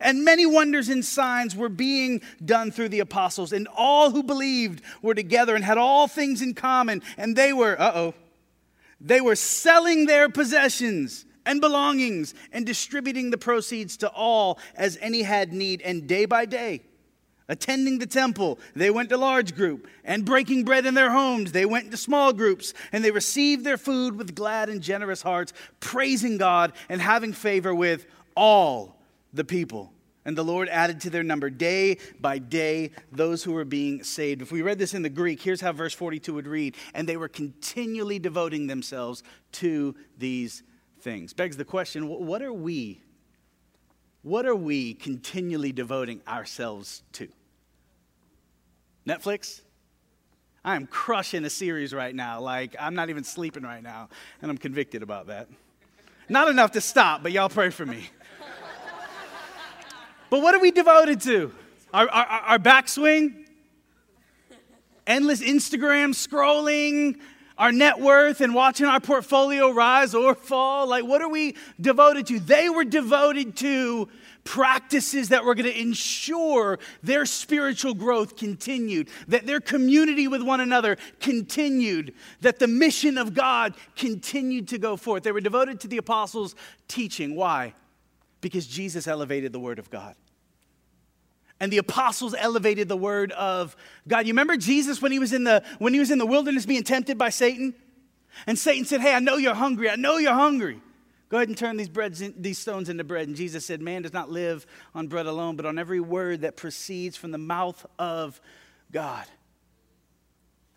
And 0.02 0.26
many 0.26 0.46
wonders 0.46 0.90
and 0.90 1.04
signs 1.04 1.56
were 1.56 1.70
being 1.70 2.22
done 2.44 2.72
through 2.72 2.90
the 2.90 3.00
apostles, 3.00 3.54
and 3.54 3.68
all 3.76 4.12
who 4.12 4.22
believed 4.22 4.82
were 5.02 5.16
together 5.16 5.56
and 5.56 5.64
had 5.64 5.78
all 5.78 6.08
things 6.08 6.42
in 6.42 6.54
common. 6.54 7.02
And 7.18 7.36
they 7.36 7.54
were, 7.54 7.80
uh 7.80 7.92
oh, 7.96 8.14
they 9.00 9.22
were 9.22 9.36
selling 9.36 10.06
their 10.06 10.28
possessions 10.28 11.26
and 11.46 11.62
belongings 11.62 12.34
and 12.52 12.66
distributing 12.66 13.30
the 13.30 13.38
proceeds 13.38 13.96
to 13.98 14.10
all 14.10 14.60
as 14.76 14.98
any 15.00 15.22
had 15.22 15.54
need. 15.54 15.82
And 15.82 16.08
day 16.08 16.26
by 16.26 16.46
day, 16.46 16.82
attending 17.50 18.00
the 18.00 18.06
temple, 18.06 18.60
they 18.76 18.90
went 18.90 19.10
to 19.10 19.18
large 19.18 19.56
group, 19.56 19.88
and 20.04 20.26
breaking 20.26 20.64
bread 20.64 20.86
in 20.86 20.94
their 20.94 21.12
homes, 21.12 21.52
they 21.52 21.66
went 21.66 21.92
to 21.92 21.98
small 21.98 22.34
groups, 22.34 22.74
and 22.92 23.04
they 23.04 23.12
received 23.12 23.64
their 23.64 23.78
food 23.78 24.16
with 24.18 24.36
glad 24.36 24.70
and 24.70 24.82
generous 24.82 25.22
hearts, 25.22 25.54
praising 25.80 26.38
God 26.38 26.74
and 26.90 27.02
having 27.02 27.34
favor 27.34 27.74
with 27.74 28.06
all 28.36 28.98
the 29.34 29.44
people. 29.44 29.92
And 30.28 30.38
the 30.38 30.44
Lord 30.44 30.68
added 30.68 31.00
to 31.02 31.10
their 31.10 31.24
number 31.24 31.50
day 31.50 32.00
by 32.20 32.38
day 32.38 32.92
those 33.14 33.44
who 33.44 33.54
were 33.54 33.64
being 33.64 34.04
saved. 34.04 34.42
If 34.42 34.52
we 34.52 34.62
read 34.62 34.78
this 34.78 34.94
in 34.94 35.02
the 35.02 35.10
Greek, 35.10 35.42
here's 35.42 35.62
how 35.62 35.72
verse 35.72 35.94
42 35.94 36.34
would 36.34 36.48
read 36.48 36.76
And 36.94 37.08
they 37.08 37.16
were 37.16 37.30
continually 37.30 38.20
devoting 38.20 38.68
themselves 38.68 39.24
to 39.54 39.96
these 40.18 40.64
things. 41.00 41.32
Begs 41.32 41.56
the 41.56 41.64
question 41.64 42.10
what 42.10 42.42
are 42.42 42.52
we? 42.52 43.02
What 44.22 44.46
are 44.46 44.56
we 44.56 44.96
continually 44.96 45.72
devoting 45.72 46.22
ourselves 46.28 47.04
to? 47.14 47.30
Netflix? 49.08 49.62
I 50.66 50.76
am 50.76 50.86
crushing 50.86 51.46
a 51.46 51.50
series 51.50 51.94
right 51.94 52.14
now. 52.14 52.42
Like, 52.42 52.76
I'm 52.78 52.94
not 52.94 53.10
even 53.10 53.24
sleeping 53.24 53.64
right 53.64 53.82
now, 53.82 54.10
and 54.42 54.52
I'm 54.52 54.58
convicted 54.58 55.02
about 55.02 55.28
that. 55.28 55.48
Not 56.28 56.50
enough 56.50 56.72
to 56.72 56.82
stop, 56.82 57.24
but 57.24 57.32
y'all 57.32 57.48
pray 57.48 57.70
for 57.70 57.86
me. 57.86 58.10
but 60.30 60.42
what 60.42 60.54
are 60.54 60.60
we 60.60 60.72
devoted 60.72 61.22
to? 61.22 61.54
Our, 61.94 62.10
our, 62.10 62.26
our 62.26 62.60
backswing? 62.60 63.46
Endless 65.06 65.42
Instagram 65.42 66.10
scrolling, 66.10 67.22
our 67.58 67.72
net 67.72 68.00
worth 68.00 68.42
and 68.42 68.54
watching 68.54 68.86
our 68.86 69.00
portfolio 69.00 69.72
rise 69.72 70.14
or 70.14 70.36
fall? 70.36 70.88
Like, 70.88 71.04
what 71.04 71.22
are 71.22 71.30
we 71.30 71.56
devoted 71.80 72.28
to? 72.28 72.40
They 72.40 72.70
were 72.70 72.86
devoted 72.86 73.56
to 73.58 74.10
practices 74.44 75.30
that 75.30 75.44
were 75.44 75.54
going 75.56 75.66
to 75.66 75.80
ensure 75.80 76.80
their 77.04 77.26
spiritual 77.26 77.94
growth 77.94 78.38
continued, 78.38 79.10
that 79.28 79.46
their 79.46 79.60
community 79.60 80.28
with 80.28 80.42
one 80.42 80.62
another 80.62 80.98
continued, 81.20 82.14
that 82.40 82.58
the 82.58 82.68
mission 82.68 83.18
of 83.18 83.34
God 83.34 83.76
continued 83.98 84.70
to 84.70 84.78
go 84.78 84.96
forth. 84.96 85.24
They 85.24 85.34
were 85.34 85.42
devoted 85.42 85.82
to 85.82 85.90
the 85.90 85.98
apostles' 85.98 86.56
teaching. 86.88 87.36
Why? 87.36 87.74
Because 88.40 88.66
Jesus 88.68 89.06
elevated 89.06 89.52
the 89.52 89.60
Word 89.60 89.80
of 89.80 89.90
God. 89.90 90.16
And 91.60 91.72
the 91.72 91.80
apostles 91.80 92.36
elevated 92.38 92.88
the 92.88 92.98
word 92.98 93.32
of 93.32 93.76
God. 94.08 94.28
You 94.28 94.34
remember 94.34 94.58
Jesus 94.58 95.02
when 95.02 95.12
he 95.12 95.20
was 95.20 95.34
in 95.34 95.44
the 95.44 95.64
when 95.80 95.94
he 95.94 96.00
was 96.00 96.12
in 96.12 96.20
the 96.20 96.26
wilderness 96.26 96.66
being 96.66 96.84
tempted 96.84 97.18
by 97.18 97.30
Satan? 97.30 97.74
And 98.46 98.60
Satan 98.60 98.86
said, 98.86 99.02
Hey, 99.02 99.14
I 99.14 99.20
know 99.20 99.38
you're 99.38 99.56
hungry. 99.56 99.90
I 99.90 99.96
know 99.96 100.18
you're 100.18 100.34
hungry. 100.34 100.80
Go 101.30 101.38
ahead 101.38 101.50
and 101.50 101.58
turn 101.58 101.76
these, 101.76 101.90
breads 101.90 102.22
in, 102.22 102.34
these 102.38 102.58
stones 102.58 102.88
into 102.88 103.04
bread. 103.04 103.28
And 103.28 103.36
Jesus 103.36 103.66
said, 103.66 103.82
Man 103.82 104.04
does 104.04 104.14
not 104.14 104.30
live 104.30 104.66
on 104.94 105.08
bread 105.08 105.26
alone, 105.26 105.56
but 105.56 105.66
on 105.66 105.78
every 105.80 106.00
word 106.00 106.42
that 106.42 106.56
proceeds 106.56 107.18
from 107.18 107.32
the 107.32 107.38
mouth 107.38 107.86
of 107.98 108.40
God. 108.92 109.26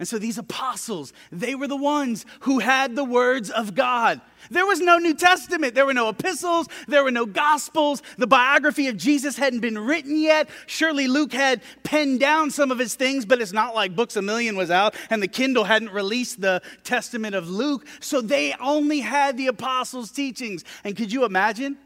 And 0.00 0.08
so 0.08 0.18
these 0.18 0.38
apostles, 0.38 1.12
they 1.30 1.54
were 1.54 1.68
the 1.68 1.76
ones 1.76 2.24
who 2.40 2.58
had 2.58 2.96
the 2.96 3.04
words 3.04 3.50
of 3.50 3.74
God. 3.74 4.22
There 4.50 4.64
was 4.64 4.80
no 4.80 4.96
New 4.96 5.12
Testament, 5.12 5.74
there 5.74 5.84
were 5.84 5.92
no 5.92 6.08
epistles, 6.08 6.68
there 6.88 7.04
were 7.04 7.10
no 7.10 7.26
gospels. 7.26 8.02
The 8.16 8.26
biography 8.26 8.88
of 8.88 8.96
Jesus 8.96 9.36
hadn't 9.36 9.60
been 9.60 9.78
written 9.78 10.18
yet. 10.18 10.48
Surely 10.66 11.06
Luke 11.06 11.34
had 11.34 11.60
penned 11.82 12.18
down 12.18 12.50
some 12.50 12.70
of 12.70 12.78
his 12.78 12.94
things, 12.94 13.26
but 13.26 13.42
it's 13.42 13.52
not 13.52 13.74
like 13.74 13.94
Books 13.94 14.16
a 14.16 14.22
Million 14.22 14.56
was 14.56 14.70
out 14.70 14.94
and 15.10 15.22
the 15.22 15.28
Kindle 15.28 15.64
hadn't 15.64 15.92
released 15.92 16.40
the 16.40 16.62
Testament 16.82 17.34
of 17.34 17.50
Luke. 17.50 17.86
So 18.00 18.22
they 18.22 18.54
only 18.54 19.00
had 19.00 19.36
the 19.36 19.48
apostles' 19.48 20.10
teachings. 20.10 20.64
And 20.82 20.96
could 20.96 21.12
you 21.12 21.26
imagine? 21.26 21.76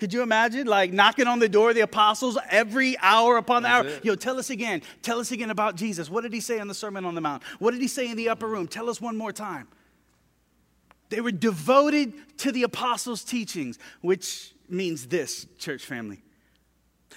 Could 0.00 0.14
you 0.14 0.22
imagine 0.22 0.66
like 0.66 0.94
knocking 0.94 1.26
on 1.26 1.40
the 1.40 1.48
door 1.48 1.68
of 1.68 1.74
the 1.74 1.82
apostles 1.82 2.38
every 2.48 2.96
hour 3.00 3.36
upon 3.36 3.62
the 3.62 3.68
That's 3.68 3.86
hour? 3.86 3.96
It. 3.98 4.04
Yo, 4.04 4.14
tell 4.14 4.38
us 4.38 4.48
again. 4.48 4.80
Tell 5.02 5.20
us 5.20 5.30
again 5.30 5.50
about 5.50 5.76
Jesus. 5.76 6.08
What 6.08 6.22
did 6.22 6.32
he 6.32 6.40
say 6.40 6.58
on 6.58 6.68
the 6.68 6.74
Sermon 6.74 7.04
on 7.04 7.14
the 7.14 7.20
Mount? 7.20 7.42
What 7.58 7.72
did 7.72 7.82
he 7.82 7.86
say 7.86 8.10
in 8.10 8.16
the 8.16 8.30
upper 8.30 8.48
room? 8.48 8.66
Tell 8.66 8.88
us 8.88 8.98
one 8.98 9.14
more 9.18 9.30
time. 9.30 9.68
They 11.10 11.20
were 11.20 11.32
devoted 11.32 12.14
to 12.38 12.50
the 12.50 12.62
apostles' 12.62 13.22
teachings, 13.24 13.78
which 14.00 14.54
means 14.70 15.06
this, 15.08 15.46
church 15.58 15.84
family. 15.84 16.22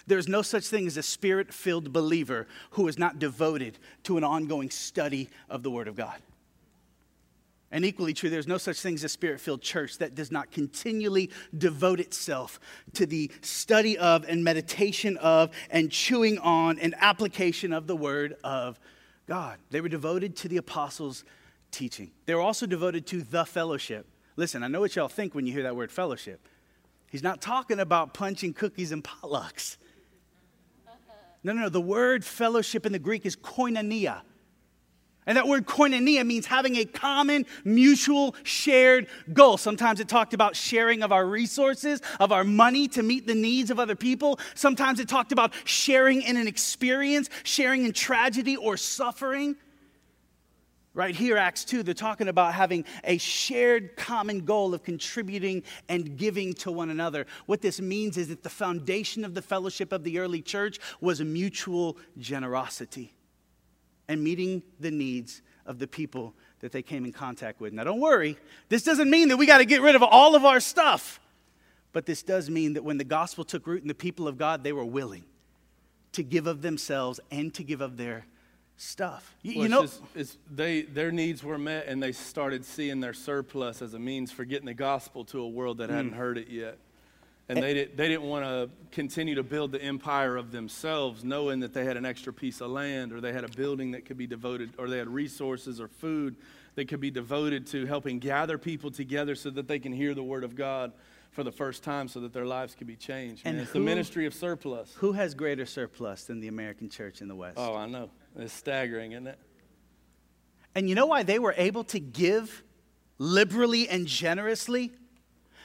There's 0.06 0.28
no 0.28 0.42
such 0.42 0.66
thing 0.68 0.86
as 0.86 0.98
a 0.98 1.04
spirit 1.04 1.54
filled 1.54 1.94
believer 1.94 2.48
who 2.72 2.90
is 2.90 3.00
not 3.00 3.18
devoted 3.18 3.78
to 4.04 4.18
an 4.18 4.26
ongoing 4.26 4.70
study 4.72 5.30
of 5.50 5.64
the 5.64 5.72
Word 5.72 5.88
of 5.88 5.96
God. 5.96 6.18
And 7.74 7.84
equally 7.84 8.14
true, 8.14 8.30
there's 8.30 8.48
no 8.48 8.60
such 8.60 8.80
thing 8.80 8.94
as 8.94 9.04
a 9.04 9.10
spirit 9.10 9.40
filled 9.40 9.64
church 9.64 9.98
that 9.98 10.14
does 10.14 10.32
not 10.32 10.52
continually 10.52 11.32
devote 11.58 12.00
itself 12.00 12.60
to 12.94 13.08
the 13.08 13.32
study 13.42 13.98
of 13.98 14.24
and 14.30 14.44
meditation 14.44 15.18
of 15.18 15.50
and 15.72 15.90
chewing 15.92 16.38
on 16.38 16.78
and 16.78 16.94
application 17.00 17.74
of 17.74 17.88
the 17.88 17.96
Word 17.96 18.36
of 18.44 18.80
God. 19.28 19.58
They 19.72 19.82
were 19.82 19.90
devoted 19.90 20.36
to 20.38 20.48
the 20.48 20.58
apostles' 20.58 21.24
teaching, 21.72 22.12
they 22.28 22.36
were 22.36 22.42
also 22.42 22.68
devoted 22.68 23.08
to 23.08 23.24
the 23.24 23.44
fellowship. 23.44 24.06
Listen, 24.36 24.62
I 24.62 24.68
know 24.68 24.80
what 24.80 24.96
y'all 24.96 25.08
think 25.08 25.34
when 25.34 25.48
you 25.48 25.54
hear 25.54 25.64
that 25.64 25.76
word 25.76 25.92
fellowship. 25.92 26.48
He's 27.10 27.24
not 27.24 27.42
talking 27.42 27.80
about 27.80 28.14
punching 28.14 28.54
cookies 28.54 28.92
and 28.92 29.04
potlucks. 29.04 29.78
No, 31.44 31.54
no, 31.54 31.64
no. 31.64 31.70
The 31.70 31.82
word 31.82 32.24
fellowship 32.24 32.86
in 32.86 32.92
the 32.92 33.00
Greek 33.00 33.26
is 33.26 33.36
koinonia. 33.36 34.22
And 35.26 35.38
that 35.38 35.48
word 35.48 35.66
koinonia 35.66 36.26
means 36.26 36.46
having 36.46 36.76
a 36.76 36.86
common, 36.86 37.46
mutual, 37.64 38.36
shared 38.44 39.08
goal. 39.32 39.58
Sometimes 39.58 40.00
it 40.00 40.08
talked 40.08 40.34
about 40.34 40.56
sharing 40.56 41.02
of 41.02 41.12
our 41.12 41.26
resources, 41.26 42.02
of 42.20 42.32
our 42.32 42.44
money 42.44 42.88
to 42.90 43.04
meet 43.04 43.26
the 43.28 43.36
needs 43.36 43.72
of 43.72 43.80
other 43.80 43.96
people. 43.96 44.40
Sometimes 44.56 45.00
it 45.00 45.08
talked 45.08 45.32
about 45.32 45.54
sharing 45.66 46.22
in 46.22 46.38
an 46.38 46.48
experience, 46.48 47.30
sharing 47.44 47.86
in 47.86 47.94
tragedy 47.94 48.58
or 48.58 48.76
suffering. 48.78 49.56
Right 50.96 51.16
here, 51.16 51.38
Acts 51.38 51.66
2, 51.66 51.82
they're 51.82 51.96
talking 51.96 52.28
about 52.28 52.54
having 52.54 52.86
a 53.04 53.18
shared 53.18 53.96
common 53.96 54.46
goal 54.46 54.76
of 54.76 54.84
contributing 54.84 55.64
and 55.90 56.18
giving 56.18 56.54
to 56.56 56.72
one 56.72 56.92
another. 56.92 57.26
What 57.48 57.62
this 57.62 57.82
means 57.82 58.16
is 58.16 58.28
that 58.28 58.44
the 58.44 58.50
foundation 58.50 59.26
of 59.26 59.34
the 59.34 59.42
fellowship 59.42 59.92
of 59.92 60.04
the 60.04 60.20
early 60.20 60.44
church 60.44 60.78
was 61.02 61.20
a 61.20 61.26
mutual 61.26 61.98
generosity 62.20 63.14
and 64.14 64.24
meeting 64.24 64.64
the 64.80 64.92
needs 64.92 65.42
of 65.66 65.80
the 65.80 65.88
people 65.88 66.34
that 66.62 66.72
they 66.72 66.82
came 66.82 67.04
in 67.04 67.12
contact 67.12 67.60
with. 67.60 67.74
Now, 67.74 67.84
don't 67.84 68.00
worry, 68.00 68.38
this 68.70 68.84
doesn't 68.84 69.10
mean 69.10 69.28
that 69.28 69.38
we 69.38 69.46
got 69.46 69.58
to 69.58 69.66
get 69.66 69.82
rid 69.82 69.96
of 69.96 70.04
all 70.04 70.36
of 70.36 70.46
our 70.46 70.60
stuff. 70.62 71.20
But 71.92 72.06
this 72.06 72.24
does 72.24 72.50
mean 72.50 72.74
that 72.74 72.84
when 72.84 72.98
the 72.98 73.04
gospel 73.04 73.44
took 73.44 73.68
root 73.68 73.82
in 73.82 73.88
the 73.88 73.94
people 73.94 74.28
of 74.28 74.38
God, 74.38 74.64
they 74.64 74.72
were 74.74 74.86
willing. 74.86 75.26
to 76.14 76.22
give 76.24 76.46
of 76.46 76.62
themselves 76.62 77.20
and 77.32 77.52
to 77.56 77.64
give 77.64 77.82
of 77.82 77.98
their 77.98 78.26
stuff. 78.78 79.36
You, 79.42 79.54
Well, 79.56 79.64
you 79.64 79.70
know, 79.70 79.82
it's 79.84 79.98
just, 79.98 80.16
it's, 80.16 80.38
they, 80.52 80.84
their 80.84 81.12
needs 81.12 81.44
were 81.44 81.58
met, 81.58 81.88
and 81.88 82.02
they 82.04 82.12
started 82.12 82.64
seeing 82.66 83.00
their 83.00 83.14
surplus 83.16 83.82
as 83.82 83.96
a 83.96 84.00
means 84.00 84.32
for 84.32 84.46
getting 84.46 84.68
the 84.68 84.76
gospel 84.76 85.26
to 85.26 85.40
a 85.42 85.48
world 85.48 85.80
that 85.80 85.90
Mm. 85.90 85.94
hadn't 85.96 86.14
heard 86.14 86.38
it 86.38 86.50
yet. 86.50 86.78
And 87.50 87.62
they, 87.62 87.74
did, 87.74 87.98
they 87.98 88.08
didn't 88.08 88.24
want 88.24 88.46
to 88.46 88.70
continue 88.92 89.36
to 89.36 89.44
build 89.44 89.74
the 89.74 89.82
empire 89.82 90.38
of 90.38 90.52
themselves, 90.52 91.24
knowing 91.26 91.60
that 91.60 91.74
they 91.74 91.84
had 91.84 91.98
an 91.98 92.06
extra 92.06 92.32
piece 92.32 92.62
of 92.62 92.72
land, 92.72 93.12
or 93.12 93.20
they 93.20 93.34
had 93.34 93.44
a 93.44 93.50
building 93.50 93.92
that 93.92 94.06
could 94.06 94.18
be 94.18 94.28
devoted, 94.28 94.72
or 94.78 94.88
they 94.90 94.98
had 94.98 95.10
resources 95.10 95.82
or 95.82 95.88
food 95.90 96.38
that 96.76 96.88
could 96.88 97.02
be 97.02 97.12
devoted 97.12 97.68
to 97.68 97.86
helping 97.86 98.18
gather 98.20 98.58
people 98.58 98.90
together 98.92 99.36
so 99.36 99.50
that 99.50 99.68
they 99.68 99.78
can 99.78 99.92
hear 99.92 100.14
the 100.14 100.24
word 100.24 100.44
of 100.44 100.56
God 100.56 100.94
for 101.32 101.44
the 101.44 101.52
first 101.52 101.84
time 101.84 102.08
so 102.08 102.20
that 102.22 102.32
their 102.32 102.46
lives 102.46 102.76
could 102.76 102.88
be 102.88 102.96
changed. 102.96 103.42
And 103.46 103.58
Man, 103.58 103.64
it's 103.64 103.74
who- 103.74 103.80
the 103.80 103.86
ministry 103.86 104.26
of 104.26 104.34
surplus. 104.34 104.94
who 104.96 105.12
has 105.12 105.34
greater 105.34 105.66
surplus 105.66 106.24
than 106.26 106.40
the 106.40 106.48
American 106.48 106.90
church 106.90 107.22
in 107.22 107.28
the 107.28 107.36
West? 107.36 107.58
Oh, 107.58 107.76
I 107.76 107.88
know. 107.88 108.10
It's 108.38 108.54
staggering, 108.54 109.12
isn't 109.12 109.28
it? 109.28 109.40
And 110.76 110.88
you 110.88 110.96
know 110.96 111.06
why 111.08 111.24
they 111.24 111.40
were 111.40 111.54
able 111.58 111.84
to 111.86 112.00
give 112.00 112.64
liberally 113.18 113.90
and 113.90 114.08
generously? 114.08 114.92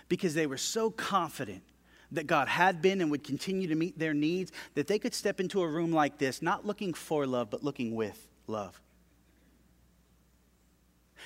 Because 0.09 0.35
they 0.35 0.47
were 0.47 0.57
so 0.57 0.91
confident 0.91 1.63
that 2.13 2.27
God 2.27 2.49
had 2.49 2.81
been 2.81 3.01
and 3.01 3.11
would 3.11 3.25
continue 3.25 3.69
to 3.69 3.75
meet 3.75 3.99
their 3.99 4.15
needs 4.15 4.51
that 4.75 4.87
they 4.87 4.99
could 4.99 5.15
step 5.15 5.41
into 5.41 5.61
a 5.61 5.69
room 5.69 5.93
like 5.93 6.19
this, 6.19 6.41
not 6.41 6.65
looking 6.65 6.95
for 6.95 7.27
love, 7.27 7.51
but 7.51 7.63
looking 7.63 7.95
with 7.95 8.29
love. 8.47 8.81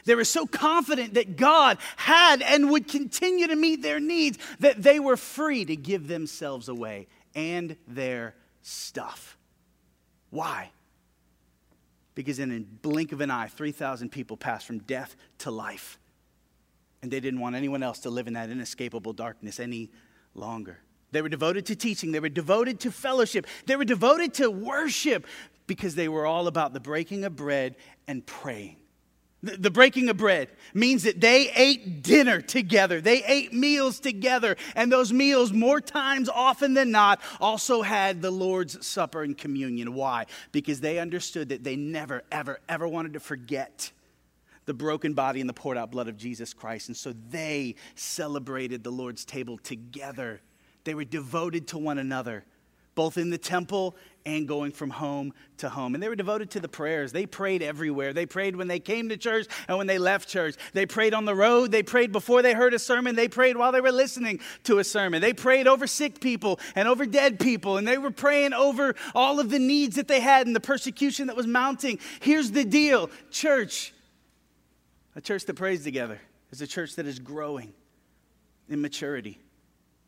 They 0.04 0.14
were 0.14 0.24
so 0.24 0.46
confident 0.46 1.14
that 1.14 1.36
God 1.36 1.78
had 1.96 2.42
and 2.42 2.70
would 2.70 2.88
continue 2.88 3.46
to 3.46 3.56
meet 3.56 3.82
their 3.82 4.00
needs 4.00 4.38
that 4.58 4.82
they 4.82 4.98
were 4.98 5.16
free 5.16 5.64
to 5.64 5.76
give 5.76 6.08
themselves 6.08 6.68
away 6.68 7.06
and 7.34 7.76
their 7.86 8.34
stuff. 8.62 9.36
Why? 10.30 10.70
Because 12.14 12.38
in 12.38 12.50
a 12.50 12.60
blink 12.60 13.12
of 13.12 13.20
an 13.20 13.30
eye, 13.30 13.46
3,000 13.46 14.10
people 14.10 14.36
passed 14.36 14.66
from 14.66 14.78
death 14.80 15.14
to 15.38 15.50
life. 15.50 15.98
And 17.02 17.10
they 17.10 17.20
didn't 17.20 17.40
want 17.40 17.56
anyone 17.56 17.82
else 17.82 17.98
to 18.00 18.10
live 18.10 18.28
in 18.28 18.34
that 18.34 18.48
inescapable 18.48 19.12
darkness 19.12 19.58
any 19.58 19.90
longer. 20.34 20.78
They 21.10 21.20
were 21.20 21.28
devoted 21.28 21.66
to 21.66 21.76
teaching, 21.76 22.12
they 22.12 22.20
were 22.20 22.28
devoted 22.28 22.80
to 22.80 22.90
fellowship, 22.90 23.46
they 23.66 23.76
were 23.76 23.84
devoted 23.84 24.34
to 24.34 24.50
worship 24.50 25.26
because 25.66 25.94
they 25.94 26.08
were 26.08 26.26
all 26.26 26.46
about 26.46 26.72
the 26.72 26.80
breaking 26.80 27.24
of 27.24 27.36
bread 27.36 27.76
and 28.06 28.24
praying. 28.24 28.76
The, 29.44 29.72
breaking 29.72 30.08
of 30.08 30.16
bread 30.16 30.50
means 30.72 31.02
that 31.02 31.20
they 31.20 31.50
ate 31.56 32.04
dinner 32.04 32.40
together. 32.40 33.00
They 33.00 33.24
ate 33.24 33.52
meals 33.52 33.98
together. 33.98 34.56
And 34.76 34.92
those 34.92 35.12
meals, 35.12 35.52
more 35.52 35.80
times 35.80 36.28
often 36.28 36.74
than 36.74 36.92
not, 36.92 37.20
also 37.40 37.82
had 37.82 38.22
the 38.22 38.30
Lord's 38.30 38.86
Supper 38.86 39.24
and 39.24 39.36
communion. 39.36 39.94
Why? 39.94 40.26
Because 40.52 40.78
they 40.78 41.00
understood 41.00 41.48
that 41.48 41.64
they 41.64 41.74
never, 41.74 42.22
ever, 42.30 42.60
ever 42.68 42.86
wanted 42.86 43.14
to 43.14 43.20
forget 43.20 43.90
the 44.64 44.74
broken 44.74 45.14
body 45.14 45.40
and 45.40 45.48
the 45.48 45.54
poured 45.54 45.76
out 45.76 45.90
blood 45.90 46.08
of 46.08 46.16
Jesus 46.16 46.54
Christ. 46.54 46.88
And 46.88 46.96
so 46.96 47.14
they 47.30 47.74
celebrated 47.94 48.84
the 48.84 48.90
Lord's 48.90 49.24
table 49.24 49.58
together. 49.58 50.40
They 50.84 50.94
were 50.94 51.04
devoted 51.04 51.68
to 51.68 51.78
one 51.78 51.98
another, 51.98 52.44
both 52.94 53.16
in 53.16 53.30
the 53.30 53.38
temple 53.38 53.96
and 54.24 54.46
going 54.46 54.70
from 54.70 54.90
home 54.90 55.32
to 55.58 55.68
home. 55.68 55.94
And 55.94 56.02
they 56.02 56.08
were 56.08 56.16
devoted 56.16 56.50
to 56.52 56.60
the 56.60 56.68
prayers. 56.68 57.10
They 57.10 57.26
prayed 57.26 57.62
everywhere. 57.62 58.12
They 58.12 58.26
prayed 58.26 58.54
when 58.54 58.68
they 58.68 58.78
came 58.78 59.08
to 59.08 59.16
church 59.16 59.46
and 59.66 59.78
when 59.78 59.86
they 59.86 59.98
left 59.98 60.28
church. 60.28 60.54
They 60.72 60.86
prayed 60.86 61.14
on 61.14 61.24
the 61.24 61.34
road. 61.34 61.72
They 61.72 61.82
prayed 61.82 62.12
before 62.12 62.42
they 62.42 62.52
heard 62.52 62.74
a 62.74 62.78
sermon. 62.78 63.16
They 63.16 63.28
prayed 63.28 63.56
while 63.56 63.72
they 63.72 63.80
were 63.80 63.92
listening 63.92 64.40
to 64.64 64.78
a 64.78 64.84
sermon. 64.84 65.20
They 65.20 65.32
prayed 65.32 65.66
over 65.66 65.86
sick 65.86 66.20
people 66.20 66.60
and 66.76 66.86
over 66.86 67.06
dead 67.06 67.40
people. 67.40 67.78
And 67.78 67.88
they 67.88 67.98
were 67.98 68.10
praying 68.10 68.52
over 68.52 68.94
all 69.14 69.40
of 69.40 69.50
the 69.50 69.58
needs 69.58 69.96
that 69.96 70.08
they 70.08 70.20
had 70.20 70.46
and 70.46 70.54
the 70.54 70.60
persecution 70.60 71.26
that 71.26 71.36
was 71.36 71.46
mounting. 71.46 71.98
Here's 72.20 72.52
the 72.52 72.64
deal 72.64 73.10
church, 73.30 73.92
a 75.14 75.20
church 75.20 75.44
that 75.46 75.54
prays 75.54 75.84
together 75.84 76.20
is 76.50 76.60
a 76.60 76.66
church 76.66 76.96
that 76.96 77.06
is 77.06 77.18
growing 77.18 77.72
in 78.68 78.80
maturity. 78.80 79.38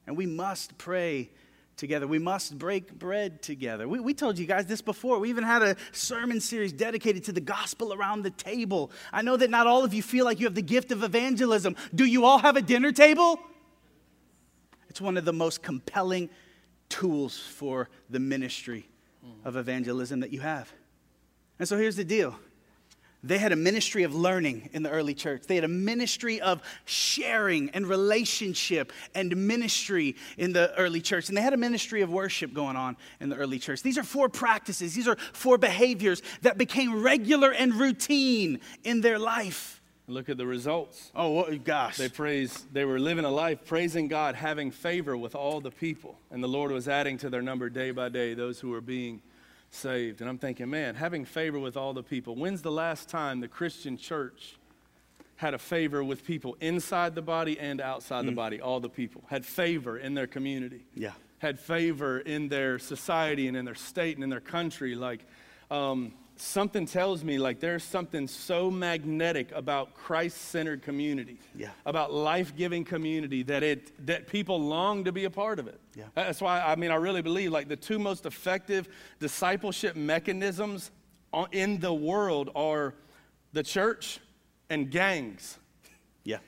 And 0.06 0.16
we 0.16 0.26
must 0.26 0.76
pray 0.78 1.30
together. 1.76 2.06
We 2.06 2.18
must 2.18 2.56
break 2.58 2.96
bread 2.98 3.42
together. 3.42 3.88
We, 3.88 4.00
we 4.00 4.14
told 4.14 4.38
you 4.38 4.46
guys 4.46 4.66
this 4.66 4.80
before. 4.80 5.18
We 5.18 5.30
even 5.30 5.44
had 5.44 5.62
a 5.62 5.76
sermon 5.92 6.40
series 6.40 6.72
dedicated 6.72 7.24
to 7.24 7.32
the 7.32 7.40
gospel 7.40 7.92
around 7.92 8.22
the 8.22 8.30
table. 8.30 8.90
I 9.12 9.22
know 9.22 9.36
that 9.36 9.50
not 9.50 9.66
all 9.66 9.84
of 9.84 9.92
you 9.92 10.02
feel 10.02 10.24
like 10.24 10.38
you 10.40 10.46
have 10.46 10.54
the 10.54 10.62
gift 10.62 10.92
of 10.92 11.02
evangelism. 11.02 11.76
Do 11.94 12.04
you 12.04 12.24
all 12.24 12.38
have 12.38 12.56
a 12.56 12.62
dinner 12.62 12.92
table? 12.92 13.40
It's 14.88 15.00
one 15.00 15.16
of 15.16 15.24
the 15.24 15.32
most 15.32 15.62
compelling 15.62 16.30
tools 16.88 17.38
for 17.38 17.88
the 18.10 18.20
ministry 18.20 18.88
of 19.44 19.56
evangelism 19.56 20.20
that 20.20 20.30
you 20.30 20.40
have. 20.40 20.72
And 21.58 21.66
so 21.66 21.76
here's 21.76 21.96
the 21.96 22.04
deal 22.04 22.36
they 23.24 23.38
had 23.38 23.52
a 23.52 23.56
ministry 23.56 24.02
of 24.02 24.14
learning 24.14 24.68
in 24.72 24.82
the 24.82 24.90
early 24.90 25.14
church. 25.14 25.44
They 25.46 25.54
had 25.54 25.64
a 25.64 25.68
ministry 25.68 26.40
of 26.42 26.62
sharing 26.84 27.70
and 27.70 27.86
relationship 27.86 28.92
and 29.14 29.34
ministry 29.48 30.16
in 30.36 30.52
the 30.52 30.74
early 30.76 31.00
church. 31.00 31.28
And 31.28 31.36
they 31.36 31.42
had 31.42 31.54
a 31.54 31.58
ministry 31.58 32.02
of 32.02 32.10
worship 32.10 32.52
going 32.52 32.76
on 32.76 32.96
in 33.20 33.30
the 33.30 33.36
early 33.36 33.58
church. 33.58 33.82
These 33.82 33.96
are 33.96 34.02
four 34.02 34.28
practices, 34.28 34.94
these 34.94 35.08
are 35.08 35.16
four 35.32 35.56
behaviors 35.56 36.20
that 36.42 36.58
became 36.58 37.02
regular 37.02 37.50
and 37.50 37.74
routine 37.74 38.60
in 38.84 39.00
their 39.00 39.18
life. 39.18 39.80
Look 40.06 40.28
at 40.28 40.36
the 40.36 40.46
results. 40.46 41.10
Oh, 41.16 41.30
what, 41.30 41.64
gosh. 41.64 41.96
They 41.96 42.10
praised, 42.10 42.74
they 42.74 42.84
were 42.84 42.98
living 42.98 43.24
a 43.24 43.30
life 43.30 43.64
praising 43.64 44.06
God, 44.06 44.34
having 44.34 44.70
favor 44.70 45.16
with 45.16 45.34
all 45.34 45.62
the 45.62 45.70
people. 45.70 46.18
And 46.30 46.44
the 46.44 46.48
Lord 46.48 46.70
was 46.72 46.88
adding 46.88 47.16
to 47.18 47.30
their 47.30 47.40
number 47.40 47.70
day 47.70 47.90
by 47.90 48.10
day 48.10 48.34
those 48.34 48.60
who 48.60 48.68
were 48.68 48.82
being 48.82 49.22
saved. 49.74 50.20
And 50.20 50.30
I'm 50.30 50.38
thinking, 50.38 50.70
man, 50.70 50.94
having 50.94 51.24
favor 51.24 51.58
with 51.58 51.76
all 51.76 51.92
the 51.92 52.02
people. 52.02 52.36
When's 52.36 52.62
the 52.62 52.72
last 52.72 53.08
time 53.08 53.40
the 53.40 53.48
Christian 53.48 53.96
church 53.96 54.56
had 55.36 55.54
a 55.54 55.58
favor 55.58 56.02
with 56.02 56.24
people 56.24 56.56
inside 56.60 57.14
the 57.14 57.22
body 57.22 57.58
and 57.58 57.80
outside 57.80 58.24
the 58.26 58.32
body? 58.32 58.60
All 58.60 58.80
the 58.80 58.88
people 58.88 59.24
had 59.28 59.44
favor 59.44 59.98
in 59.98 60.14
their 60.14 60.26
community. 60.26 60.86
Yeah. 60.94 61.12
Had 61.38 61.58
favor 61.58 62.20
in 62.20 62.48
their 62.48 62.78
society 62.78 63.48
and 63.48 63.56
in 63.56 63.64
their 63.64 63.74
state 63.74 64.16
and 64.16 64.24
in 64.24 64.30
their 64.30 64.40
country. 64.40 64.94
Like, 64.94 65.26
um, 65.70 66.12
something 66.36 66.84
tells 66.86 67.22
me 67.22 67.38
like 67.38 67.60
there's 67.60 67.84
something 67.84 68.26
so 68.26 68.70
magnetic 68.70 69.52
about 69.52 69.94
christ-centered 69.94 70.82
community 70.82 71.38
Yeah. 71.56 71.68
about 71.86 72.12
life-giving 72.12 72.84
community 72.84 73.42
that 73.44 73.62
it 73.62 74.06
that 74.06 74.26
people 74.26 74.60
long 74.60 75.04
to 75.04 75.12
be 75.12 75.24
a 75.26 75.30
part 75.30 75.58
of 75.60 75.68
it 75.68 75.80
Yeah. 75.94 76.04
that's 76.14 76.40
why 76.40 76.60
i 76.60 76.74
mean 76.74 76.90
i 76.90 76.96
really 76.96 77.22
believe 77.22 77.52
like 77.52 77.68
the 77.68 77.76
two 77.76 77.98
most 78.00 78.26
effective 78.26 78.88
discipleship 79.20 79.94
mechanisms 79.94 80.90
in 81.52 81.78
the 81.78 81.92
world 81.94 82.50
are 82.56 82.94
the 83.52 83.62
church 83.62 84.18
and 84.70 84.90
gangs 84.90 85.58
Yeah. 86.24 86.38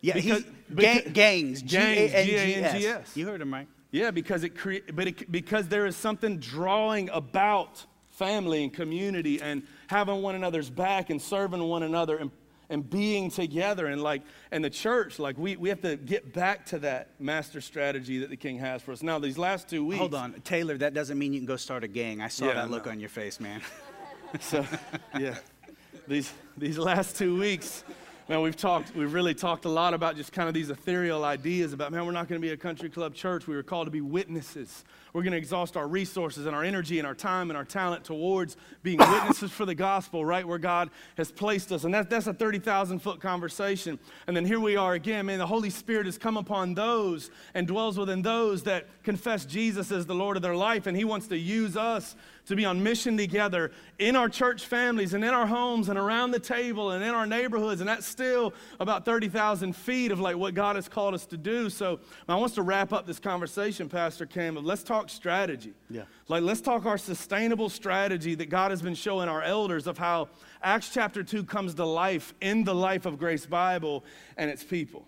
Yeah, 0.00 0.14
Because- 0.14 0.42
he, 0.44 0.50
because- 0.74 1.02
ga- 1.02 1.10
gangs, 1.10 1.62
Gangs, 1.62 1.70
G-A-N-G-S. 1.70 2.26
G-A-N-G-S. 2.26 3.16
You 3.16 3.26
heard 3.26 3.40
him 3.40 3.52
right. 3.52 3.68
Yeah, 3.92 4.10
because 4.10 4.42
it 4.42 4.56
crea- 4.56 4.80
but 4.92 5.06
it, 5.08 5.30
because 5.30 5.68
there 5.68 5.86
is 5.86 5.94
something 5.96 6.38
drawing 6.38 7.08
about 7.10 7.84
family 8.22 8.62
and 8.62 8.72
community 8.72 9.40
and 9.42 9.62
having 9.88 10.22
one 10.22 10.34
another's 10.36 10.70
back 10.70 11.10
and 11.10 11.20
serving 11.20 11.62
one 11.62 11.82
another 11.82 12.16
and, 12.16 12.30
and 12.70 12.88
being 12.88 13.28
together 13.30 13.86
and 13.86 14.00
like 14.00 14.22
and 14.52 14.64
the 14.64 14.70
church 14.70 15.18
like 15.18 15.36
we, 15.36 15.56
we 15.56 15.68
have 15.68 15.80
to 15.80 15.96
get 15.96 16.32
back 16.32 16.64
to 16.64 16.78
that 16.78 17.08
master 17.18 17.60
strategy 17.60 18.18
that 18.20 18.30
the 18.30 18.36
king 18.36 18.58
has 18.58 18.80
for 18.80 18.92
us 18.92 19.02
now 19.02 19.18
these 19.18 19.36
last 19.38 19.68
two 19.68 19.84
weeks 19.84 19.98
Hold 19.98 20.14
on, 20.14 20.34
Taylor. 20.44 20.76
That 20.78 20.94
doesn't 20.94 21.18
mean 21.18 21.32
you 21.32 21.40
can 21.40 21.46
go 21.46 21.56
start 21.56 21.82
a 21.82 21.88
gang. 21.88 22.20
I 22.20 22.28
saw 22.28 22.46
Yeah, 22.46 22.54
that 22.54 22.70
look 22.70 22.86
no. 22.86 22.92
on 22.92 23.00
your 23.00 23.08
face, 23.08 23.40
man. 23.40 23.60
so 24.40 24.64
yeah 25.18 25.34
these 26.06 26.32
these 26.56 26.78
last 26.78 27.16
two 27.16 27.36
weeks 27.38 27.82
man 28.32 28.40
we've 28.40 28.56
talked 28.56 28.96
we've 28.96 29.12
really 29.12 29.34
talked 29.34 29.66
a 29.66 29.68
lot 29.68 29.92
about 29.92 30.16
just 30.16 30.32
kind 30.32 30.48
of 30.48 30.54
these 30.54 30.70
ethereal 30.70 31.22
ideas 31.22 31.74
about 31.74 31.92
man 31.92 32.06
we're 32.06 32.12
not 32.12 32.28
going 32.28 32.40
to 32.40 32.46
be 32.46 32.54
a 32.54 32.56
country 32.56 32.88
club 32.88 33.14
church. 33.14 33.46
We 33.46 33.54
were 33.54 33.62
called 33.62 33.86
to 33.86 33.90
be 33.90 34.00
witnesses. 34.00 34.86
We're 35.12 35.22
going 35.22 35.32
to 35.32 35.38
exhaust 35.38 35.76
our 35.76 35.86
resources 35.86 36.46
and 36.46 36.56
our 36.56 36.64
energy 36.64 36.98
and 36.98 37.06
our 37.06 37.14
time 37.14 37.50
and 37.50 37.58
our 37.58 37.66
talent 37.66 38.04
towards 38.04 38.56
being 38.82 38.98
witnesses 39.00 39.50
for 39.50 39.66
the 39.66 39.74
gospel 39.74 40.24
right 40.24 40.48
where 40.48 40.56
god 40.56 40.88
has 41.18 41.30
placed 41.30 41.72
us. 41.72 41.84
And 41.84 41.92
that, 41.92 42.08
that's 42.08 42.26
a 42.26 42.32
30000 42.32 43.00
foot 43.00 43.20
conversation. 43.20 43.98
And 44.26 44.34
then 44.34 44.46
here 44.46 44.60
we 44.60 44.76
are 44.76 44.94
again 44.94 45.26
man 45.26 45.38
the 45.38 45.46
holy 45.46 45.68
spirit 45.68 46.06
has 46.06 46.16
come 46.16 46.38
upon 46.38 46.72
those 46.72 47.30
and 47.52 47.66
dwells 47.66 47.98
within 47.98 48.22
those 48.22 48.62
that 48.62 48.86
confess 49.02 49.44
jesus 49.44 49.92
as 49.92 50.06
the 50.06 50.14
lord 50.14 50.38
of 50.38 50.42
their 50.42 50.56
life 50.56 50.86
and 50.86 50.96
he 50.96 51.04
wants 51.04 51.26
to 51.26 51.36
use 51.36 51.76
us 51.76 52.16
to 52.46 52.56
be 52.56 52.64
on 52.64 52.82
mission 52.82 53.16
together 53.16 53.70
in 53.98 54.16
our 54.16 54.28
church 54.28 54.66
families 54.66 55.14
and 55.14 55.24
in 55.24 55.30
our 55.30 55.46
homes 55.46 55.88
and 55.88 55.98
around 55.98 56.32
the 56.32 56.38
table 56.40 56.90
and 56.90 57.04
in 57.04 57.10
our 57.10 57.26
neighborhoods. 57.26 57.80
And 57.80 57.88
that's 57.88 58.06
still 58.06 58.52
about 58.80 59.04
30,000 59.04 59.74
feet 59.74 60.10
of 60.10 60.20
like 60.20 60.36
what 60.36 60.54
God 60.54 60.76
has 60.76 60.88
called 60.88 61.14
us 61.14 61.24
to 61.26 61.36
do. 61.36 61.70
So 61.70 62.00
I 62.28 62.34
want 62.36 62.54
to 62.54 62.62
wrap 62.62 62.92
up 62.92 63.06
this 63.06 63.20
conversation, 63.20 63.88
Pastor 63.88 64.26
Cam, 64.26 64.56
let's 64.56 64.82
talk 64.82 65.08
strategy. 65.08 65.72
Yeah. 65.88 66.02
Like 66.28 66.42
let's 66.42 66.60
talk 66.60 66.86
our 66.86 66.98
sustainable 66.98 67.68
strategy 67.68 68.34
that 68.34 68.50
God 68.50 68.70
has 68.70 68.82
been 68.82 68.94
showing 68.94 69.28
our 69.28 69.42
elders 69.42 69.86
of 69.86 69.98
how 69.98 70.28
Acts 70.62 70.90
chapter 70.92 71.22
2 71.22 71.44
comes 71.44 71.74
to 71.74 71.84
life 71.84 72.34
in 72.40 72.64
the 72.64 72.74
life 72.74 73.06
of 73.06 73.18
Grace 73.18 73.46
Bible 73.46 74.04
and 74.36 74.50
its 74.50 74.64
people. 74.64 75.06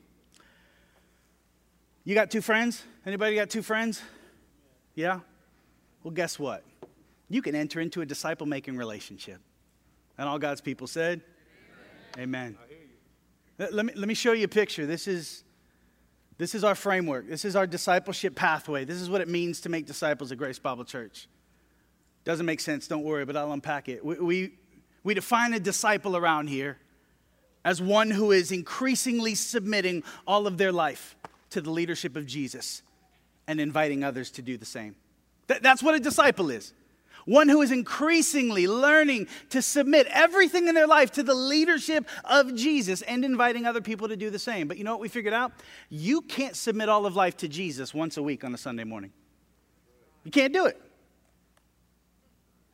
You 2.04 2.14
got 2.14 2.30
two 2.30 2.42
friends? 2.42 2.82
Anybody 3.06 3.34
got 3.34 3.48
two 3.48 3.62
friends? 3.62 4.02
Yeah? 4.94 5.20
Well, 6.02 6.12
guess 6.12 6.38
what? 6.38 6.62
You 7.28 7.42
can 7.42 7.54
enter 7.54 7.80
into 7.80 8.00
a 8.00 8.06
disciple 8.06 8.46
making 8.46 8.76
relationship. 8.76 9.40
And 10.18 10.28
all 10.28 10.38
God's 10.38 10.60
people 10.60 10.86
said, 10.86 11.22
Amen. 12.16 12.56
Amen. 13.58 13.68
Let, 13.72 13.86
me, 13.86 13.92
let 13.94 14.08
me 14.08 14.14
show 14.14 14.32
you 14.32 14.44
a 14.44 14.48
picture. 14.48 14.86
This 14.86 15.08
is, 15.08 15.44
this 16.38 16.54
is 16.54 16.64
our 16.64 16.74
framework. 16.74 17.28
This 17.28 17.44
is 17.44 17.56
our 17.56 17.66
discipleship 17.66 18.34
pathway. 18.34 18.84
This 18.84 19.00
is 19.00 19.08
what 19.08 19.20
it 19.20 19.28
means 19.28 19.60
to 19.62 19.68
make 19.68 19.86
disciples 19.86 20.32
at 20.32 20.38
Grace 20.38 20.58
Bible 20.58 20.84
Church. 20.84 21.28
Doesn't 22.24 22.46
make 22.46 22.60
sense, 22.60 22.88
don't 22.88 23.02
worry, 23.02 23.24
but 23.24 23.36
I'll 23.36 23.52
unpack 23.52 23.88
it. 23.88 24.04
We, 24.04 24.16
we, 24.16 24.52
we 25.02 25.14
define 25.14 25.52
a 25.54 25.60
disciple 25.60 26.16
around 26.16 26.48
here 26.48 26.78
as 27.64 27.80
one 27.80 28.10
who 28.10 28.32
is 28.32 28.50
increasingly 28.50 29.34
submitting 29.34 30.02
all 30.26 30.46
of 30.46 30.58
their 30.58 30.72
life 30.72 31.16
to 31.50 31.60
the 31.60 31.70
leadership 31.70 32.16
of 32.16 32.26
Jesus 32.26 32.82
and 33.46 33.60
inviting 33.60 34.02
others 34.02 34.30
to 34.32 34.42
do 34.42 34.56
the 34.56 34.64
same. 34.64 34.96
Th- 35.48 35.60
that's 35.60 35.82
what 35.82 35.94
a 35.94 36.00
disciple 36.00 36.50
is. 36.50 36.72
One 37.24 37.48
who 37.48 37.62
is 37.62 37.70
increasingly 37.70 38.68
learning 38.68 39.28
to 39.50 39.62
submit 39.62 40.06
everything 40.10 40.68
in 40.68 40.74
their 40.74 40.86
life 40.86 41.12
to 41.12 41.22
the 41.22 41.34
leadership 41.34 42.06
of 42.24 42.54
Jesus 42.54 43.02
and 43.02 43.24
inviting 43.24 43.66
other 43.66 43.80
people 43.80 44.08
to 44.08 44.16
do 44.16 44.30
the 44.30 44.38
same. 44.38 44.68
But 44.68 44.76
you 44.76 44.84
know 44.84 44.92
what 44.92 45.00
we 45.00 45.08
figured 45.08 45.34
out? 45.34 45.52
You 45.88 46.20
can't 46.20 46.56
submit 46.56 46.88
all 46.88 47.06
of 47.06 47.16
life 47.16 47.36
to 47.38 47.48
Jesus 47.48 47.94
once 47.94 48.16
a 48.16 48.22
week 48.22 48.44
on 48.44 48.52
a 48.54 48.58
Sunday 48.58 48.84
morning. 48.84 49.12
You 50.24 50.30
can't 50.30 50.52
do 50.52 50.66
it. 50.66 50.80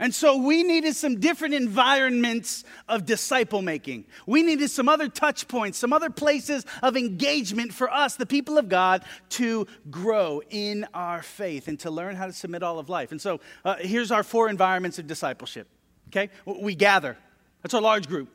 And 0.00 0.14
so 0.14 0.38
we 0.38 0.62
needed 0.62 0.96
some 0.96 1.20
different 1.20 1.52
environments 1.52 2.64
of 2.88 3.04
disciple 3.04 3.60
making. 3.60 4.06
We 4.26 4.42
needed 4.42 4.70
some 4.70 4.88
other 4.88 5.08
touch 5.08 5.46
points, 5.46 5.76
some 5.76 5.92
other 5.92 6.08
places 6.08 6.64
of 6.82 6.96
engagement 6.96 7.74
for 7.74 7.92
us, 7.92 8.16
the 8.16 8.24
people 8.24 8.56
of 8.56 8.70
God, 8.70 9.04
to 9.30 9.66
grow 9.90 10.42
in 10.48 10.86
our 10.94 11.22
faith 11.22 11.68
and 11.68 11.78
to 11.80 11.90
learn 11.90 12.16
how 12.16 12.26
to 12.26 12.32
submit 12.32 12.62
all 12.62 12.78
of 12.78 12.88
life. 12.88 13.12
And 13.12 13.20
so 13.20 13.40
uh, 13.62 13.76
here's 13.78 14.10
our 14.10 14.22
four 14.22 14.48
environments 14.48 14.98
of 14.98 15.06
discipleship. 15.06 15.68
Okay? 16.08 16.30
We 16.46 16.74
gather. 16.74 17.18
That's 17.62 17.74
our 17.74 17.82
large 17.82 18.08
group. 18.08 18.30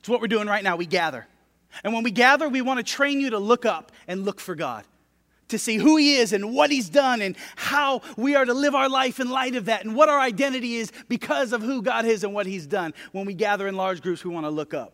It's 0.00 0.08
what 0.08 0.20
we're 0.20 0.26
doing 0.26 0.48
right 0.48 0.64
now. 0.64 0.74
We 0.74 0.86
gather. 0.86 1.28
And 1.84 1.94
when 1.94 2.02
we 2.02 2.10
gather, 2.10 2.48
we 2.48 2.60
want 2.60 2.84
to 2.84 2.84
train 2.84 3.20
you 3.20 3.30
to 3.30 3.38
look 3.38 3.64
up 3.64 3.92
and 4.08 4.24
look 4.24 4.40
for 4.40 4.56
God 4.56 4.84
to 5.54 5.58
see 5.58 5.76
who 5.76 5.96
He 5.96 6.16
is 6.16 6.32
and 6.32 6.52
what 6.52 6.70
He's 6.70 6.88
done 6.88 7.22
and 7.22 7.36
how 7.56 8.02
we 8.16 8.34
are 8.34 8.44
to 8.44 8.54
live 8.54 8.74
our 8.74 8.88
life 8.88 9.20
in 9.20 9.30
light 9.30 9.54
of 9.54 9.66
that 9.66 9.84
and 9.84 9.96
what 9.96 10.08
our 10.08 10.20
identity 10.20 10.76
is 10.76 10.92
because 11.08 11.52
of 11.52 11.62
who 11.62 11.82
God 11.82 12.04
is 12.04 12.24
and 12.24 12.34
what 12.34 12.46
He's 12.46 12.66
done. 12.66 12.92
When 13.12 13.24
we 13.24 13.34
gather 13.34 13.66
in 13.66 13.76
large 13.76 14.02
groups, 14.02 14.24
we 14.24 14.30
want 14.30 14.46
to 14.46 14.50
look 14.50 14.74
up. 14.74 14.92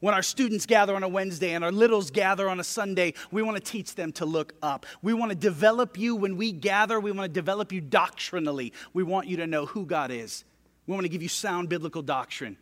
When 0.00 0.14
our 0.14 0.22
students 0.22 0.66
gather 0.66 0.96
on 0.96 1.04
a 1.04 1.08
Wednesday 1.08 1.52
and 1.52 1.62
our 1.62 1.70
littles 1.70 2.10
gather 2.10 2.48
on 2.48 2.58
a 2.58 2.64
Sunday, 2.64 3.14
we 3.30 3.40
want 3.40 3.56
to 3.56 3.62
teach 3.62 3.94
them 3.94 4.10
to 4.14 4.26
look 4.26 4.52
up. 4.60 4.84
We 5.00 5.14
want 5.14 5.30
to 5.30 5.36
develop 5.36 5.96
you 5.96 6.16
when 6.16 6.36
we 6.36 6.50
gather, 6.50 6.98
we 6.98 7.12
want 7.12 7.32
to 7.32 7.32
develop 7.32 7.70
you 7.70 7.80
doctrinally. 7.80 8.72
We 8.92 9.04
want 9.04 9.28
you 9.28 9.36
to 9.36 9.46
know 9.46 9.64
who 9.64 9.86
God 9.86 10.10
is. 10.10 10.44
We 10.88 10.94
want 10.94 11.04
to 11.04 11.08
give 11.08 11.22
you 11.22 11.28
sound 11.28 11.68
biblical 11.68 12.02
doctrine. 12.02 12.56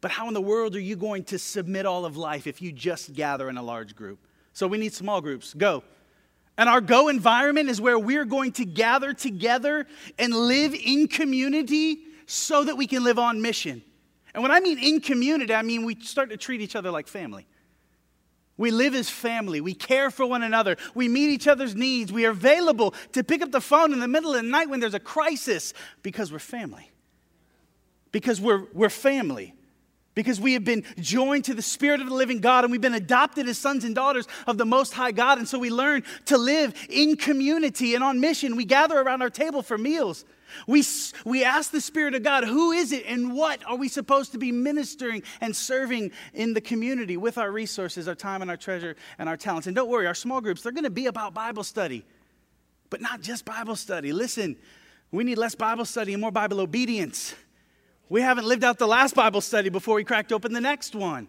But 0.00 0.10
how 0.10 0.26
in 0.26 0.34
the 0.34 0.40
world 0.40 0.74
are 0.74 0.80
you 0.80 0.96
going 0.96 1.22
to 1.26 1.38
submit 1.38 1.86
all 1.86 2.04
of 2.04 2.16
life 2.16 2.48
if 2.48 2.60
you 2.60 2.72
just 2.72 3.12
gather 3.12 3.48
in 3.48 3.56
a 3.56 3.62
large 3.62 3.94
group? 3.94 4.18
So 4.52 4.66
we 4.66 4.78
need 4.78 4.92
small 4.92 5.20
groups. 5.20 5.54
Go. 5.54 5.84
And 6.58 6.68
our 6.68 6.80
go 6.80 7.08
environment 7.08 7.68
is 7.70 7.80
where 7.80 7.98
we're 7.98 8.24
going 8.24 8.52
to 8.52 8.64
gather 8.64 9.14
together 9.14 9.86
and 10.18 10.34
live 10.34 10.74
in 10.74 11.08
community 11.08 12.00
so 12.26 12.64
that 12.64 12.76
we 12.76 12.86
can 12.86 13.04
live 13.04 13.18
on 13.18 13.40
mission. 13.40 13.82
And 14.34 14.42
when 14.42 14.52
I 14.52 14.60
mean 14.60 14.78
in 14.78 15.00
community, 15.00 15.54
I 15.54 15.62
mean 15.62 15.84
we 15.84 15.94
start 16.00 16.30
to 16.30 16.36
treat 16.36 16.60
each 16.60 16.76
other 16.76 16.90
like 16.90 17.08
family. 17.08 17.46
We 18.58 18.70
live 18.70 18.94
as 18.94 19.08
family. 19.08 19.60
We 19.60 19.74
care 19.74 20.10
for 20.10 20.26
one 20.26 20.42
another. 20.42 20.76
We 20.94 21.08
meet 21.08 21.30
each 21.30 21.48
other's 21.48 21.74
needs. 21.74 22.12
We 22.12 22.26
are 22.26 22.30
available 22.30 22.94
to 23.12 23.24
pick 23.24 23.42
up 23.42 23.50
the 23.50 23.60
phone 23.60 23.92
in 23.92 24.00
the 24.00 24.08
middle 24.08 24.34
of 24.34 24.42
the 24.42 24.48
night 24.48 24.68
when 24.68 24.78
there's 24.78 24.94
a 24.94 25.00
crisis 25.00 25.72
because 26.02 26.30
we're 26.30 26.38
family. 26.38 26.90
Because 28.12 28.40
we're, 28.40 28.66
we're 28.74 28.90
family 28.90 29.54
because 30.14 30.40
we 30.40 30.52
have 30.54 30.64
been 30.64 30.84
joined 30.98 31.44
to 31.46 31.54
the 31.54 31.62
Spirit 31.62 32.00
of 32.00 32.08
the 32.08 32.14
living 32.14 32.40
God 32.40 32.64
and 32.64 32.70
we've 32.70 32.80
been 32.80 32.94
adopted 32.94 33.48
as 33.48 33.58
sons 33.58 33.84
and 33.84 33.94
daughters 33.94 34.26
of 34.46 34.58
the 34.58 34.66
Most 34.66 34.92
High 34.92 35.12
God. 35.12 35.38
And 35.38 35.48
so 35.48 35.58
we 35.58 35.70
learn 35.70 36.02
to 36.26 36.38
live 36.38 36.74
in 36.88 37.16
community 37.16 37.94
and 37.94 38.04
on 38.04 38.20
mission. 38.20 38.56
We 38.56 38.64
gather 38.64 39.00
around 39.00 39.22
our 39.22 39.30
table 39.30 39.62
for 39.62 39.78
meals. 39.78 40.24
We, 40.66 40.82
we 41.24 41.44
ask 41.44 41.70
the 41.70 41.80
Spirit 41.80 42.14
of 42.14 42.22
God, 42.22 42.44
who 42.44 42.72
is 42.72 42.92
it 42.92 43.04
and 43.06 43.32
what 43.32 43.64
are 43.66 43.76
we 43.76 43.88
supposed 43.88 44.32
to 44.32 44.38
be 44.38 44.52
ministering 44.52 45.22
and 45.40 45.56
serving 45.56 46.12
in 46.34 46.52
the 46.52 46.60
community 46.60 47.16
with 47.16 47.38
our 47.38 47.50
resources, 47.50 48.06
our 48.06 48.14
time 48.14 48.42
and 48.42 48.50
our 48.50 48.56
treasure 48.56 48.96
and 49.18 49.30
our 49.30 49.36
talents? 49.38 49.66
And 49.66 49.74
don't 49.74 49.88
worry, 49.88 50.06
our 50.06 50.14
small 50.14 50.42
groups, 50.42 50.62
they're 50.62 50.72
going 50.72 50.84
to 50.84 50.90
be 50.90 51.06
about 51.06 51.32
Bible 51.32 51.64
study, 51.64 52.04
but 52.90 53.00
not 53.00 53.22
just 53.22 53.46
Bible 53.46 53.76
study. 53.76 54.12
Listen, 54.12 54.56
we 55.10 55.24
need 55.24 55.38
less 55.38 55.54
Bible 55.54 55.86
study 55.86 56.12
and 56.12 56.20
more 56.20 56.30
Bible 56.30 56.60
obedience. 56.60 57.34
We 58.12 58.20
haven't 58.20 58.44
lived 58.44 58.62
out 58.62 58.76
the 58.76 58.86
last 58.86 59.14
Bible 59.14 59.40
study 59.40 59.70
before 59.70 59.94
we 59.94 60.04
cracked 60.04 60.34
open 60.34 60.52
the 60.52 60.60
next 60.60 60.94
one. 60.94 61.28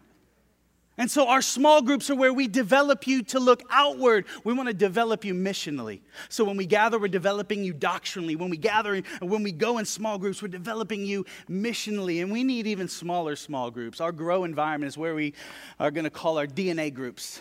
And 0.98 1.10
so, 1.10 1.30
our 1.30 1.42
small 1.42 1.82
groups 1.82 2.10
are 2.10 2.16
where 2.16 2.34
we 2.34 2.50
develop 2.50 3.08
you 3.08 3.24
to 3.24 3.40
look 3.40 3.64
outward. 3.70 4.26
We 4.44 4.52
want 4.52 4.68
to 4.68 4.74
develop 4.74 5.24
you 5.24 5.34
missionally. 5.34 6.02
So, 6.28 6.44
when 6.44 6.58
we 6.58 6.66
gather, 6.66 7.00
we're 7.00 7.08
developing 7.08 7.64
you 7.64 7.72
doctrinally. 7.72 8.36
When 8.36 8.50
we 8.50 8.58
gather 8.58 8.96
and 8.96 9.06
when 9.22 9.44
we 9.44 9.54
go 9.54 9.78
in 9.78 9.86
small 9.86 10.18
groups, 10.18 10.42
we're 10.42 10.50
developing 10.50 11.06
you 11.06 11.26
missionally. 11.50 12.22
And 12.22 12.34
we 12.34 12.44
need 12.44 12.68
even 12.68 12.90
smaller 12.90 13.38
small 13.38 13.72
groups. 13.72 14.02
Our 14.02 14.12
grow 14.12 14.44
environment 14.44 14.90
is 14.90 14.98
where 14.98 15.16
we 15.16 15.36
are 15.80 15.90
going 15.90 16.04
to 16.04 16.10
call 16.10 16.38
our 16.38 16.48
DNA 16.48 16.94
groups. 16.94 17.40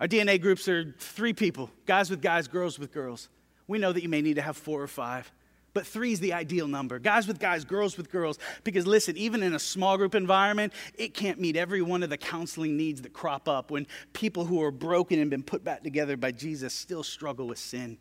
Our 0.00 0.08
DNA 0.08 0.40
groups 0.40 0.66
are 0.66 0.92
three 0.98 1.32
people 1.32 1.70
guys 1.86 2.10
with 2.10 2.20
guys, 2.20 2.48
girls 2.48 2.80
with 2.80 2.92
girls. 2.92 3.28
We 3.68 3.78
know 3.78 3.92
that 3.92 4.02
you 4.02 4.08
may 4.08 4.22
need 4.22 4.34
to 4.34 4.42
have 4.42 4.56
four 4.56 4.82
or 4.82 4.88
five. 4.88 5.30
But 5.76 5.86
three 5.86 6.12
is 6.12 6.20
the 6.20 6.32
ideal 6.32 6.66
number. 6.66 6.98
Guys 6.98 7.28
with 7.28 7.38
guys, 7.38 7.66
girls 7.66 7.98
with 7.98 8.10
girls. 8.10 8.38
Because 8.64 8.86
listen, 8.86 9.14
even 9.18 9.42
in 9.42 9.54
a 9.54 9.58
small 9.58 9.98
group 9.98 10.14
environment, 10.14 10.72
it 10.94 11.12
can't 11.12 11.38
meet 11.38 11.54
every 11.54 11.82
one 11.82 12.02
of 12.02 12.08
the 12.08 12.16
counseling 12.16 12.78
needs 12.78 13.02
that 13.02 13.12
crop 13.12 13.46
up 13.46 13.70
when 13.70 13.86
people 14.14 14.46
who 14.46 14.62
are 14.62 14.70
broken 14.70 15.18
and 15.18 15.28
been 15.30 15.42
put 15.42 15.64
back 15.64 15.82
together 15.82 16.16
by 16.16 16.32
Jesus 16.32 16.72
still 16.72 17.02
struggle 17.02 17.46
with 17.46 17.58
sin. 17.58 17.98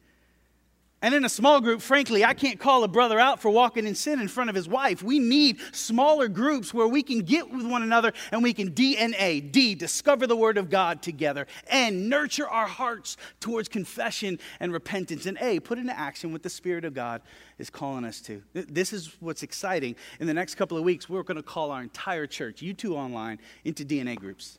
And 1.06 1.14
in 1.14 1.24
a 1.24 1.30
small 1.30 1.62
group, 1.62 1.84
frankly, 1.84 2.26
I 2.26 2.34
can't 2.34 2.60
call 2.60 2.84
a 2.84 2.88
brother 2.88 3.20
out 3.20 3.40
for 3.40 3.52
walking 3.52 3.86
in 3.86 3.94
sin 3.94 4.20
in 4.20 4.28
front 4.28 4.50
of 4.50 4.56
his 4.56 4.68
wife. 4.68 5.04
We 5.04 5.20
need 5.20 5.60
smaller 5.72 6.28
groups 6.28 6.74
where 6.74 6.88
we 6.88 7.04
can 7.04 7.20
get 7.20 7.48
with 7.48 7.64
one 7.64 7.84
another 7.84 8.12
and 8.32 8.42
we 8.42 8.56
can 8.56 8.72
DNA, 8.72 9.52
D, 9.52 9.76
discover 9.76 10.26
the 10.26 10.36
Word 10.36 10.58
of 10.58 10.72
God 10.72 11.04
together, 11.04 11.46
and 11.70 12.10
nurture 12.10 12.50
our 12.50 12.66
hearts 12.66 13.18
towards 13.40 13.70
confession 13.70 14.40
and 14.60 14.74
repentance, 14.74 15.28
and 15.28 15.38
A, 15.42 15.60
put 15.60 15.78
into 15.78 15.96
action 15.96 16.32
what 16.32 16.42
the 16.42 16.50
Spirit 16.50 16.86
of 16.86 16.96
God 16.96 17.22
is 17.60 17.70
calling 17.70 18.04
us 18.04 18.20
to. 18.22 18.42
This 18.54 18.92
is 18.92 19.16
what's 19.20 19.44
exciting. 19.44 19.96
In 20.20 20.26
the 20.26 20.34
next 20.34 20.56
couple 20.56 20.76
of 20.76 20.84
weeks, 20.84 21.08
we're 21.08 21.22
going 21.22 21.38
to 21.38 21.44
call 21.44 21.70
our 21.70 21.84
entire 21.84 22.26
church, 22.26 22.64
you 22.64 22.74
two 22.74 22.98
online, 22.98 23.38
into 23.64 23.86
DNA 23.86 24.16
groups. 24.16 24.58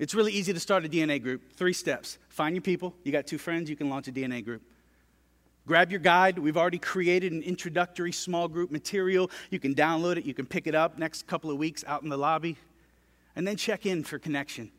It's 0.00 0.16
really 0.16 0.32
easy 0.32 0.52
to 0.52 0.58
start 0.58 0.84
a 0.84 0.88
DNA 0.88 1.22
group. 1.22 1.52
Three 1.52 1.74
steps 1.74 2.18
find 2.28 2.56
your 2.56 2.62
people. 2.62 2.92
You 3.04 3.12
got 3.12 3.28
two 3.28 3.38
friends, 3.38 3.70
you 3.70 3.76
can 3.76 3.88
launch 3.88 4.08
a 4.08 4.12
DNA 4.12 4.44
group. 4.44 4.62
Grab 5.70 5.92
your 5.92 6.00
guide. 6.00 6.36
We've 6.36 6.56
already 6.56 6.80
created 6.80 7.30
an 7.30 7.42
introductory 7.42 8.10
small 8.10 8.48
group 8.48 8.72
material. 8.72 9.30
You 9.50 9.60
can 9.60 9.72
download 9.72 10.16
it, 10.16 10.24
you 10.24 10.34
can 10.34 10.44
pick 10.44 10.66
it 10.66 10.74
up 10.74 10.98
next 10.98 11.28
couple 11.28 11.48
of 11.48 11.58
weeks 11.58 11.84
out 11.86 12.02
in 12.02 12.08
the 12.08 12.16
lobby. 12.16 12.56
And 13.36 13.46
then 13.46 13.54
check 13.54 13.86
in 13.86 14.02
for 14.02 14.18
connection 14.18 14.72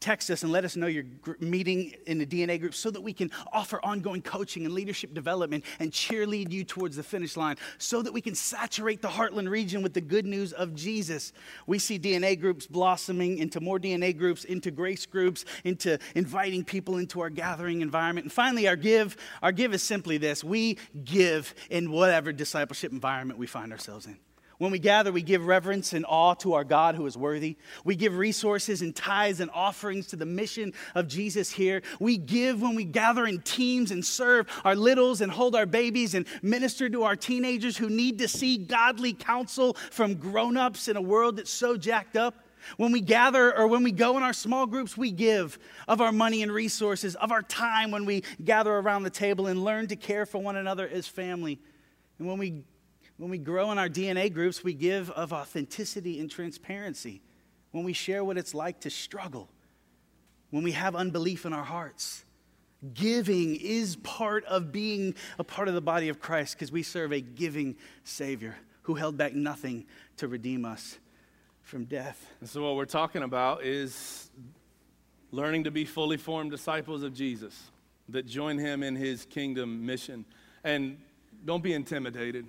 text 0.00 0.30
us 0.30 0.42
and 0.42 0.52
let 0.52 0.64
us 0.64 0.76
know 0.76 0.86
you're 0.86 1.04
meeting 1.40 1.94
in 2.06 2.18
the 2.18 2.26
DNA 2.26 2.60
group 2.60 2.74
so 2.74 2.90
that 2.90 3.00
we 3.00 3.12
can 3.12 3.30
offer 3.52 3.80
ongoing 3.82 4.22
coaching 4.22 4.64
and 4.64 4.74
leadership 4.74 5.14
development 5.14 5.64
and 5.78 5.90
cheerlead 5.90 6.50
you 6.50 6.64
towards 6.64 6.96
the 6.96 7.02
finish 7.02 7.36
line 7.36 7.56
so 7.78 8.02
that 8.02 8.12
we 8.12 8.20
can 8.20 8.34
saturate 8.34 9.02
the 9.02 9.08
Heartland 9.08 9.48
region 9.48 9.82
with 9.82 9.94
the 9.94 10.00
good 10.00 10.26
news 10.26 10.52
of 10.52 10.74
Jesus. 10.74 11.32
We 11.66 11.78
see 11.78 11.98
DNA 11.98 12.38
groups 12.38 12.66
blossoming 12.66 13.38
into 13.38 13.60
more 13.60 13.78
DNA 13.78 14.16
groups, 14.16 14.44
into 14.44 14.70
grace 14.70 15.06
groups, 15.06 15.44
into 15.64 15.98
inviting 16.14 16.64
people 16.64 16.98
into 16.98 17.20
our 17.20 17.30
gathering 17.30 17.80
environment. 17.80 18.26
And 18.26 18.32
finally, 18.32 18.68
our 18.68 18.76
give. 18.76 19.16
Our 19.42 19.52
give 19.52 19.72
is 19.74 19.82
simply 19.82 20.18
this 20.18 20.44
we 20.44 20.78
give 21.04 21.54
in 21.70 21.90
whatever 21.90 22.32
discipleship 22.32 22.92
environment 22.92 23.38
we 23.38 23.46
find 23.46 23.72
ourselves 23.72 24.06
in. 24.06 24.18
When 24.58 24.72
we 24.72 24.78
gather, 24.78 25.12
we 25.12 25.22
give 25.22 25.46
reverence 25.46 25.92
and 25.92 26.06
awe 26.08 26.34
to 26.34 26.54
our 26.54 26.64
God 26.64 26.94
who 26.94 27.04
is 27.06 27.16
worthy. 27.16 27.56
We 27.84 27.94
give 27.94 28.16
resources 28.16 28.80
and 28.80 28.96
tithes 28.96 29.40
and 29.40 29.50
offerings 29.52 30.06
to 30.08 30.16
the 30.16 30.24
mission 30.24 30.72
of 30.94 31.08
Jesus 31.08 31.50
here. 31.50 31.82
We 32.00 32.16
give 32.16 32.62
when 32.62 32.74
we 32.74 32.84
gather 32.84 33.26
in 33.26 33.42
teams 33.42 33.90
and 33.90 34.04
serve 34.04 34.48
our 34.64 34.74
littles 34.74 35.20
and 35.20 35.30
hold 35.30 35.54
our 35.54 35.66
babies 35.66 36.14
and 36.14 36.26
minister 36.40 36.88
to 36.88 37.02
our 37.02 37.16
teenagers 37.16 37.76
who 37.76 37.90
need 37.90 38.18
to 38.20 38.28
see 38.28 38.56
godly 38.56 39.12
counsel 39.12 39.74
from 39.90 40.14
grown 40.14 40.56
ups 40.56 40.88
in 40.88 40.96
a 40.96 41.02
world 41.02 41.36
that's 41.36 41.50
so 41.50 41.76
jacked 41.76 42.16
up. 42.16 42.34
When 42.78 42.92
we 42.92 43.00
gather 43.00 43.56
or 43.56 43.68
when 43.68 43.84
we 43.84 43.92
go 43.92 44.16
in 44.16 44.22
our 44.22 44.32
small 44.32 44.66
groups, 44.66 44.96
we 44.96 45.12
give 45.12 45.58
of 45.86 46.00
our 46.00 46.12
money 46.12 46.42
and 46.42 46.50
resources, 46.50 47.14
of 47.16 47.30
our 47.30 47.42
time 47.42 47.90
when 47.90 48.06
we 48.06 48.24
gather 48.42 48.72
around 48.72 49.02
the 49.02 49.10
table 49.10 49.46
and 49.46 49.62
learn 49.62 49.86
to 49.88 49.96
care 49.96 50.26
for 50.26 50.38
one 50.38 50.56
another 50.56 50.88
as 50.88 51.06
family. 51.06 51.60
And 52.18 52.26
when 52.26 52.38
we 52.38 52.64
when 53.18 53.30
we 53.30 53.38
grow 53.38 53.72
in 53.72 53.78
our 53.78 53.88
DNA 53.88 54.32
groups, 54.32 54.62
we 54.62 54.74
give 54.74 55.10
of 55.10 55.32
authenticity 55.32 56.20
and 56.20 56.30
transparency. 56.30 57.22
When 57.70 57.84
we 57.84 57.92
share 57.92 58.24
what 58.24 58.38
it's 58.38 58.54
like 58.54 58.80
to 58.80 58.90
struggle, 58.90 59.48
when 60.50 60.62
we 60.62 60.72
have 60.72 60.94
unbelief 60.94 61.44
in 61.44 61.52
our 61.52 61.64
hearts. 61.64 62.24
Giving 62.94 63.56
is 63.56 63.96
part 63.96 64.44
of 64.44 64.70
being 64.70 65.14
a 65.38 65.44
part 65.44 65.68
of 65.68 65.74
the 65.74 65.80
body 65.80 66.08
of 66.08 66.20
Christ 66.20 66.54
because 66.54 66.70
we 66.70 66.82
serve 66.82 67.12
a 67.12 67.20
giving 67.20 67.76
Savior 68.04 68.56
who 68.82 68.94
held 68.94 69.16
back 69.16 69.34
nothing 69.34 69.86
to 70.18 70.28
redeem 70.28 70.64
us 70.64 70.98
from 71.62 71.84
death. 71.84 72.30
And 72.40 72.48
so, 72.48 72.62
what 72.62 72.76
we're 72.76 72.84
talking 72.84 73.22
about 73.22 73.64
is 73.64 74.30
learning 75.32 75.64
to 75.64 75.70
be 75.70 75.84
fully 75.84 76.16
formed 76.16 76.50
disciples 76.50 77.02
of 77.02 77.12
Jesus 77.12 77.70
that 78.08 78.26
join 78.26 78.58
him 78.58 78.82
in 78.82 78.94
his 78.94 79.24
kingdom 79.24 79.84
mission. 79.84 80.24
And 80.62 80.98
don't 81.44 81.62
be 81.62 81.72
intimidated. 81.72 82.46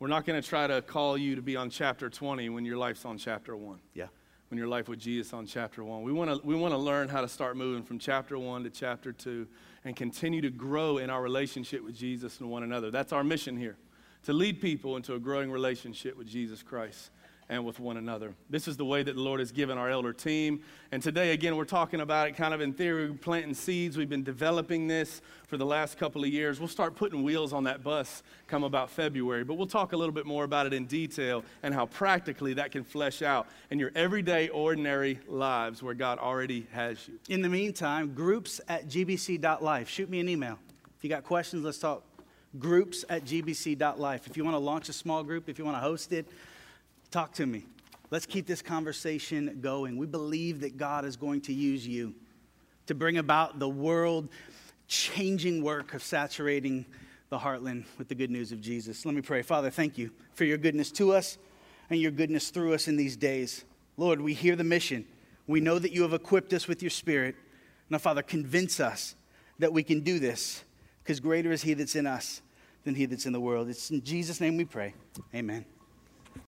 We're 0.00 0.08
not 0.08 0.24
going 0.24 0.40
to 0.40 0.48
try 0.48 0.66
to 0.66 0.80
call 0.80 1.18
you 1.18 1.36
to 1.36 1.42
be 1.42 1.56
on 1.56 1.68
chapter 1.68 2.08
20 2.08 2.48
when 2.48 2.64
your 2.64 2.78
life's 2.78 3.04
on 3.04 3.18
chapter 3.18 3.54
1. 3.54 3.78
Yeah. 3.92 4.06
When 4.48 4.56
your 4.56 4.66
life 4.66 4.88
with 4.88 4.98
Jesus 4.98 5.34
on 5.34 5.44
chapter 5.44 5.84
1. 5.84 6.02
We 6.02 6.10
want 6.10 6.30
to 6.30 6.40
we 6.44 6.54
want 6.54 6.72
to 6.72 6.78
learn 6.78 7.10
how 7.10 7.20
to 7.20 7.28
start 7.28 7.54
moving 7.54 7.82
from 7.82 7.98
chapter 7.98 8.38
1 8.38 8.64
to 8.64 8.70
chapter 8.70 9.12
2 9.12 9.46
and 9.84 9.94
continue 9.94 10.40
to 10.40 10.48
grow 10.48 10.96
in 10.96 11.10
our 11.10 11.22
relationship 11.22 11.84
with 11.84 11.94
Jesus 11.94 12.40
and 12.40 12.48
one 12.50 12.62
another. 12.62 12.90
That's 12.90 13.12
our 13.12 13.22
mission 13.22 13.58
here. 13.58 13.76
To 14.24 14.32
lead 14.32 14.62
people 14.62 14.96
into 14.96 15.14
a 15.14 15.18
growing 15.18 15.50
relationship 15.50 16.16
with 16.16 16.26
Jesus 16.26 16.62
Christ 16.62 17.10
and 17.50 17.64
with 17.64 17.80
one 17.80 17.96
another. 17.96 18.32
This 18.48 18.68
is 18.68 18.76
the 18.76 18.84
way 18.84 19.02
that 19.02 19.16
the 19.16 19.20
Lord 19.20 19.40
has 19.40 19.50
given 19.50 19.76
our 19.76 19.90
elder 19.90 20.12
team. 20.12 20.62
And 20.92 21.02
today, 21.02 21.32
again, 21.32 21.56
we're 21.56 21.64
talking 21.64 22.00
about 22.00 22.28
it 22.28 22.36
kind 22.36 22.54
of 22.54 22.60
in 22.60 22.72
theory, 22.72 23.12
planting 23.12 23.54
seeds. 23.54 23.98
We've 23.98 24.08
been 24.08 24.22
developing 24.22 24.86
this 24.86 25.20
for 25.48 25.56
the 25.56 25.66
last 25.66 25.98
couple 25.98 26.22
of 26.22 26.28
years. 26.28 26.60
We'll 26.60 26.68
start 26.68 26.94
putting 26.94 27.24
wheels 27.24 27.52
on 27.52 27.64
that 27.64 27.82
bus 27.82 28.22
come 28.46 28.62
about 28.62 28.88
February, 28.88 29.42
but 29.42 29.54
we'll 29.54 29.66
talk 29.66 29.92
a 29.92 29.96
little 29.96 30.14
bit 30.14 30.26
more 30.26 30.44
about 30.44 30.66
it 30.66 30.72
in 30.72 30.86
detail 30.86 31.44
and 31.64 31.74
how 31.74 31.86
practically 31.86 32.54
that 32.54 32.70
can 32.70 32.84
flesh 32.84 33.20
out 33.20 33.48
in 33.70 33.80
your 33.80 33.90
everyday, 33.96 34.48
ordinary 34.48 35.18
lives 35.26 35.82
where 35.82 35.94
God 35.94 36.20
already 36.20 36.68
has 36.70 37.08
you. 37.08 37.18
In 37.28 37.42
the 37.42 37.48
meantime, 37.48 38.14
groups 38.14 38.60
at 38.68 38.86
gbc.life. 38.86 39.88
Shoot 39.88 40.08
me 40.08 40.20
an 40.20 40.28
email. 40.28 40.56
If 40.96 41.02
you 41.02 41.10
got 41.10 41.24
questions, 41.24 41.64
let's 41.64 41.78
talk. 41.78 42.04
Groups 42.58 43.04
at 43.08 43.24
gbc.life. 43.24 44.26
If 44.28 44.36
you 44.36 44.44
want 44.44 44.54
to 44.54 44.58
launch 44.58 44.88
a 44.88 44.92
small 44.92 45.24
group, 45.24 45.48
if 45.48 45.58
you 45.58 45.64
want 45.64 45.76
to 45.76 45.80
host 45.80 46.12
it, 46.12 46.28
Talk 47.10 47.32
to 47.34 47.46
me. 47.46 47.64
Let's 48.10 48.26
keep 48.26 48.46
this 48.46 48.62
conversation 48.62 49.58
going. 49.60 49.96
We 49.96 50.06
believe 50.06 50.60
that 50.60 50.76
God 50.76 51.04
is 51.04 51.16
going 51.16 51.40
to 51.42 51.52
use 51.52 51.86
you 51.86 52.14
to 52.86 52.94
bring 52.94 53.18
about 53.18 53.58
the 53.58 53.68
world 53.68 54.28
changing 54.86 55.62
work 55.62 55.94
of 55.94 56.02
saturating 56.02 56.86
the 57.28 57.38
heartland 57.38 57.84
with 57.98 58.08
the 58.08 58.14
good 58.14 58.30
news 58.30 58.52
of 58.52 58.60
Jesus. 58.60 59.04
Let 59.04 59.14
me 59.14 59.22
pray. 59.22 59.42
Father, 59.42 59.70
thank 59.70 59.98
you 59.98 60.10
for 60.34 60.44
your 60.44 60.58
goodness 60.58 60.90
to 60.92 61.12
us 61.12 61.38
and 61.88 62.00
your 62.00 62.10
goodness 62.12 62.50
through 62.50 62.74
us 62.74 62.86
in 62.88 62.96
these 62.96 63.16
days. 63.16 63.64
Lord, 63.96 64.20
we 64.20 64.34
hear 64.34 64.54
the 64.54 64.64
mission. 64.64 65.04
We 65.46 65.60
know 65.60 65.78
that 65.78 65.92
you 65.92 66.02
have 66.02 66.12
equipped 66.12 66.52
us 66.52 66.68
with 66.68 66.82
your 66.82 66.90
spirit. 66.90 67.34
Now, 67.88 67.98
Father, 67.98 68.22
convince 68.22 68.78
us 68.78 69.16
that 69.58 69.72
we 69.72 69.82
can 69.82 70.00
do 70.00 70.20
this 70.20 70.64
because 71.02 71.18
greater 71.18 71.50
is 71.50 71.62
he 71.62 71.74
that's 71.74 71.96
in 71.96 72.06
us 72.06 72.40
than 72.84 72.94
he 72.94 73.06
that's 73.06 73.26
in 73.26 73.32
the 73.32 73.40
world. 73.40 73.68
It's 73.68 73.90
in 73.90 74.02
Jesus' 74.02 74.40
name 74.40 74.56
we 74.56 74.64
pray. 74.64 74.94
Amen. 75.34 75.64